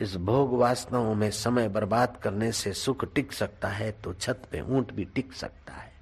इस 0.00 0.16
भोग 0.16 0.56
वासनाओं 0.58 1.14
में 1.14 1.30
समय 1.30 1.68
बर्बाद 1.68 2.16
करने 2.22 2.50
से 2.52 2.72
सुख 2.72 3.04
टिक 3.14 3.32
सकता 3.32 3.68
है 3.68 3.90
तो 3.92 4.14
छत 4.14 4.48
पे 4.52 4.60
ऊँट 4.60 4.92
भी 4.92 5.04
टिक 5.04 5.32
सकता 5.32 5.74
है। 5.74 5.92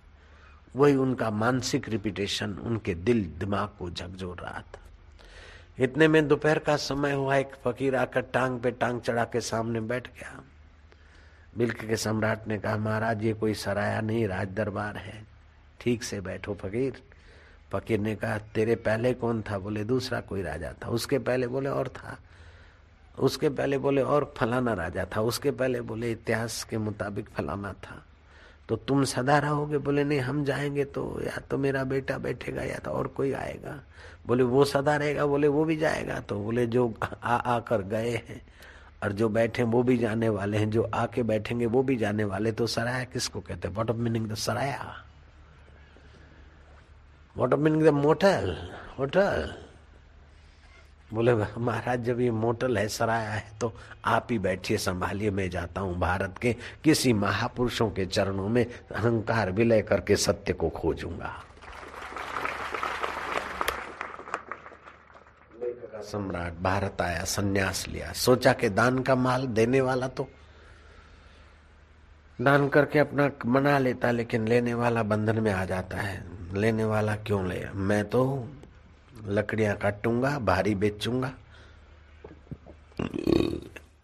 वही 0.77 0.95
उनका 0.95 1.31
मानसिक 1.33 1.89
रिपीटेशन 1.89 2.53
उनके 2.55 2.95
दिल 2.95 3.25
दिमाग 3.39 3.77
को 3.79 3.91
झकझोर 3.91 4.37
रहा 4.37 4.61
था। 4.63 4.81
इतने 5.79 6.09
में 6.09 6.27
दोपहर 6.29 6.59
का 6.59 6.77
समय 6.77 7.13
हुआ, 7.13 7.37
एक 7.37 7.55
फकीर 7.65 7.97
आकर 7.97 8.21
टांग 8.23 8.61
पे 8.61 8.71
टांग 8.71 9.01
चढ़ा 9.01 9.25
के 9.25 9.41
सामने 9.41 9.81
बैठ 9.81 10.09
गया। 10.09 10.43
बिल्क 11.59 11.77
के 11.77 11.97
सम्राट 11.97 12.49
ने 12.49 12.59
कहा, 12.59 12.77
महाराज, 12.77 13.25
ये 13.25 13.33
कोई 13.33 13.55
सराया 13.55 14.01
नहीं 14.01 14.29
राज 14.29 14.49
दरबार 14.49 14.97
है। 14.97 15.25
ठीक 15.81 16.03
से 16.03 16.21
बैठो 16.21 16.55
फकीर। 16.55 17.03
फकीर 17.73 18.01
ने 18.01 18.17
कहा, 18.17 18.39
तेरे 18.39 18.77
पहले 18.77 19.15
कौन 19.15 19.43
था? 19.43 19.59
बोले, 19.59 19.85
दूसरा 19.85 20.21
कोई 20.21 20.43
राजा 20.43 20.73
था। 20.85 20.89
उसके 20.89 21.19
पहले 21.19 21.47
बोले, 21.47 21.69
और 21.69 21.89
था। 21.89 22.19
उसके 23.19 23.49
पहले 23.49 23.79
बोले, 23.79 24.03
और 24.03 24.35
फलाना 24.37 24.73
राजा 24.75 25.07
था। 25.17 25.21
उसके 25.21 25.51
पहले 25.51 25.81
बोले, 25.81 26.13
इतिहास 26.13 26.65
के 26.65 26.79
मुताबिक 26.79 27.29
फलाना 27.29 27.73
था। 27.73 28.05
तो 28.69 28.77
तुम 28.77 29.05
सदा 29.05 29.39
रहोगे? 29.39 29.79
बोले, 29.79 30.05
नहीं, 30.05 30.21
हम 30.21 30.45
जाएँगे 30.45 30.85
तो 30.85 31.21
या 31.25 31.41
तो 31.51 31.59
मेरा 31.59 31.85
बेटा 31.85 32.19
बैठेगा 32.19 32.63
या 32.63 32.79
तो 32.79 32.91
और 32.91 33.07
कोई 33.07 33.33
आएगा। 33.33 33.81
बोले, 34.27 34.43
वो 34.43 34.65
सदा 34.65 34.97
रहेगा? 34.97 35.27
बोले, 35.27 35.49
वो 35.49 35.65
भी 35.65 35.77
जाएगा। 35.77 36.21
तो 36.21 36.41
बोले, 36.41 36.67
जो 36.67 36.95
आ, 37.23 37.37
आकर 37.37 37.83
गए 37.83 38.11
हैं 38.11 38.43
और 39.03 39.13
जो 39.13 39.29
बैठे 39.29 39.63
वो 39.63 39.83
भी 39.83 39.97
जाने 39.99 40.29
वाले 40.29 40.59
हैं, 40.59 40.71
जो 40.71 40.83
आके 40.95 41.23
बैठेंगे 41.23 41.67
वो 41.67 41.83
भी 41.83 41.97
जाने 41.97 42.25
वाले। 42.25 42.53
तो 42.53 42.67
सराया 42.67 43.05
किसको 43.05 43.41
कहते 43.41 43.69
हैं? 43.69 43.75
What 43.75 43.91
of 43.91 43.97
meaning 43.97 44.29
the 44.29 44.35
Saraiya 44.37 44.95
what 47.37 47.53
of 47.53 47.61
meaning 47.61 47.83
the 47.83 47.89
motel 47.95 48.57
hotel 48.99 49.55
बोले, 51.13 51.35
महाराज, 51.35 52.03
जब 52.05 52.21
ये 52.21 52.31
मोटल 52.31 52.79
है, 52.79 52.87
सराया 52.89 53.31
है 53.31 53.53
तो 53.61 53.73
आप 54.05 54.29
ही 54.31 54.39
बैठिए, 54.39 54.77
संभालिए, 54.79 55.31
मैं 55.31 55.49
जाता 55.51 55.81
हूँ 55.81 55.99
भारत 55.99 56.39
के 56.43 56.53
किसी 56.85 57.13
महापुरुषों 57.13 57.89
के 57.91 58.07
चरणों 58.07 58.49
में 58.49 58.65
अहंकार 58.65 59.51
विलय 59.53 59.83
करके 59.83 60.17
सत्य 60.17 60.53
को 60.53 60.69
खोजूँगा। 60.69 61.33
सम्राट, 66.03 66.53
भारत 66.63 67.01
आया, 67.01 67.25
सन्यास 67.25 67.89
लिया। 67.89 68.13
सोचा 68.13 68.53
कि 68.53 68.69
दान 68.69 68.99
का 68.99 69.15
माल 69.15 69.47
देने 69.47 69.81
वाला 69.81 70.09
तो 70.09 70.29
दान 72.39 72.69
करके 72.69 72.99
अपना 72.99 73.31
मना 73.47 73.79
लेता, 73.79 74.11
लेकिन 74.11 74.49
लेने 74.49 74.75
वाला 74.75 75.03
बंधन 75.03 75.41
में 75.41 75.53
आ 75.53 75.65
जाता 75.65 75.97
है। 75.97 76.25
लेने 76.55 76.85
वाला 76.85 77.17
क्यों 77.17 77.47
ले? 77.49 77.65
मैं 77.71 78.05
तो 78.05 78.49
लकड़ियाँ 79.27 79.77
काटूँगा, 79.77 80.39
भारी 80.39 80.75
बेचूँगा। 80.75 81.33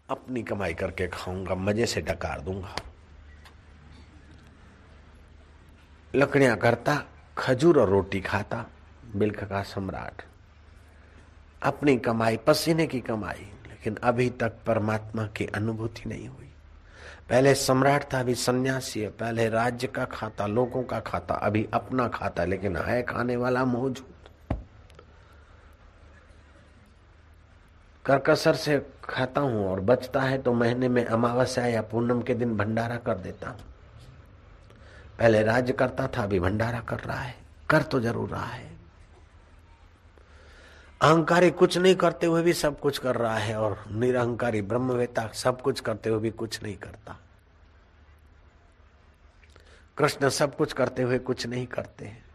अपनी 0.09 0.43
कमाई 0.43 0.73
करके 0.73 1.07
खाऊँगा, 1.07 1.55
मज़े 1.55 1.85
से 1.85 2.01
डकार 2.01 2.41
दूँगा। 2.41 2.75
लकड़ियाँ 6.15 6.57
करता, 6.57 7.03
खजूर 7.37 7.79
और 7.79 7.89
रोटी 7.89 8.21
खाता 8.21 8.65
बिल्क 9.15 9.43
का 9.43 9.63
सम्राट। 9.63 10.21
अपनी 11.63 11.97
कमाई, 11.97 12.37
पसीने 12.37 12.87
की 12.87 12.99
कमाई, 12.99 13.47
लेकिन 13.67 13.97
अभी 14.03 14.29
तक 14.29 14.53
परमात्मा 14.67 15.25
की 15.27 15.45
अनुभूति 15.45 16.09
नहीं 16.09 16.27
हुई। 16.27 16.49
पहले 17.29 17.53
सम्राट 17.55 18.13
था, 18.13 18.19
अभी 18.19 18.35
सन्यासी 18.35 18.99
है। 18.99 19.09
पहले 19.09 19.47
राज्य 19.49 19.87
का 19.87 20.05
खाता, 20.05 20.47
लोगों 20.47 20.83
का 20.83 20.99
खाता, 20.99 21.35
अभी 21.35 21.67
अपना 21.73 22.07
खाता, 22.07 22.45
लेकिन 22.45 22.75
है 22.77 23.01
खाने 23.03 23.35
वाला 23.35 23.65
मौजूद। 23.65 24.11
करकसर 28.05 28.55
से 28.55 28.77
खाता 29.03 29.41
हूँ 29.41 29.67
और 29.69 29.79
बचता 29.79 30.21
है 30.21 30.41
तो 30.41 30.53
महीने 30.53 30.89
में 30.89 31.05
अमावस्या 31.05 31.65
या 31.65 31.81
पूनम 31.81 32.21
के 32.21 32.33
दिन 32.33 32.57
भंडारा 32.57 32.97
कर 32.97 33.17
देता 33.17 33.49
हूँ। 33.49 33.59
पहले 35.19 35.43
राज्य 35.43 35.73
करता 35.73 36.07
था, 36.07 36.23
अभी 36.23 36.39
भंडारा 36.39 36.79
कर 36.79 36.99
रहा 36.99 37.19
है। 37.19 37.35
कर 37.69 37.81
तो 37.81 37.99
ज़रूर 37.99 38.29
रहा 38.29 38.45
है। 38.45 38.72
अहंकारी 41.03 41.51
कुछ 41.51 41.77
नहीं 41.77 41.95
करते 41.95 42.25
हुए 42.25 42.41
भी 42.41 42.53
सब 42.53 42.79
कुछ 42.79 42.97
कर 42.97 43.15
रहा 43.15 43.37
है 43.37 43.59
और 43.59 43.85
निरहंकारी, 43.91 44.61
ब्रह्मवेता 44.61 45.27
सब 45.27 45.61
कुछ 45.61 45.79
करते 45.79 46.09
हुए 46.09 46.19
भी 46.19 46.31
कुछ 46.31 46.63
नहीं 46.63 46.77
करता। 46.77 47.19
कृष्ण 49.97 50.29
सब 50.29 50.57
कुछ 50.57 50.73
करते 50.73 51.01
हुए 51.01 51.19
कुछ 51.19 51.47
नहीं 51.47 51.67
करते 51.67 52.05
हैं। 52.05 52.25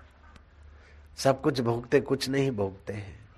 सब 1.16 1.40
कुछ 1.40 1.60
भोगते, 1.60 2.00
कुछ 2.00 2.28
नहीं 2.28 2.50
भोगते 2.50 2.92
हैं। 2.92 3.28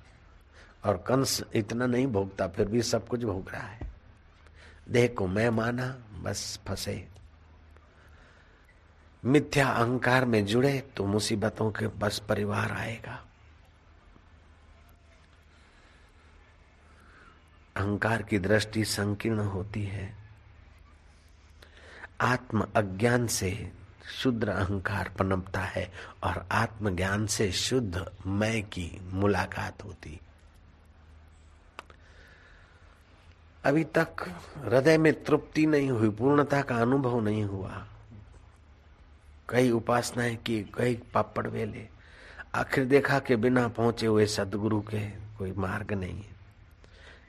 और 0.84 0.96
कंस 0.96 1.44
इतना 1.54 1.86
नहीं 1.86 2.06
भोगता, 2.06 2.48
फिर 2.48 2.68
भी 2.68 2.82
सब 2.82 3.08
कुछ 3.08 3.24
भोग 3.24 3.50
रहा 3.50 3.66
है। 3.66 3.92
देह 4.88 5.14
को 5.18 5.26
मैं 5.26 5.50
माना, 5.50 5.98
बस 6.22 6.60
फंसे। 6.68 7.08
मिथ्या 9.24 9.68
अहंकार 9.68 10.24
में 10.24 10.46
जुड़े 10.46 10.90
तो 10.96 11.06
मुसीबतों 11.06 11.70
के 11.70 11.86
बस 11.86 12.22
परिवार 12.28 12.72
आएगा। 12.72 13.26
अहंकार 17.76 18.22
की 18.22 18.38
दृष्टि 18.38 18.84
संकीर्ण 18.84 19.38
होती 19.38 19.84
है। 19.84 20.14
आत्म 22.20 22.66
अज्ञान 22.76 23.26
से 23.26 23.72
शुद्ध 24.22 24.48
अहंकार 24.48 25.08
पनपता 25.18 25.60
है 25.60 25.92
और 26.24 26.46
आत्मज्ञान 26.52 27.26
से 27.26 27.52
शुद्ध 27.52 28.10
मैं 28.26 28.62
की 28.62 29.00
मुलाकात 29.02 29.84
होती। 29.84 30.20
अभी 33.64 33.84
तक 33.84 34.16
हृदय 34.56 34.98
में 34.98 35.24
तृप्ति 35.24 35.66
नहीं 35.66 35.90
हुई, 35.90 36.10
पूर्णता 36.10 36.62
का 36.62 36.76
अनुभव 36.76 37.20
नहीं 37.20 37.44
हुआ। 37.44 37.86
कई 39.48 39.70
उपासनाएँ 39.70 40.36
की, 40.36 40.62
कई 40.62 41.02
पापड़ 41.14 41.46
वेले। 41.46 41.88
आखिर 42.54 42.84
देखा 42.84 43.18
के 43.18 43.36
बिना 43.36 43.68
पहुँचे 43.68 44.06
हुए 44.06 44.26
सदगुरु 44.26 44.80
के 44.80 45.06
कोई 45.08 45.52
मार्ग 45.52 45.92
नहीं 45.92 46.22
है। 46.22 46.29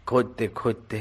खोजते 0.08 0.48
खोजते 0.48 0.98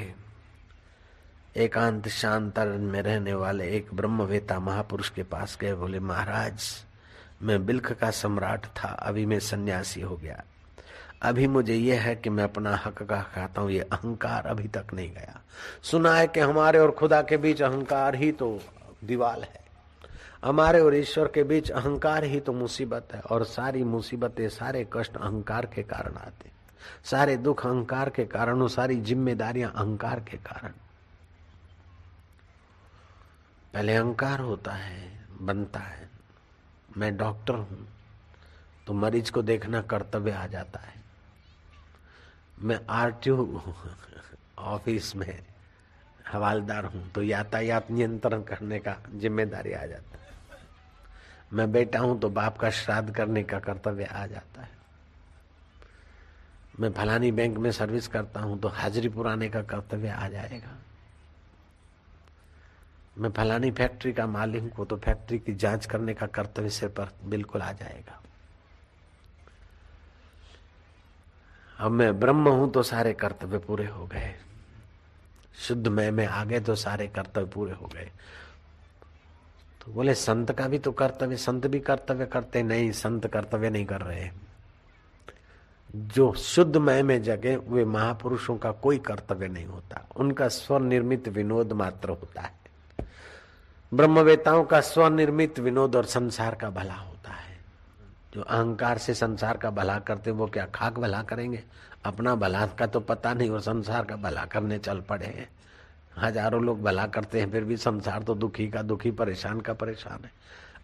एकांत 1.57 2.09
शांत 2.09 2.59
में 2.59 3.01
रहने 3.03 3.35
वाले 3.35 3.65
एक 3.77 3.89
ब्रह्मवेता 3.95 4.59
महापुरुष 4.61 5.09
के 5.11 5.23
पास 5.23 5.57
गए, 5.61 5.73
बोले, 5.75 5.99
महाराज, 6.01 6.63
मैं 7.43 7.65
बिल्क 7.67 7.93
का 7.93 8.11
सम्राट 8.11 8.67
था, 8.67 8.89
अभी 8.89 9.25
मैं 9.27 9.39
सन्यासी 9.39 10.01
हो 10.01 10.17
गया। 10.17 10.43
अभी 11.23 11.47
मुझे 11.47 11.75
यह 11.75 12.01
है 12.01 12.15
कि 12.17 12.31
मैं 12.31 12.45
अपना 12.45 12.77
हक 12.77 13.03
का 13.03 13.21
खाता 13.35 13.61
हूँ, 13.61 13.71
ये 13.71 13.81
अहंकार 13.83 14.47
अभी 14.47 14.69
तक 14.69 14.95
नहीं 14.95 15.11
गया। 15.11 15.41
सुना 15.83 16.15
है 16.15 16.27
कि 16.27 16.41
हमारे 16.41 16.79
और 16.79 16.91
खुदा 16.91 17.21
के 17.23 17.37
बीच 17.37 17.63
अहंकार 17.63 18.15
ही 18.15 18.31
तो 18.33 18.59
दीवाल 19.05 19.43
है। 19.43 19.65
हमारे 20.45 20.81
और 20.81 20.95
ईश्वर 20.97 21.29
के 21.29 21.43
बीच 21.45 21.71
अहंकार 21.71 22.25
ही 22.25 22.41
तो 22.41 22.53
मुसीबत 22.53 23.09
है, 23.15 23.21
और 23.21 23.45
सारी 23.47 23.85
मुसीबतें, 23.85 24.49
सारे 24.49 24.87
कष्ट 24.93 25.17
अहंकार 25.17 25.67
के 25.67 25.83
कारण 25.83 26.17
आते 26.17 26.59
सारे 27.05 27.37
दुख 27.37 27.67
अहंकार 27.67 28.11
के 28.11 28.25
कारण 28.27 28.67
सारी 28.69 28.97
जिम्मेदारियाँ 29.03 29.73
अहंकार 29.73 30.21
के 30.21 30.37
कारण। 30.39 30.73
पहले 33.75 33.97
अहंकार 33.97 34.41
होता 34.41 34.73
है, 34.73 35.27
बनता 35.41 35.81
है। 35.81 36.09
मैं 36.97 37.17
डॉक्टर 37.17 37.55
हूँ 37.55 37.87
तो 38.87 38.93
मरीज़ 38.93 39.33
को 39.33 39.43
देखना 39.43 39.83
कर्तव्य 39.83 40.33
आ 40.33 40.47
जाता 40.47 40.81
है। 40.81 40.99
मैं 42.61 42.81
आरटीओ 42.91 43.63
ऑफ़िस 44.59 45.15
में 45.17 45.43
हवालदार 46.29 46.85
हूँ 46.85 47.11
तो 47.13 47.23
यातायात 47.23 47.91
नियंत्रण 47.91 48.43
करने 48.43 48.79
का 48.79 48.97
ज़िम्मेदारी 49.15 49.73
आ 49.73 49.85
जाता 49.87 50.19
है। 50.19 50.29
मैं 51.53 51.71
बेटा 51.73 51.99
हूँ 51.99 52.19
तो 52.21 52.29
बाप 52.31 52.59
का 52.59 52.71
श्राद्ध 52.71 53.15
करने 53.15 53.43
का 53.45 53.59
कर्तव्य 53.61 54.05
आ 54.05 54.27
जाता 54.27 54.63
है। 54.63 54.79
मैं 56.81 56.91
फलानी 56.93 57.31
बैंक 57.33 57.57
में 57.59 57.71
सर्विस 57.73 58.07
करता 58.09 58.41
हूँ 58.41 58.59
तो 58.61 58.69
हाजिरी 58.69 59.09
पुराने 59.09 59.49
का 59.49 59.63
कर्तव्य 59.63 60.09
आ 60.09 60.29
जाएगा। 60.29 60.77
मैं 63.19 63.31
फलानी 63.31 63.71
फैक्ट्री 63.71 64.13
का 64.13 64.27
मालिक 64.27 64.73
हूँ 64.75 64.87
तो 64.87 64.97
फैक्ट्री 64.97 65.39
की 65.39 65.55
जाँच 65.55 65.87
करने 65.87 66.15
का 66.15 66.27
कर्तव्य 66.27 66.71
सिर 66.71 66.89
पर 66.89 67.13
बिल्कुल 67.25 67.63
आ 67.63 67.73
जाएगा। 67.73 68.21
अब 71.79 71.91
मैं 71.91 72.19
ब्रह्म 72.21 72.49
हूँ 72.49 72.71
तो 72.73 72.83
सारे 72.83 73.13
कर्तव्य 73.13 73.59
पूरे 73.59 73.87
हो 73.87 74.07
गए। 74.07 74.35
शुद्ध 75.59 75.89
मैं, 75.89 76.11
में 76.11 76.27
आ 76.27 76.45
गए 76.45 76.61
तो 76.61 76.75
सारे 76.75 77.07
कर्तव्य 77.07 77.47
पूरे 77.47 77.73
हो 77.73 77.87
गए। 77.87 78.11
तो 79.81 79.93
बोले, 79.93 80.15
संत 80.15 80.53
का 80.53 80.69
भी 80.69 80.79
तो 80.79 80.93
कर्तव्य, 80.93 81.37
संत 81.37 81.67
भी 81.67 81.81
कर्तव्य 81.81 82.27
करते 82.27 82.63
नहीं, 82.63 82.91
संत 82.93 83.27
कर्तव्य 83.27 83.71
नहीं 83.71 83.87
कर 83.87 84.01
रहे। 84.01 84.31
जो 85.97 86.33
शुद्ध 86.33 86.77
मय 86.77 87.03
में 87.03 87.23
जगे, 87.23 87.57
वे 87.57 87.85
महापुरुषों 87.85 88.57
का 88.57 88.71
कोई 88.73 88.99
कर्तव्य 88.99 89.49
नहीं 89.49 89.67
होता। 89.67 90.07
उनका 90.17 90.49
स्वनिर्मित 90.49 91.29
विनोद 91.29 91.73
मात्र 91.73 92.09
होता 92.09 92.41
है। 92.41 92.59
ब्रह्मवेताओं 93.93 94.65
का 94.65 94.81
स्वनिर्मित 94.81 95.59
विनोद 95.59 95.97
और 95.97 96.05
संसार 96.05 96.55
का 96.55 96.71
भला 96.71 96.95
होता 96.95 97.31
है। 97.31 97.59
जो 98.35 98.43
अहंकार 98.43 98.99
से 98.99 99.15
संसार 99.15 99.57
का 99.57 99.71
भला 99.71 99.99
करते 99.99 100.31
वो 100.31 100.47
क्या 100.47 100.67
खाक 100.67 100.99
भला 100.99 101.23
करेंगे? 101.23 101.63
अपना 102.05 102.35
भला 102.35 102.67
का 102.67 102.87
तो 102.87 103.01
पता 103.01 103.35
नहीं 103.35 103.51
और 103.51 103.61
संसार 103.61 104.05
का 104.05 104.17
भला 104.17 104.45
करने 104.45 104.79
चल 104.79 105.01
पड़े 105.01 105.27
हैं। 105.27 105.49
हज़ारों 106.19 106.63
लोग 106.65 106.83
भला 106.83 107.07
करते 107.07 107.41
हैं, 107.41 107.51
फिर 107.51 107.65
भी 107.65 107.77
संसार 107.77 108.23
तो 108.23 108.35
दुखी 108.35 108.69
का 108.69 108.83
दुखी, 108.83 109.11
परेशान 109.11 109.61
का 109.61 109.73
परेशान 109.73 110.25
है। 110.25 110.31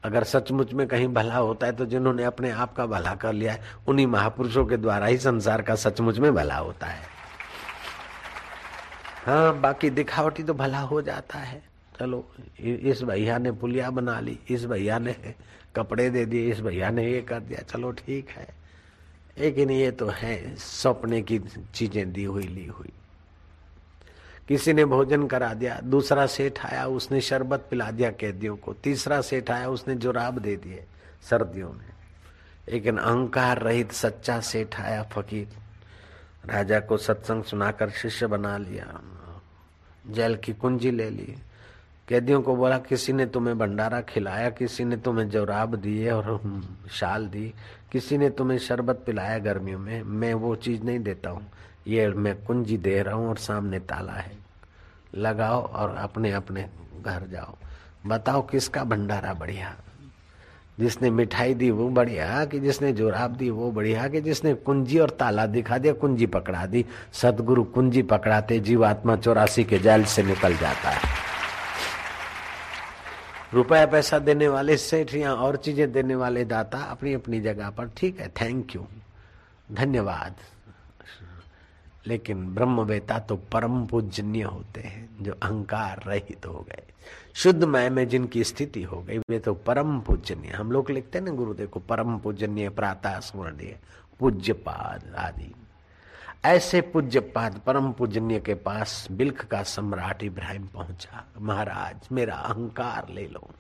अगर 0.07 0.25
सचमुच 0.25 0.73
में 0.73 0.87
कहीं 0.89 1.07
भला 1.09 1.37
होता 1.37 1.67
है 1.67 1.73
तो 1.73 1.87
जिन्होंने 1.87 2.25
अपने 2.25 2.51
आप 2.51 2.75
का 2.75 2.87
भला 2.87 3.15
कर 3.15 3.33
लिया 3.33 3.53
है, 3.53 3.61
उन्हीं 3.89 4.07
महापुरुषों 4.07 4.65
के 4.67 4.77
द्वारा 4.77 5.07
ही 5.07 5.19
संसार 5.19 5.63
का 5.63 5.75
सचमुच 5.75 6.19
में 6.19 6.35
भला 6.35 6.57
होता 6.57 6.87
है। 6.87 7.03
हाँ 9.27 9.61
बाकी 9.61 9.91
दिखावटी 9.91 10.43
तो 10.43 10.55
भला 10.55 10.81
हो 10.81 11.01
जाता 11.03 11.39
है। 11.39 11.63
चलो 12.01 12.25
इस 12.61 13.03
भैया 13.03 13.39
ने 13.39 13.53
पुलिया 13.53 13.91
बना 13.91 14.19
ली, 14.21 14.39
इस 14.51 14.65
भैया 14.65 14.99
ने 14.99 15.15
कपड़े 15.77 16.09
दे 16.11 16.25
दिए, 16.27 16.51
इस 16.51 16.61
भैया 16.61 16.91
ने 16.91 17.07
ये 17.07 17.21
कर 17.23 17.41
दिया। 17.41 17.63
चलो, 17.63 17.91
ठीक 17.93 18.29
है। 18.29 18.47
लेकिन 19.39 19.71
ये 19.71 19.91
तो 19.91 20.07
है, 20.09 20.57
सपने 20.57 21.21
की 21.23 21.39
चीज़ें 21.75 22.13
दी 22.13 22.25
हुई, 22.25 22.43
ली 22.43 22.67
हुई। 22.69 22.93
किसी 24.49 24.73
ने 24.73 24.85
भोजन 24.85 25.27
करा 25.27 25.55
दिया, 25.55 25.81
दूसरा 25.85 26.27
सेठ 26.27 26.67
आया, 26.67 26.87
उसने 26.87 27.21
शरबत 27.21 27.67
पिला 27.71 27.91
दिया 27.91 28.11
कैदियों 28.11 28.57
को, 28.57 28.73
तीसरा 28.73 29.21
सेठ 29.21 29.51
आया, 29.51 29.69
उसने 29.69 29.95
जुराब 29.95 30.39
दे 30.39 30.57
दिए 30.57 30.85
सर्दियों 31.31 31.73
में। 31.73 31.91
लेकिन 32.69 32.99
अहंकार 32.99 33.59
रहित 33.59 33.93
सच्चा 33.93 34.41
सेठ 34.41 34.81
आया 34.81 35.03
फकीर, 35.03 35.49
राजा 36.47 36.81
को 36.81 36.97
सत्संग 36.97 37.45
सुनाकर 37.45 37.91
शिष्य 37.91 38.27
बना 38.27 38.57
लिया, 38.59 39.01
जेल 40.11 40.37
की 40.37 40.53
कुंजी 40.53 40.91
ले 40.91 41.11
ली। 41.11 41.35
कैदियों 42.09 42.43
को 42.43 42.57
बोला, 42.57 42.79
किसी 42.79 43.13
ने 43.13 43.27
तुम्हें 43.27 43.59
भंडारा 43.59 44.01
खिलाया, 44.01 44.51
किसी 44.51 44.85
ने 44.85 44.97
तुम्हें 44.97 45.29
जौराब 45.31 45.75
दिए 45.75 46.11
और 46.11 46.41
शाल 46.91 47.27
दी, 47.27 47.55
किसी 47.93 48.19
ने 48.19 48.31
तुम्हें 48.31 48.59
शरबत 48.59 49.03
पिलाया 49.07 49.39
गर्मियों 49.39 49.79
में, 49.79 50.03
मैं 50.03 50.35
वो 50.35 50.55
चीज़ 50.57 50.83
नहीं 50.83 51.01
देता 51.01 51.31
हूँ। 51.31 51.47
ये 51.87 52.09
मैं 52.09 52.35
कुंजी 52.45 52.77
दे 52.77 53.03
रहा 53.03 53.15
हूँ 53.15 53.29
और 53.29 53.37
सामने 53.37 53.79
ताला 53.79 54.13
है। 54.13 54.33
लगाओ 55.15 55.63
और 55.63 55.95
अपने 55.97 56.33
अपने 56.33 56.69
घर 57.03 57.27
जाओ। 57.27 57.55
बताओ 58.07 58.47
किसका 58.47 58.85
भंडारा 58.85 59.35
बढ़िया? 59.35 59.75
जिसने 60.81 61.11
मिठाई 61.11 61.55
दी 61.55 61.71
वो 61.71 61.89
बढ़िया 61.89 62.45
कि 62.45 62.59
जिसने 62.61 62.93
जोराब 62.93 63.37
दी 63.37 63.51
वो 63.51 63.71
बढ़िया 63.73 64.09
कि 64.09 64.21
जिसने 64.21 64.53
कुंजी 64.55 64.99
और 64.99 65.11
ताला 65.11 65.47
दिखा 65.47 65.79
दिया, 65.79 65.93
कुंजी 65.93 66.27
पकड़ा 66.27 66.67
दी। 66.67 66.85
सदगुरु 67.13 67.65
कुंजी 67.65 68.03
पकड़ाते, 68.03 68.59
जीवात्मा 68.61 69.17
चौरासी 69.17 69.65
के 69.65 69.79
जाल 69.79 70.05
से 70.05 70.23
निकल 70.23 70.57
जाता 70.57 70.91
है। 70.91 71.15
रुपया 73.55 73.87
पैसा 73.87 74.19
देने 74.19 74.49
वाले 74.49 74.77
सेठ 74.77 75.15
या 75.15 75.33
और 75.33 75.57
चीज़ें 75.57 75.93
देने 75.93 76.15
वाले 76.15 76.45
दाता 76.45 76.79
अपनी 76.81 77.15
अपनी 77.15 77.41
जगह 77.41 77.71
पर, 77.71 77.91
ठीक 77.97 78.21
है 78.21 78.29
थैंक 78.41 78.75
यू 78.77 78.87
धन्यवाद। 79.73 80.35
लेकिन 82.07 82.55
ब्रह्म 82.55 82.77
ब्रह्मवेता 82.77 83.19
तो 83.19 83.37
परम 83.37 83.87
पूजनीय 83.87 84.43
होते 84.43 84.81
हैं, 84.81 85.09
जो 85.23 85.33
अहंकार 85.33 86.03
रहित 86.07 86.47
हो 86.47 86.67
गए। 86.69 86.83
शुद्ध 87.35 87.65
मय 87.65 87.91
में 87.91 88.09
जिनकी 88.09 88.45
स्थिति 88.45 88.83
हो 88.83 89.01
गई, 89.01 89.19
वे 89.19 89.39
तो 89.39 89.55
परम 89.55 90.01
पूजनीय। 90.01 90.51
हम 90.51 90.73
लोग 90.73 90.91
लिखते 90.91 91.19
हैं 91.19 91.25
ना 91.25 91.33
गुरुदेव 91.33 91.67
को 91.67 91.81
परम 91.81 92.19
पूजनीय 92.19 92.69
प्रातः 92.69 93.21
स्मरणीय 93.21 93.79
पूज्य 94.21 94.53
पाद 94.53 95.15
आदि। 95.19 95.55
ऐसे 96.45 96.81
पूज्य 96.81 97.21
पाद 97.21 97.61
परम 97.67 97.93
पूजनीय 97.93 98.41
के 98.41 98.55
पास 98.55 99.09
बिल्ख 99.11 99.45
का 99.45 99.63
सम्राट 99.63 100.23
इब्राहिम 100.23 100.67
पहुँचा। 100.67 101.25
महाराज, 101.41 102.09
मेरा 102.13 102.35
अहंकार 102.35 103.09
ले 103.11 103.27
लो। 103.27 103.51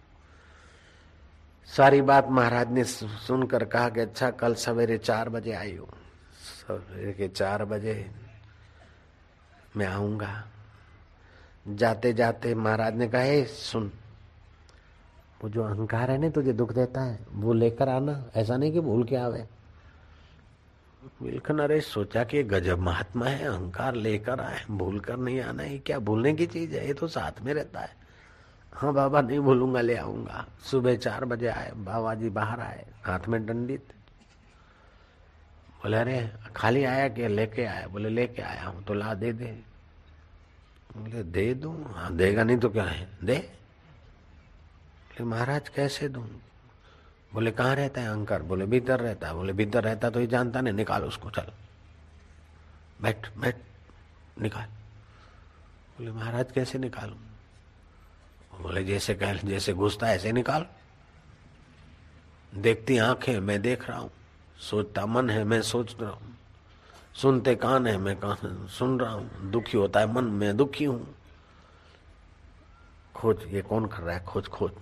सारी 1.68 2.02
बात 2.02 2.28
महाराज 2.30 2.70
ने 2.70 2.84
सुनकर 2.84 3.64
कहा 3.64 3.88
कि 3.88 4.00
अच्छा 4.00 4.30
कल 4.30 4.54
सवेरे 4.54 4.98
चार 4.98 5.28
बजे 5.28 5.52
आई 5.52 5.76
हो। 5.76 5.88
सवेरे 6.68 7.12
के 7.12 7.28
चार 7.28 7.64
बजे 7.64 8.10
मैं 9.76 9.86
आऊँगा। 9.86 10.44
जाते 11.68 12.12
जाते 12.12 12.54
महाराज 12.54 12.94
ने 12.94 13.08
कहा 13.08 13.44
सुन, 13.44 13.92
वो 15.42 15.48
जो 15.48 15.62
अहंकार 15.62 16.10
है 16.10 16.18
ना, 16.18 16.28
तुझे 16.28 16.52
दुख 16.52 16.72
देता 16.72 17.00
है, 17.00 17.18
वो 17.32 17.52
लेकर 17.52 17.88
आना। 17.88 18.24
ऐसा 18.36 18.56
नहीं 18.56 18.72
कि 18.72 18.80
भूल 18.80 19.04
के 19.04 19.16
आवे। 19.16 19.46
बिल्कुल 21.22 21.60
नरेश 21.60 21.86
सोचा 21.86 22.24
कि 22.24 22.42
गजब 22.42 22.78
महात्मा 22.78 23.26
है, 23.26 23.46
अहंकार 23.46 23.94
लेकर 23.94 24.40
आए 24.40 24.64
भूल 24.70 25.00
कर 25.00 25.16
नहीं 25.16 25.40
आना। 25.40 25.62
है 25.62 25.78
क्या 25.78 25.98
भूलने 25.98 26.34
की 26.34 26.46
चीज़ 26.46 26.74
है? 26.74 26.86
ये 26.86 26.94
तो 26.94 27.08
साथ 27.08 27.42
में 27.42 27.54
रहता 27.54 27.80
है। 27.80 27.96
हाँ 28.72 28.92
बाबा, 28.94 29.20
नहीं 29.20 29.40
भूलूँगा, 29.40 29.80
ले 29.80 29.96
आऊँगा। 29.96 30.46
सुबह 30.62 30.96
चार 30.96 31.24
बजे 31.24 31.46
आए 31.46 31.70
बाबा 31.70 32.14
जी 32.14 32.30
बाहर 32.30 32.60
आए, 32.60 32.86
हाथ 33.04 33.20
में 33.28 33.46
डंडित। 33.46 33.84
बोले, 35.82 35.96
अरे, 35.96 36.32
खाली 36.56 36.84
आया 36.84 37.08
कि 37.08 37.28
लेके 37.28 37.64
आया? 37.64 37.86
बोले, 37.86 38.08
लेके 38.08 38.42
आया 38.42 38.64
हूँ 38.64 38.84
तो 38.84 38.94
ला 38.94 39.14
दे 39.14 39.32
दे। 39.32 39.65
बोले, 40.96 41.22
दे 41.22 41.54
दू? 41.54 41.84
हाँ 41.84 42.16
देगा, 42.16 42.44
नहीं 42.44 42.56
तो 42.56 42.70
क्या 42.70 42.84
है? 42.84 43.08
दे। 43.24 43.52
महाराज, 45.20 45.68
कैसे 45.68 46.08
दू? 46.08 46.20
बोले, 47.34 47.50
कहाँ 47.50 47.74
रहता 47.74 48.00
है 48.00 48.08
अंकर 48.08 48.42
बोले, 48.42 48.66
भीतर 48.66 49.00
रहता 49.00 49.28
है। 49.28 49.34
बोले, 49.34 49.52
भीतर 49.52 49.84
रहता 49.84 50.10
तो 50.10 50.20
ये 50.20 50.26
जानता 50.26 50.60
नहीं, 50.60 50.74
निकाल 50.74 51.04
उसको, 51.04 51.30
चल। 51.30 51.52
बैठ 53.02 53.36
बैठ, 53.38 53.56
निकाल। 54.40 54.66
बोले, 55.98 56.12
महाराज, 56.12 56.52
कैसे 56.52 56.78
निकालू? 56.78 57.14
बोले, 58.62 58.84
जैसे 58.84 59.14
कह, 59.14 59.34
जैसे 59.34 59.72
घुसता 59.72 60.12
ऐसे 60.12 60.32
निकाल। 60.32 60.66
देखती 62.54 62.98
आँखें, 62.98 63.40
मैं 63.40 63.62
देख 63.62 63.88
रहा 63.88 63.98
हूँ। 63.98 64.10
सोचता 64.58 65.06
मन 65.06 65.30
है, 65.30 65.44
मैं 65.44 65.62
सोच 65.62 65.96
रहा 66.00 66.10
हूँ। 66.10 66.35
सुनते 67.16 67.54
कान 67.54 67.86
है, 67.86 67.96
मैं 67.98 68.16
कान 68.16 68.66
सुन 68.66 69.00
रहा 69.00 69.12
हूँ, 69.12 69.50
दुखी 69.50 69.76
होता 69.78 70.00
है 70.00 70.12
मन, 70.12 70.24
मैं 70.24 70.56
दुखी 70.56 70.84
हूँ। 70.84 71.14
खोज, 73.14 73.44
ये 73.46 73.62
कौन 73.62 73.86
कर 73.86 74.02
रहा 74.02 74.16
है? 74.16 74.24
खोज 74.24 74.48
खोज। 74.48 74.72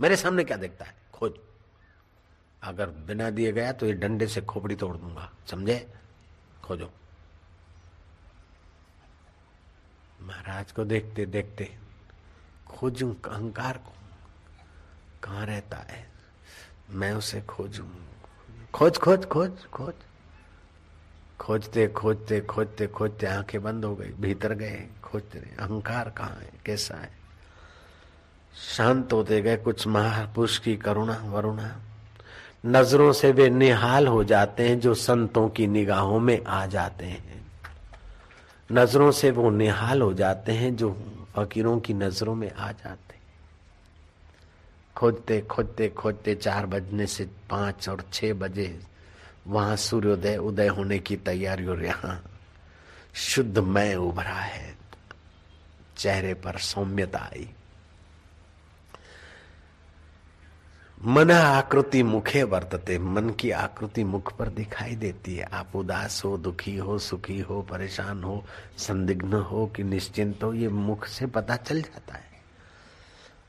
मेरे 0.00 0.16
सामने 0.16 0.44
क्या 0.44 0.56
देखता 0.56 0.84
है? 0.84 0.94
खोज। 1.12 1.32
अगर 2.62 2.90
बिना 3.06 3.30
दिए 3.30 3.52
गया 3.52 3.72
तो 3.72 3.86
ये 3.86 3.92
डंडे 3.92 4.26
से 4.26 4.40
खोपड़ी 4.40 4.76
तोड़ 4.76 4.96
दूँगा, 4.96 5.30
समझे? 5.46 5.92
खोजो। 6.64 6.90
महाराज 10.22 10.72
को 10.72 10.84
देखते 10.84 11.26
देखते, 11.26 11.76
खोजू 12.66 13.14
अहंकार 13.24 13.78
को। 13.78 13.92
कहा 15.22 15.44
रहता 15.44 15.76
है? 15.76 16.06
मैं 16.90 17.12
उसे 17.12 17.40
खोजू। 17.40 17.86
खोज 18.74 18.98
खोज 18.98 19.26
खोज 19.26 19.66
खोज। 19.66 19.94
खोजते 21.40 21.88
खोजते 21.88 22.40
खोजते 22.40 22.86
खोजते 22.86 23.26
आँखें 23.26 23.62
बंद 23.62 23.84
हो 23.84 23.96
गई, 23.96 24.08
भीतर 24.08 24.52
गए, 24.52 24.86
खोजते 25.02 25.38
रहे। 25.38 25.56
अहंकार 25.56 26.10
कहाँ 26.10 26.38
है? 26.42 26.50
कैसा 26.66 26.94
है? 26.94 27.10
शांत 28.76 29.12
होते 29.12 29.42
गए 29.42 29.56
कुछ 29.56 29.86
महापुरुष 29.86 30.58
की 30.58 30.76
करुणा, 30.76 31.22
वरुणा। 31.24 31.76
नज़रों 32.66 33.12
से 33.12 33.32
वे 33.32 33.50
निहाल 33.50 34.06
हो 34.06 34.24
जाते 34.24 34.68
हैं 34.68 34.80
जो 34.80 34.94
संतों 34.94 35.48
की 35.48 35.66
निगाहों 35.66 36.20
में 36.20 36.44
आ 36.44 36.66
जाते 36.66 37.04
हैं। 37.04 37.46
नज़रों 38.72 39.10
से 39.10 39.30
वो 39.30 39.50
निहाल 39.50 40.02
हो 40.02 40.14
जाते 40.14 40.52
हैं 40.52 40.76
जो 40.76 41.16
फकीरों 41.36 41.80
की 41.80 41.94
नज़रों 41.94 42.34
में 42.34 42.52
आ 42.52 42.72
जाते 42.72 43.14
हैं। 43.14 43.22
खोजते 44.96 45.40
खोजते 45.40 45.88
खोजते 45.88 46.34
चार 46.34 46.66
बजने 46.66 47.06
से 47.06 47.24
पाँच 47.50 47.88
और 47.88 48.04
छह 48.12 48.32
बजे 48.34 48.80
वहाँ 49.46 49.76
सूर्योदय, 49.76 50.36
उदय 50.36 50.68
होने 50.68 50.98
की 50.98 51.16
तैयारी 51.16 51.66
और 51.66 51.84
यहाँ 51.84 52.24
शुद्ध 53.14 53.58
मय 53.58 53.94
उभरा 53.94 54.34
है। 54.34 54.76
चेहरे 55.96 56.34
पर 56.34 56.58
सौम्यता 56.58 57.18
आई। 57.18 57.50
मन 61.04 61.30
आकृति 61.30 62.02
मुखे 62.02 62.42
वर्तते, 62.42 62.98
मन 62.98 63.30
की 63.30 63.50
आकृति 63.50 64.04
मुख 64.04 64.36
पर 64.36 64.48
दिखाई 64.48 64.96
देती 64.96 65.36
है। 65.36 65.44
आप 65.44 65.76
उदास 65.76 66.24
हो, 66.24 66.38
दुखी 66.38 66.76
हो, 66.76 66.98
सुखी 66.98 67.40
हो, 67.40 67.62
परेशान 67.62 68.24
हो, 68.24 68.44
संदिग्ध 68.78 69.34
हो 69.34 69.66
कि 69.66 69.82
निश्चिंत 69.82 70.44
हो, 70.44 70.54
ये 70.54 70.68
मुख 70.68 71.06
से 71.06 71.26
पता 71.26 71.56
चल 71.56 71.82
जाता 71.82 72.14
है। 72.14 72.30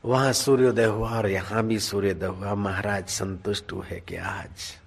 वहाँ 0.04 0.32
सूर्योदय 0.32 0.84
हुआ 0.84 1.10
और 1.10 1.28
यहाँ 1.28 1.66
भी 1.66 1.78
सूर्योदय 1.78 2.26
हुआ। 2.26 2.54
महाराज 2.54 3.08
संतुष्ट 3.08 3.72
हुए 3.72 4.02
कि 4.08 4.16
आज 4.16 4.81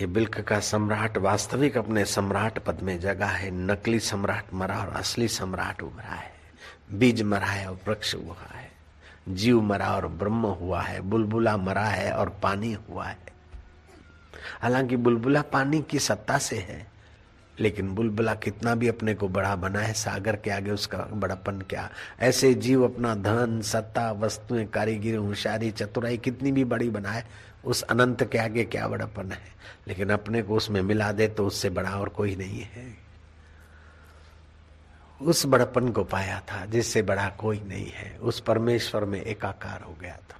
ये 0.00 0.06
बिल्क 0.06 0.40
का 0.40 0.60
सम्राट 0.60 1.18
वास्तविक 1.18 1.78
अपने 1.78 2.04
सम्राट 2.04 2.58
पद 2.58 2.80
में 2.80 3.00
जगा 3.00 3.26
है। 3.26 3.50
नकली 3.50 4.00
सम्राट 4.00 4.44
मरा 4.54 4.78
और 4.78 4.88
असली 4.88 5.28
सम्राट 5.28 5.82
उभरा 5.82 6.14
है। 6.14 6.32
बीज 6.92 7.22
मरा 7.22 7.46
है 7.46 7.70
और 7.70 7.80
वृक्ष 7.88 8.14
हुआ 8.14 8.36
है। 8.54 8.70
जीव 9.28 9.60
मरा 9.60 9.86
और 9.86 10.06
ब्रह्म 10.06 10.46
हुआ 10.46 10.82
है। 10.82 11.00
बुलबुला 11.00 11.56
मरा 11.56 11.84
है 11.84 12.12
और 12.12 12.40
पानी 12.42 12.72
हुआ 12.72 13.06
है। 13.06 13.18
हालाँकि 14.62 14.96
बुलबुला 14.96 15.42
पानी 15.42 15.82
की 15.82 15.98
सत्ता 15.98 16.38
से 16.38 16.58
है, 16.58 16.86
लेकिन 17.60 17.94
बुलबुला 17.94 18.34
कितना 18.34 18.74
भी 18.74 18.88
अपने 18.88 19.14
को 19.14 19.28
बड़ा 19.28 19.56
बना 19.56 19.80
है, 19.80 19.92
सागर 19.92 20.36
के 20.36 20.50
आगे 20.50 20.70
उसका 20.70 20.98
बड़ापन 20.98 21.60
क्या? 21.60 21.90
ऐसे 22.20 22.54
जीव 22.54 22.84
अपना 22.84 23.14
धन, 23.14 23.60
सत्ता, 23.60 24.12
वस्तुएँ, 24.12 24.66
कारीगिरी, 24.66 25.16
होशियारी, 25.16 25.70
चतुराई 25.70 26.16
कितनी 26.16 26.52
भी 26.52 26.64
बड़ी 26.64 26.90
बनाए, 26.90 27.24
उस 27.64 27.82
अनंत 27.82 28.24
के 28.32 28.38
आगे 28.38 28.64
क्या 28.64 28.88
बड़ापन 28.88 29.32
है? 29.32 29.59
लेकिन 29.90 30.10
अपने 30.10 30.42
को 30.42 30.56
उसमें 30.56 30.82
मिला 30.82 31.12
दे 31.12 31.28
तो 31.28 31.46
उससे 31.46 31.70
बड़ा 31.70 31.90
और 31.90 32.08
कोई 32.08 32.36
नहीं 32.36 32.60
है। 32.60 32.96
उस 35.22 35.46
बड़पन 35.46 35.92
को 35.92 36.04
पाया 36.04 36.40
था 36.40 36.66
जिससे 36.66 37.02
बड़ा 37.02 37.28
कोई 37.28 37.60
नहीं 37.60 37.90
है। 37.90 38.18
उस 38.18 38.40
परमेश्वर 38.40 39.04
में 39.04 39.22
एकाकार 39.22 39.82
हो 39.82 39.94
गया 39.94 40.16
था। 40.16 40.36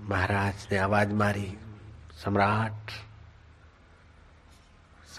महाराज 0.00 0.68
ने 0.72 0.78
आवाज़ 0.78 1.08
मारी, 1.08 1.58
सम्राट 2.12 2.90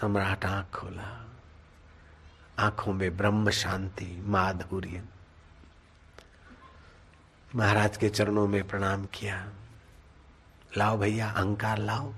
सम्राट 0.00 0.44
आँख 0.44 0.66
खोला। 0.74 1.26
आँखों 2.58 2.92
में 2.92 3.16
ब्रह्म 3.16 3.50
शांति 3.50 4.22
माधुर्य 4.26 5.02
महाराज 7.54 7.96
के 7.96 8.08
चरणों 8.08 8.46
में 8.48 8.68
प्रणाम 8.68 9.06
किया। 9.06 9.48
लाओ 10.72 10.96
भैया, 10.98 11.28
अहंकार 11.28 11.78
लाओ। 11.78 12.12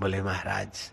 बोले, 0.00 0.22
महाराज, 0.22 0.90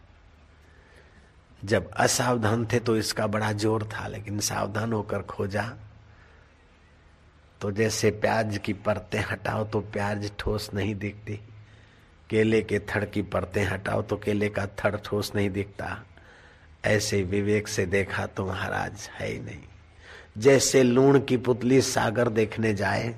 जब 1.61 1.89
असावधान 1.93 2.65
थे 2.65 2.79
तो 2.79 2.95
इसका 2.97 3.27
बड़ा 3.27 3.51
ज़ोर 3.53 3.83
था, 3.85 4.07
लेकिन 4.07 4.39
सावधान 4.39 4.93
होकर 4.93 5.21
खोजा। 5.21 5.63
तो 7.61 7.71
जैसे 7.71 8.11
प्याज 8.11 8.57
की 8.57 8.73
परतें 8.75 9.19
हटाओ 9.21 9.63
तो 9.65 9.79
प्याज 9.81 10.31
ठोस 10.39 10.69
नहीं 10.73 10.95
दिखती। 10.95 11.39
केले 12.29 12.61
के 12.61 12.79
थड़ 12.89 13.03
की 13.05 13.21
परतें 13.21 13.63
हटाओ 13.65 14.01
तो 14.01 14.17
केले 14.17 14.49
का 14.49 14.65
थड़ 14.79 14.95
ठोस 14.95 15.31
नहीं 15.35 15.49
दिखता। 15.49 15.97
ऐसे 16.85 17.21
विवेक 17.23 17.67
से 17.67 17.85
देखा 17.85 18.25
तो 18.27 18.45
महाराज, 18.45 19.09
है 19.13 19.27
ही 19.27 19.39
नहीं। 19.39 19.61
जैसे 20.37 20.83
लूण 20.83 21.19
की 21.19 21.37
पुतली 21.37 21.81
सागर 21.81 22.29
देखने 22.29 22.73
जाए 22.73 23.13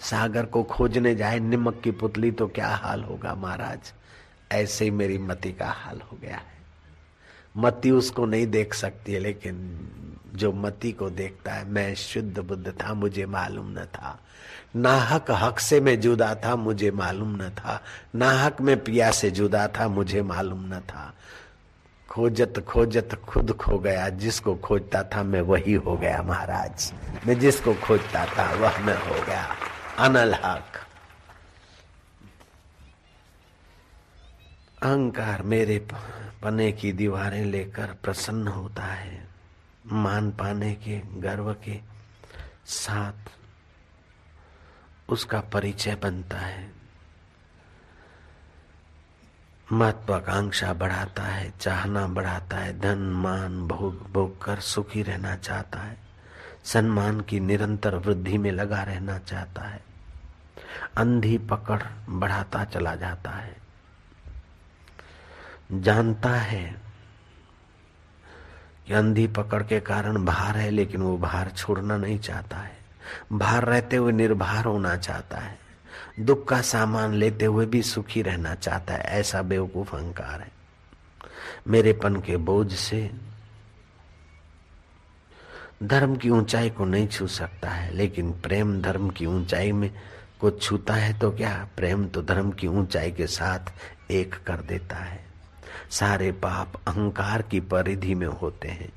सागर 0.00 0.44
को 0.44 0.62
खोजने 0.62 1.14
जाए 1.14 1.38
निमक 1.38 1.80
की 1.84 1.90
पुतली 1.90 2.30
तो 2.30 2.46
क्या 2.46 2.68
हाल 2.68 3.04
होगा 3.04 3.34
महाराज? 3.34 3.92
ऐसे 4.52 4.84
ही 4.84 4.90
मेरी 4.90 5.18
मति 5.18 5.52
का 5.52 5.66
हाल 5.66 6.00
हो 6.12 6.18
गया 6.22 6.36
है। 6.36 6.58
मति 7.56 7.90
उसको 7.90 8.26
नहीं 8.26 8.46
देख 8.46 8.74
सकती 8.74 9.12
है, 9.12 9.18
लेकिन 9.18 9.80
जो 10.34 10.52
मति 10.52 10.92
को 10.92 11.10
देखता 11.10 11.52
है, 11.52 11.68
मैं 11.68 11.94
शुद्ध 11.94 12.38
बुद्ध 12.38 12.70
था, 12.70 12.94
मुझे 12.94 13.26
मालूम 13.26 13.70
न 13.70 13.76
था। 13.76 14.20
नाहक 14.76 15.26
हक 15.30 15.58
से 15.58 15.80
मैं 15.80 16.00
जुदा 16.00 16.34
था, 16.34 16.56
मुझे 16.56 16.90
मालूम 16.90 17.36
न 17.36 17.48
था। 17.48 17.82
नाहक 18.14 18.60
में 18.60 18.84
पिया 18.84 19.10
से 19.10 19.30
जुदा 19.30 19.68
था, 19.68 19.88
मुझे 19.88 20.22
मालूम 20.22 20.74
न 20.74 20.80
था। 20.80 21.14
खोजत 22.10 22.64
खोजत 22.68 23.08
खुद 23.28 23.52
खो 23.52 23.78
गया, 23.78 24.08
जिसको 24.08 24.54
खोजता 24.54 25.02
था 25.02 25.22
मैं 25.22 25.40
वही 25.40 25.74
हो 25.74 25.96
गया 25.96 26.22
महाराज। 26.22 26.92
मैं 27.26 27.38
जिसको 27.38 27.74
खोजता 27.74 28.26
था, 28.26 28.54
वह 28.54 28.78
मैं 28.78 28.96
हो 28.96 29.26
गया। 29.26 29.56
अनल 29.98 30.34
हक 30.34 30.76
अहंकार 34.82 35.42
मेरे 35.42 35.78
पने 36.42 36.70
की 36.72 36.92
दीवारें 36.92 37.44
लेकर 37.44 37.94
प्रसन्न 38.02 38.48
होता 38.48 38.82
है 38.84 39.26
मान 39.86 40.30
पाने 40.30 40.72
के 40.74 40.98
गर्व 41.20 41.52
के 41.64 41.80
साथ 42.74 43.30
उसका 45.08 45.40
परिचय 45.52 45.94
बनता 46.02 46.38
है 46.38 46.70
महत्वाकांक्षा 49.68 50.72
बढ़ाता 50.72 51.22
है 51.22 51.50
चाहना 51.60 52.06
बढ़ाता 52.06 52.56
है 52.56 52.78
धन 52.80 52.98
मान 53.22 53.60
भोग 53.68 54.10
भोग 54.12 54.40
कर 54.44 54.60
सुखी 54.64 55.02
रहना 55.02 55.36
चाहता 55.38 55.80
है 55.80 55.96
सम्मान 56.64 57.20
की 57.20 57.40
निरंतर 57.40 57.94
वृद्धि 57.96 58.38
में 58.38 58.50
लगा 58.52 58.82
रहना 58.82 59.18
चाहता 59.18 59.62
है 59.62 59.87
अंधी 60.96 61.38
पकड़ 61.38 61.82
बढ़ाता 62.08 62.64
चला 62.64 62.94
जाता 62.94 63.30
है। 63.30 63.56
जानता 65.72 66.30
है 66.30 66.82
कि 68.86 68.94
अंधी 68.94 69.26
पकड़ 69.26 69.62
के 69.62 69.80
कारण 69.80 70.24
भार 70.24 70.56
है, 70.56 70.70
लेकिन 70.70 71.02
वो 71.02 71.18
भार 71.18 71.50
छोड़ना 71.50 71.96
नहीं 71.96 72.18
चाहता 72.18 72.56
है। 72.56 72.78
भार 73.32 73.64
रहते 73.64 73.96
हुए 73.96 74.12
निर्भर 74.12 74.64
होना 74.64 74.96
चाहता 74.96 75.38
है। 75.38 75.58
दुख 76.20 76.48
का 76.48 76.60
सामान 76.60 77.12
लेते 77.12 77.44
हुए 77.44 77.66
भी 77.66 77.82
सुखी 77.82 78.22
रहना 78.22 78.54
चाहता 78.54 78.94
है। 78.94 79.00
ऐसा 79.00 79.42
बेवकूफ़ 79.42 79.96
अहंकार 79.96 80.40
है। 80.40 80.52
मेरेपन 81.68 82.16
के 82.16 82.36
बोझ 82.36 82.72
से 82.72 83.10
धर्म 85.82 86.16
की 86.16 86.30
ऊंचाई 86.30 86.70
को 86.70 86.84
नहीं 86.84 87.08
छू 87.08 87.26
सकता 87.26 87.70
है, 87.70 87.94
लेकिन 87.94 88.32
प्रेम 88.32 88.82
धर्म 88.82 89.10
की 89.10 89.26
ऊंचाई 89.26 89.72
में 89.72 89.90
को 90.40 90.50
छूता 90.50 90.94
है 90.94 91.18
तो 91.18 91.30
क्या 91.30 91.68
प्रेम 91.76 92.06
तो 92.06 92.22
धर्म 92.22 92.50
की 92.50 92.66
ऊंचाई 92.66 93.10
के 93.10 93.26
साथ 93.26 93.72
एक 94.10 94.34
कर 94.46 94.60
देता 94.60 94.96
है। 94.96 95.20
सारे 95.90 96.32
पाप 96.32 96.76
अहंकार 96.86 97.42
की 97.42 97.60
परिधि 97.60 98.14
में 98.14 98.26
होते 98.26 98.68
हैं 98.68 98.92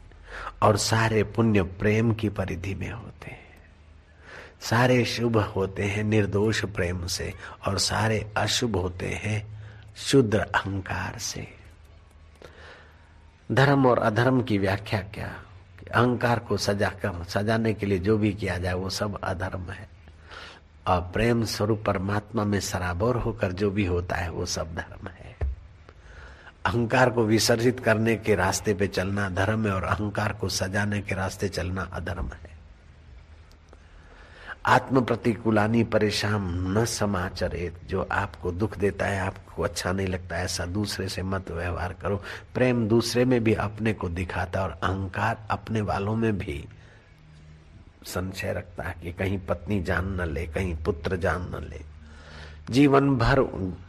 और 0.61 0.77
सारे 0.77 1.23
पुण्य 1.23 1.63
प्रेम 1.63 2.13
की 2.13 2.29
परिधि 2.29 2.75
में 2.75 2.91
होते 2.91 3.31
हैं। 3.31 3.39
सारे 4.61 5.05
शुभ 5.05 5.37
होते 5.37 5.83
हैं 5.83 6.03
निर्दोष 6.03 6.65
प्रेम 6.65 7.05
से 7.07 7.33
और 7.67 7.77
सारे 7.77 8.31
अशुभ 8.37 8.75
होते 8.75 9.07
हैं 9.07 9.63
शुद्ध 9.97 10.35
अहंकार 10.35 11.17
से। 11.19 11.47
धर्म 13.51 13.87
और 13.87 13.99
अधर्म 13.99 14.41
की 14.43 14.57
व्याख्या 14.57 14.99
क्या? 14.99 15.33
अहंकार 15.91 16.39
को 16.39 16.57
सजा 16.57 16.89
कर 16.89 17.23
सजाने 17.23 17.73
के 17.73 17.85
लिए 17.85 17.99
जो 17.99 18.17
भी 18.17 18.33
किया 18.33 18.57
जाए 18.57 18.73
वो 18.73 18.89
सब 18.89 19.19
अधर्म 19.23 19.71
है। 19.71 19.90
और 20.87 21.01
प्रेम 21.01 21.45
स्वरूप 21.45 21.83
परमात्मा 21.85 22.43
में 22.43 22.59
सराबोर 22.59 23.15
होकर 23.15 23.51
जो 23.51 23.71
भी 23.71 23.85
होता 23.85 24.15
है, 24.15 24.29
वो 24.29 24.45
सब 24.45 24.75
धर्म 24.75 25.07
है। 25.07 25.35
अहंकार 26.65 27.09
को 27.09 27.23
विसर्जित 27.23 27.79
करने 27.79 28.15
के 28.15 28.35
रास्ते 28.35 28.73
पे 28.73 28.87
चलना 28.87 29.29
धर्म 29.29 29.67
है 29.67 29.73
और 29.73 29.83
अहंकार 29.83 30.33
को 30.33 30.49
सजाने 30.49 31.01
के 31.01 31.15
रास्ते 31.15 31.49
चलना 31.49 31.89
अधर्म 31.93 32.27
है। 32.27 32.51
आत्म 34.65 35.01
प्रतिकूलानी 35.01 35.83
परेशान 35.83 36.41
न 36.77 36.85
समाचरे, 36.85 37.73
जो 37.87 38.07
आपको 38.11 38.51
दुख 38.51 38.77
देता 38.77 39.05
है, 39.05 39.19
आपको 39.19 39.63
अच्छा 39.63 39.91
नहीं 39.91 40.07
लगता, 40.07 40.37
ऐसा 40.37 40.65
दूसरे 40.65 41.09
से 41.09 41.23
मत 41.23 41.51
व्यवहार 41.51 41.93
करो। 41.93 42.23
प्रेम 42.53 42.87
दूसरे 42.87 43.25
में 43.25 43.43
भी 43.43 43.53
अपने 43.53 43.93
को 43.93 44.09
दिखाता 44.09 44.63
और 44.63 44.69
अहंकार 44.69 45.47
अपने 45.51 45.81
वालों 45.81 46.15
में 46.15 46.37
भी 46.37 46.65
संशय 48.05 48.53
रखता 48.53 48.83
है 48.83 48.95
कि 49.03 49.11
कहीं 49.11 49.39
पत्नी 49.39 49.83
जान 49.83 50.21
न 50.21 50.33
ले, 50.33 50.45
कहीं 50.45 50.75
पुत्र 50.75 51.15
जान 51.15 51.41
न 51.41 51.67
ले। 51.69 51.81
जीवन 52.69 53.17
भर 53.17 53.41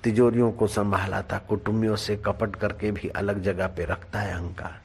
तिजोरियों 0.05 0.53
को 0.53 0.67
संभाला 0.67 1.23
था, 1.23 1.39
कुटुंबियों 1.39 1.97
से 1.97 2.17
कपट 2.17 2.57
करके 2.57 2.91
भी 2.91 3.09
अलग 3.09 3.43
जगह 3.43 3.67
पे 3.67 3.85
रखता 3.85 4.19
है 4.19 4.35
अहंकार। 4.35 4.81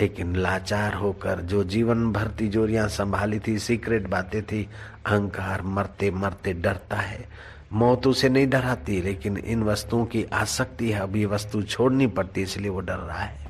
लेकिन 0.00 0.36
लाचार 0.36 0.94
होकर 0.94 1.40
जो 1.40 1.64
जीवन 1.64 2.12
भर 2.12 2.28
तिजोरियाँ 2.28 2.88
संभाली 2.88 3.40
थी, 3.40 3.58
सीक्रेट 3.58 4.06
बातें 4.06 4.42
थी, 4.42 4.68
अहंकार 5.06 5.62
मरते 5.62 6.10
मरते 6.10 6.52
डरता 6.52 6.96
है। 6.96 7.28
मौत 7.72 8.06
उसे 8.06 8.28
नहीं 8.28 8.48
डराती, 8.48 9.02
लेकिन 9.02 9.36
इन 9.36 9.62
वस्तुओं 9.62 10.06
की 10.06 10.24
आसक्ति 10.24 10.90
है। 10.92 11.00
अभी 11.00 11.24
वस्तु 11.26 11.62
छोड़नी 11.62 12.06
पड़ती, 12.06 12.42
इसलिए 12.42 12.70
वो 12.70 12.80
डर 12.80 12.96
रहा 12.96 13.18
है। 13.18 13.47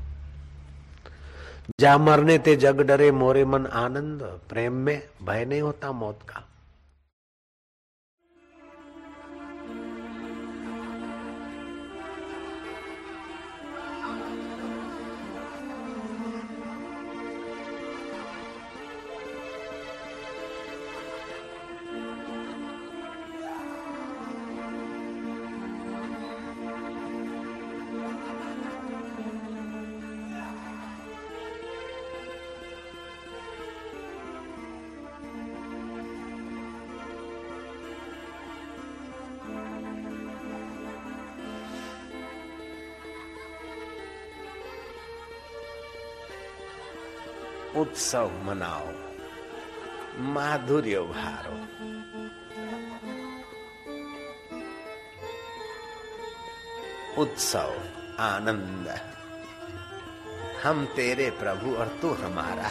जा 1.80 1.98
मरने 1.98 2.38
ते 2.38 2.56
जग 2.56 2.80
डरे 2.80 3.12
मोरे 3.12 3.44
मन 3.44 3.66
आनंद, 3.66 4.22
प्रेम 4.22 4.72
में 4.72 5.02
भय 5.22 5.44
नहीं 5.44 5.60
होता 5.60 5.92
मौत 5.92 6.18
का। 6.28 6.47
उत्सव 47.98 48.30
मनाओ। 48.44 48.90
माधुर्य 50.18 51.00
भारो 51.00 51.54
उत्सव 57.22 57.70
आनंद। 58.20 58.88
हम 60.62 60.86
तेरे 60.86 61.30
प्रभु 61.30 61.74
और 61.74 61.88
तू 62.02 62.10
हमारा। 62.10 62.70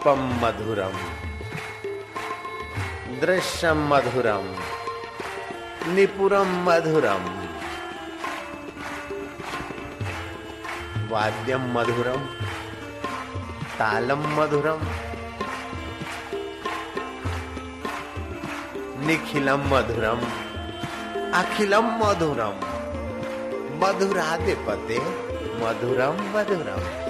रूपम 0.00 0.20
मधुरम 0.42 0.94
दृश्यम 3.20 3.80
मधुरम 3.88 4.44
निपुरम 5.94 6.52
मधुरम 6.66 7.24
वाद्यम 11.10 11.66
मधुरम 11.74 12.24
तालम 13.76 14.24
मधुरम 14.38 14.86
निखिलम 19.06 19.68
मधुरम 19.74 20.24
अखिलम 21.42 21.92
मधुरम 22.00 22.66
मधुराधिपते 23.84 25.00
मधुरम 25.62 26.26
मधुरम 26.34 27.08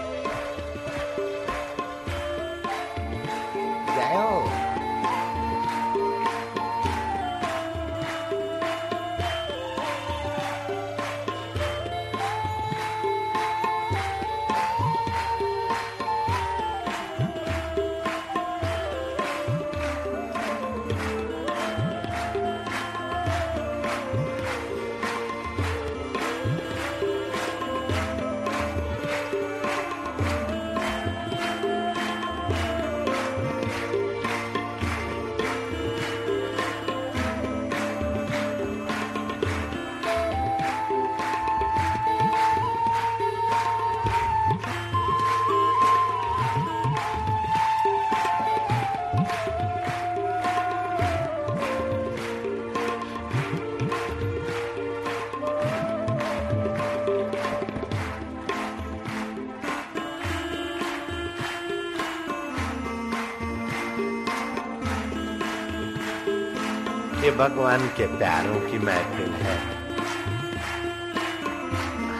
भगवान 67.40 67.88
के 67.88 68.06
प्यारों 68.06 68.60
की 68.60 68.78
महफिल 68.78 69.30
है। 69.30 69.58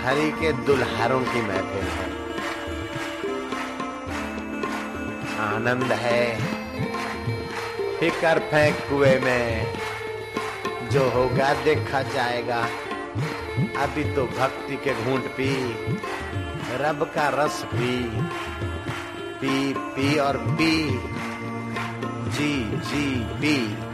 हरि 0.04 0.30
के 0.30 0.52
दुल्हारों 0.52 1.20
की 1.20 1.42
महफिल 1.42 1.86
है। 1.86 2.12
आनंद 5.38 5.92
है। 5.92 6.40
फिकर 8.00 8.38
फेंक 8.38 8.76
कुएँ 8.76 9.20
में। 9.20 9.74
जो 10.92 11.10
होगा 11.10 11.54
देखा 11.54 12.02
जाएगा। 12.02 12.62
अभी 13.82 14.14
तो 14.14 14.26
भक्ति 14.26 14.76
के 14.76 15.04
घूंट 15.04 15.24
पी, 15.24 15.72
रब 16.76 17.12
का 17.14 17.28
रस 17.28 17.66
पी। 17.74 18.10
पी 19.40 19.72
पी 19.72 20.18
और 20.18 20.36
पी। 20.36 21.00
जी 22.30 22.64
जी, 22.64 23.20
पी। 23.20 23.89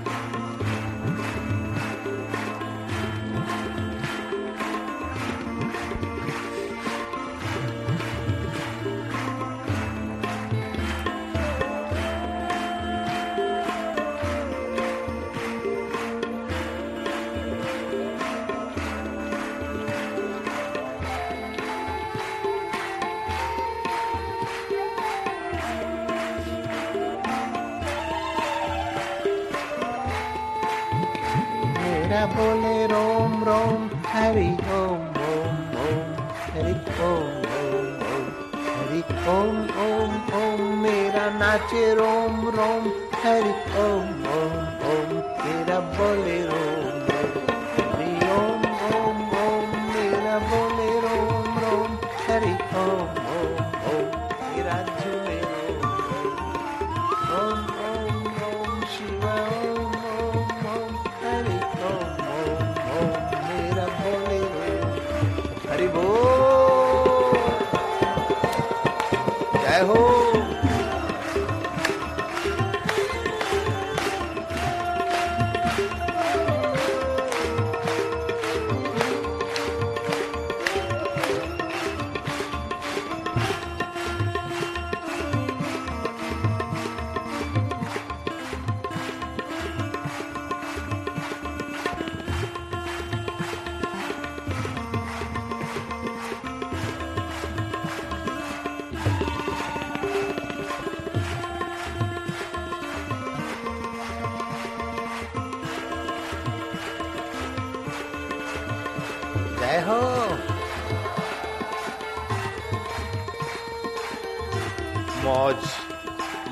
मौज 115.26 115.64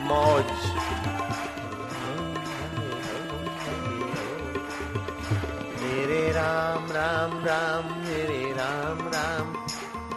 मौज 0.06 0.48
मेरे 5.82 6.22
राम 6.32 6.90
राम 6.96 7.36
राम 7.44 7.92
मेरे 8.00 8.40
राम 8.58 9.04
राम 9.14 9.52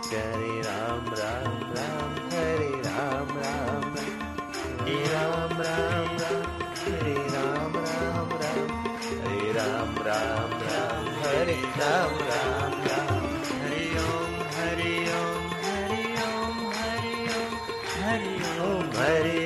हरे 0.08 0.55
राम 0.62 1.14
राम 1.20 1.60
राम 1.78 2.16
हरे 2.34 2.72
राम 2.86 3.36
राम 3.43 3.86
हरे 4.80 5.03
राम 5.14 5.53
राम 5.62 6.10
राम 6.24 6.49
हरे 6.80 7.16
राम 7.36 7.78
राम 7.86 8.34
राम 8.43 8.74
हरे 9.03 9.51
राम 9.60 9.95
राम 10.08 10.58
राम 10.66 11.14
हरे 11.22 11.62
राम 11.80 12.18
राम 12.32 12.76
हरि 18.98 19.36